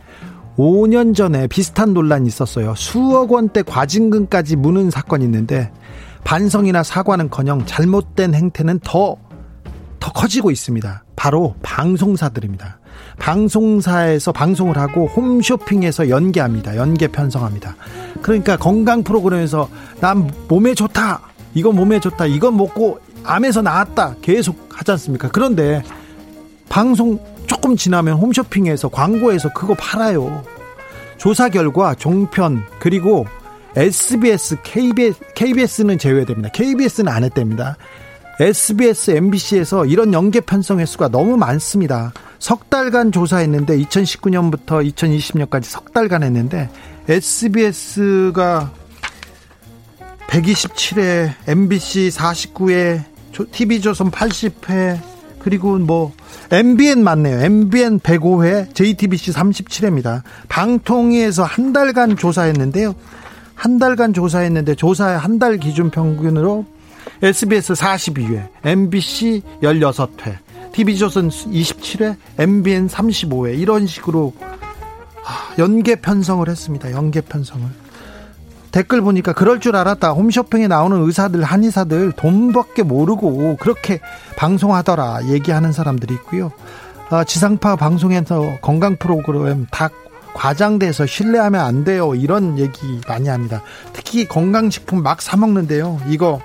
5년 0.55 1.15
전에 1.15 1.47
비슷한 1.47 1.95
논란이 1.95 2.27
있었어요. 2.27 2.75
수억 2.75 3.31
원대 3.31 3.63
과징금까지 3.63 4.55
무는 4.55 4.91
사건이 4.91 5.25
있는데 5.25 5.71
반성이나 6.25 6.83
사과는커녕 6.83 7.65
잘못된 7.65 8.35
행태는 8.35 8.81
더, 8.83 9.17
더 9.99 10.11
커지고 10.13 10.51
있습니다. 10.51 11.05
바로 11.15 11.55
방송사들입니다. 11.63 12.78
방송사에서 13.19 14.31
방송을 14.31 14.77
하고 14.77 15.07
홈쇼핑에서 15.07 16.09
연계합니다. 16.09 16.75
연계 16.75 17.07
편성합니다. 17.07 17.75
그러니까 18.21 18.57
건강 18.57 19.03
프로그램에서 19.03 19.69
난 19.99 20.31
몸에 20.47 20.73
좋다. 20.73 21.21
이건 21.53 21.75
몸에 21.75 21.99
좋다. 21.99 22.25
이건 22.25 22.57
먹고 22.57 22.99
암에서 23.23 23.61
나았다. 23.61 24.15
계속 24.21 24.69
하지 24.71 24.91
않습니까? 24.91 25.29
그런데 25.31 25.83
방송 26.69 27.19
조금 27.47 27.75
지나면 27.75 28.17
홈쇼핑에서 28.17 28.89
광고에서 28.89 29.51
그거 29.53 29.73
팔아요. 29.73 30.43
조사 31.17 31.49
결과 31.49 31.93
종편 31.95 32.63
그리고 32.79 33.25
SBS, 33.75 34.57
KBS, 34.63 35.19
KBS는 35.35 35.97
제외됩니다. 35.97 36.49
KBS는 36.49 37.11
안 37.11 37.23
했답니다. 37.23 37.77
SBS, 38.39 39.11
MBC에서 39.11 39.85
이런 39.85 40.13
연계 40.13 40.39
편성 40.39 40.79
횟수가 40.79 41.09
너무 41.09 41.37
많습니다. 41.37 42.13
석 42.39 42.69
달간 42.69 43.11
조사했는데 43.11 43.77
2019년부터 43.77 44.85
2020년까지 44.93 45.65
석 45.65 45.93
달간 45.93 46.23
했는데 46.23 46.69
SBS가 47.07 48.71
127회, 50.27 51.33
MBC 51.47 52.09
49회, 52.09 53.03
TV조선 53.51 54.11
80회, 54.11 54.99
그리고 55.39 55.77
뭐 55.79 56.13
MBN 56.51 57.03
맞네요. 57.03 57.39
MBN 57.41 57.99
105회, 57.99 58.73
JTBC 58.75 59.31
37회입니다. 59.31 60.21
방통위에서 60.49 61.43
한 61.43 61.73
달간 61.73 62.15
조사했는데요. 62.15 62.93
한 63.55 63.77
달간 63.79 64.13
조사했는데 64.13 64.75
조사의 64.75 65.17
한 65.17 65.39
달 65.39 65.57
기준 65.57 65.89
평균으로 65.89 66.65
SBS 67.23 67.73
42회, 67.73 68.47
MBC 68.63 69.41
16회, 69.63 70.37
TV조선 70.71 71.29
27회, 71.29 72.15
MBN 72.37 72.87
35회 72.87 73.57
이런 73.59 73.87
식으로 73.87 74.33
연계 75.57 75.95
편성을 75.95 76.47
했습니다. 76.47 76.91
연계 76.91 77.21
편성을. 77.21 77.67
댓글 78.71 79.01
보니까 79.01 79.33
그럴 79.33 79.59
줄 79.59 79.75
알았다. 79.75 80.11
홈쇼핑에 80.11 80.67
나오는 80.67 81.01
의사들, 81.01 81.43
한의사들 81.43 82.11
돈밖에 82.13 82.83
모르고 82.83 83.57
그렇게 83.57 83.99
방송하더라. 84.37 85.27
얘기하는 85.27 85.71
사람들이 85.71 86.13
있고요. 86.15 86.51
아, 87.09 87.23
지상파 87.23 87.75
방송에서 87.75 88.57
건강 88.61 88.95
프로그램 88.97 89.65
다 89.71 89.89
과장돼서 90.35 91.07
신뢰하면 91.07 91.59
안 91.59 91.83
돼요. 91.83 92.13
이런 92.13 92.59
얘기 92.59 93.01
많이 93.07 93.27
합니다. 93.27 93.63
특히 93.93 94.27
건강식품 94.27 95.01
막 95.01 95.21
사먹는데요. 95.21 95.99
이거 96.07 96.39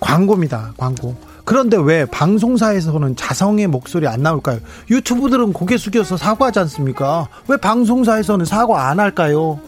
광고입니다. 0.00 0.72
광고. 0.78 1.14
그런데 1.44 1.76
왜 1.76 2.06
방송사에서는 2.06 3.16
자성의 3.16 3.66
목소리 3.66 4.06
안 4.08 4.22
나올까요? 4.22 4.60
유튜브들은 4.90 5.52
고개 5.52 5.76
숙여서 5.76 6.16
사과하지 6.16 6.58
않습니까? 6.60 7.28
왜 7.48 7.56
방송사에서는 7.58 8.46
사과 8.46 8.88
안 8.88 8.98
할까요? 8.98 9.60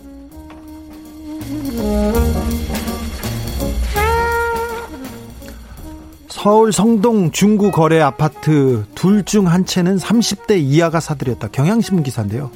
서울 6.28 6.72
성동 6.72 7.30
중구 7.30 7.70
거래 7.70 8.00
아파트 8.00 8.84
둘 8.94 9.24
중 9.24 9.46
한 9.48 9.64
채는 9.64 9.96
30대 9.98 10.58
이하가 10.60 11.00
사들였다. 11.00 11.48
경향신문 11.48 12.04
기사인데요. 12.04 12.50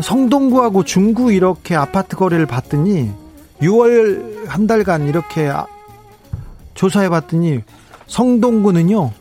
성동구하고 0.00 0.84
중구 0.84 1.32
이렇게 1.32 1.74
아파트 1.76 2.16
거래를 2.16 2.46
봤더니 2.46 3.10
6월 3.62 4.46
한 4.48 4.66
달간 4.66 5.06
이렇게 5.06 5.50
조사해 6.74 7.08
봤더니 7.08 7.62
성동구는요 8.06 9.12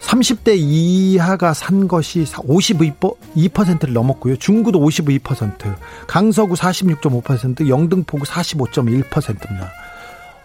30대 0.00 0.56
이하가 0.56 1.54
산 1.54 1.86
것이 1.86 2.24
52%를 2.24 3.92
넘었고요. 3.92 4.36
중구도 4.36 4.80
52%, 4.80 5.76
강서구 6.06 6.54
46.5%, 6.54 7.68
영등포구 7.68 8.24
45.1%입니다. 8.24 9.70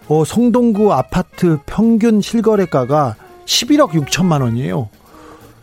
어, 0.08 0.24
성동구 0.24 0.92
아파트 0.92 1.58
평균 1.66 2.20
실거래가가 2.20 3.16
11억 3.46 3.90
6천만 3.90 4.42
원이에요. 4.42 4.88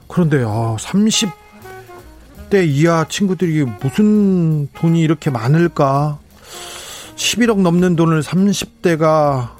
그런데 0.07 0.43
아, 0.45 0.76
30대 0.80 2.68
이하 2.68 3.05
친구들이 3.07 3.64
무슨 3.82 4.68
돈이 4.74 4.99
이렇게 5.01 5.30
많을까? 5.30 6.20
11억 7.16 7.61
넘는 7.61 7.95
돈을 7.95 8.22
30대가 8.22 9.51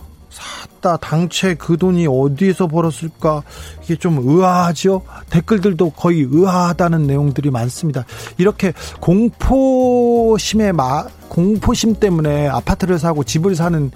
샀다. 0.84 0.98
당최 0.98 1.56
그 1.56 1.78
돈이 1.78 2.06
어디에서 2.08 2.68
벌었을까? 2.68 3.42
이게 3.84 3.96
좀 3.96 4.20
의아하죠? 4.22 5.02
댓글들도 5.30 5.92
거의 5.92 6.28
의아하다는 6.30 7.08
내용들이 7.08 7.50
많습니다. 7.50 8.06
이렇게 8.38 8.74
공포심에 9.00 10.74
마, 10.74 11.06
공포심 11.30 11.96
때문에 11.96 12.50
아파트를 12.50 13.00
사고 13.00 13.24
집을 13.24 13.56
사는 13.56 13.90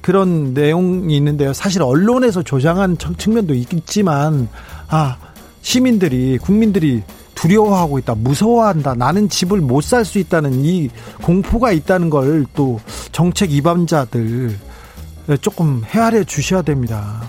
그런 0.00 0.54
내용이 0.54 1.14
있는데요. 1.18 1.52
사실 1.52 1.82
언론에서 1.82 2.42
조장한 2.42 2.96
측면도 2.96 3.54
있지만, 3.54 4.48
아, 4.88 5.18
시민들이, 5.60 6.38
국민들이 6.38 7.02
두려워하고 7.34 7.98
있다, 7.98 8.14
무서워한다, 8.14 8.94
나는 8.94 9.28
집을 9.28 9.60
못 9.60 9.84
살 9.84 10.04
수 10.04 10.18
있다는 10.18 10.64
이 10.64 10.88
공포가 11.22 11.70
있다는 11.72 12.10
걸 12.10 12.46
또 12.54 12.80
정책 13.12 13.52
이반자들 13.52 14.69
조금 15.36 15.82
헤아려 15.84 16.24
주셔야 16.24 16.62
됩니다. 16.62 17.22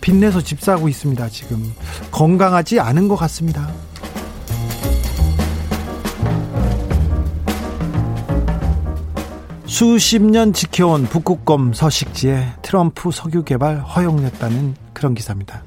빚내서 0.00 0.42
집 0.42 0.60
사고 0.60 0.88
있습니다, 0.88 1.28
지금. 1.30 1.72
건강하지 2.10 2.78
않은 2.80 3.08
것 3.08 3.16
같습니다. 3.16 3.70
수십 9.66 10.22
년 10.22 10.52
지켜온 10.52 11.04
북극곰 11.06 11.72
서식지에 11.72 12.52
트럼프 12.62 13.10
석유 13.10 13.42
개발 13.42 13.80
허용했다는 13.80 14.76
그런 14.92 15.14
기사입니다. 15.14 15.64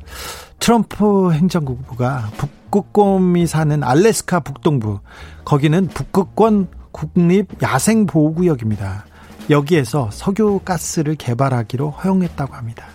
트럼프 0.59 1.33
행정국부가 1.33 2.29
북극곰이 2.37 3.47
사는 3.47 3.83
알래스카 3.83 4.39
북동부 4.39 4.99
거기는 5.43 5.87
북극권 5.87 6.69
국립 6.91 7.61
야생 7.61 8.05
보호구역입니다. 8.05 9.06
여기에서 9.49 10.09
석유 10.11 10.59
가스를 10.63 11.15
개발하기로 11.15 11.91
허용했다고 11.91 12.53
합니다. 12.53 12.85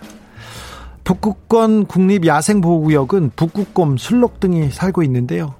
북극권 1.03 1.85
국립 1.85 2.25
야생 2.25 2.61
보호구역은 2.61 3.31
북극곰, 3.35 3.97
술록 3.97 4.39
등이 4.39 4.69
살고 4.71 5.03
있는데요. 5.03 5.55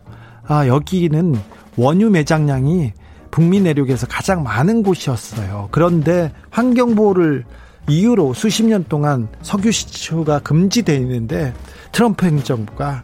아, 0.46 0.68
여기는 0.68 1.36
원유 1.76 2.10
매장량이 2.12 2.94
북미 3.32 3.60
내륙에서 3.60 4.06
가장 4.08 4.44
많은 4.44 4.84
곳이었어요. 4.84 5.70
그런데 5.72 6.32
환경보호를 6.52 7.46
이유로 7.90 8.34
수십 8.34 8.64
년 8.64 8.86
동안 8.88 9.28
석유 9.42 9.72
시추가 9.72 10.40
금지되어 10.40 10.96
있는데 11.00 11.54
트럼프 11.92 12.26
행정부가 12.26 13.04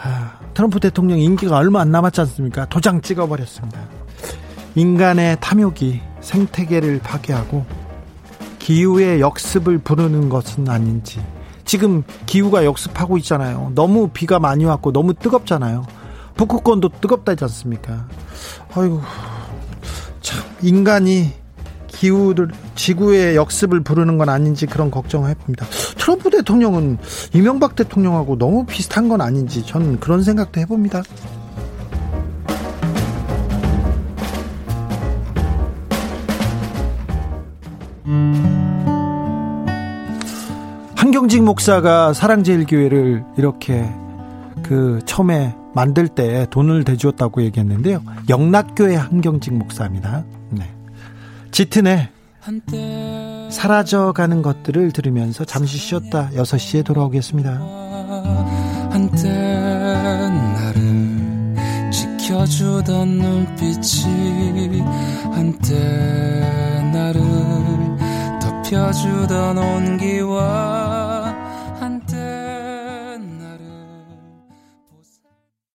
아, 0.00 0.38
트럼프 0.54 0.80
대통령 0.80 1.18
임기가 1.18 1.56
얼마 1.56 1.80
안 1.80 1.90
남았지 1.90 2.20
않습니까? 2.22 2.66
도장 2.66 3.00
찍어버렸습니다. 3.00 3.95
인간의 4.76 5.38
탐욕이 5.40 6.00
생태계를 6.20 7.00
파괴하고 7.00 7.64
기후의 8.58 9.20
역습을 9.20 9.78
부르는 9.78 10.28
것은 10.28 10.68
아닌지 10.68 11.20
지금 11.64 12.04
기후가 12.26 12.64
역습하고 12.64 13.16
있잖아요. 13.18 13.72
너무 13.74 14.08
비가 14.12 14.38
많이 14.38 14.64
왔고 14.64 14.92
너무 14.92 15.14
뜨겁잖아요. 15.14 15.84
북극권도 16.36 16.90
뜨겁다지 17.00 17.42
않습니까? 17.44 18.06
아이고 18.74 19.00
참 20.20 20.44
인간이 20.62 21.32
기후를 21.88 22.50
지구의 22.74 23.36
역습을 23.36 23.80
부르는 23.80 24.18
건 24.18 24.28
아닌지 24.28 24.66
그런 24.66 24.90
걱정을 24.90 25.30
해봅니다. 25.30 25.66
트럼프 25.96 26.30
대통령은 26.30 26.98
이명박 27.32 27.74
대통령하고 27.74 28.36
너무 28.36 28.66
비슷한 28.66 29.08
건 29.08 29.22
아닌지 29.22 29.64
저는 29.64 29.98
그런 30.00 30.22
생각도 30.22 30.60
해봅니다. 30.60 31.02
한경직 40.96 41.42
목사가 41.42 42.12
사랑제일교회를 42.12 43.24
이렇게 43.36 43.88
그 44.62 45.00
처음에 45.04 45.54
만들 45.74 46.08
때 46.08 46.46
돈을 46.50 46.84
대주었다고 46.84 47.42
얘기했는데요. 47.42 48.02
영락교회 48.28 48.94
한경직 48.96 49.54
목사입니다. 49.54 50.24
네. 50.50 50.70
짙은에 51.50 52.10
사라져가는 53.50 54.40
것들을 54.42 54.92
들으면서 54.92 55.44
잠시 55.44 55.78
쉬었다 55.78 56.30
6시에 56.30 56.84
돌아오겠습니다. 56.84 57.60
한때 58.90 59.28
나를 60.54 61.56
지켜주던 61.90 63.08
눈빛이 63.08 64.80
한때 65.32 66.65
덮여주던 68.66 69.58
온기와 69.58 70.95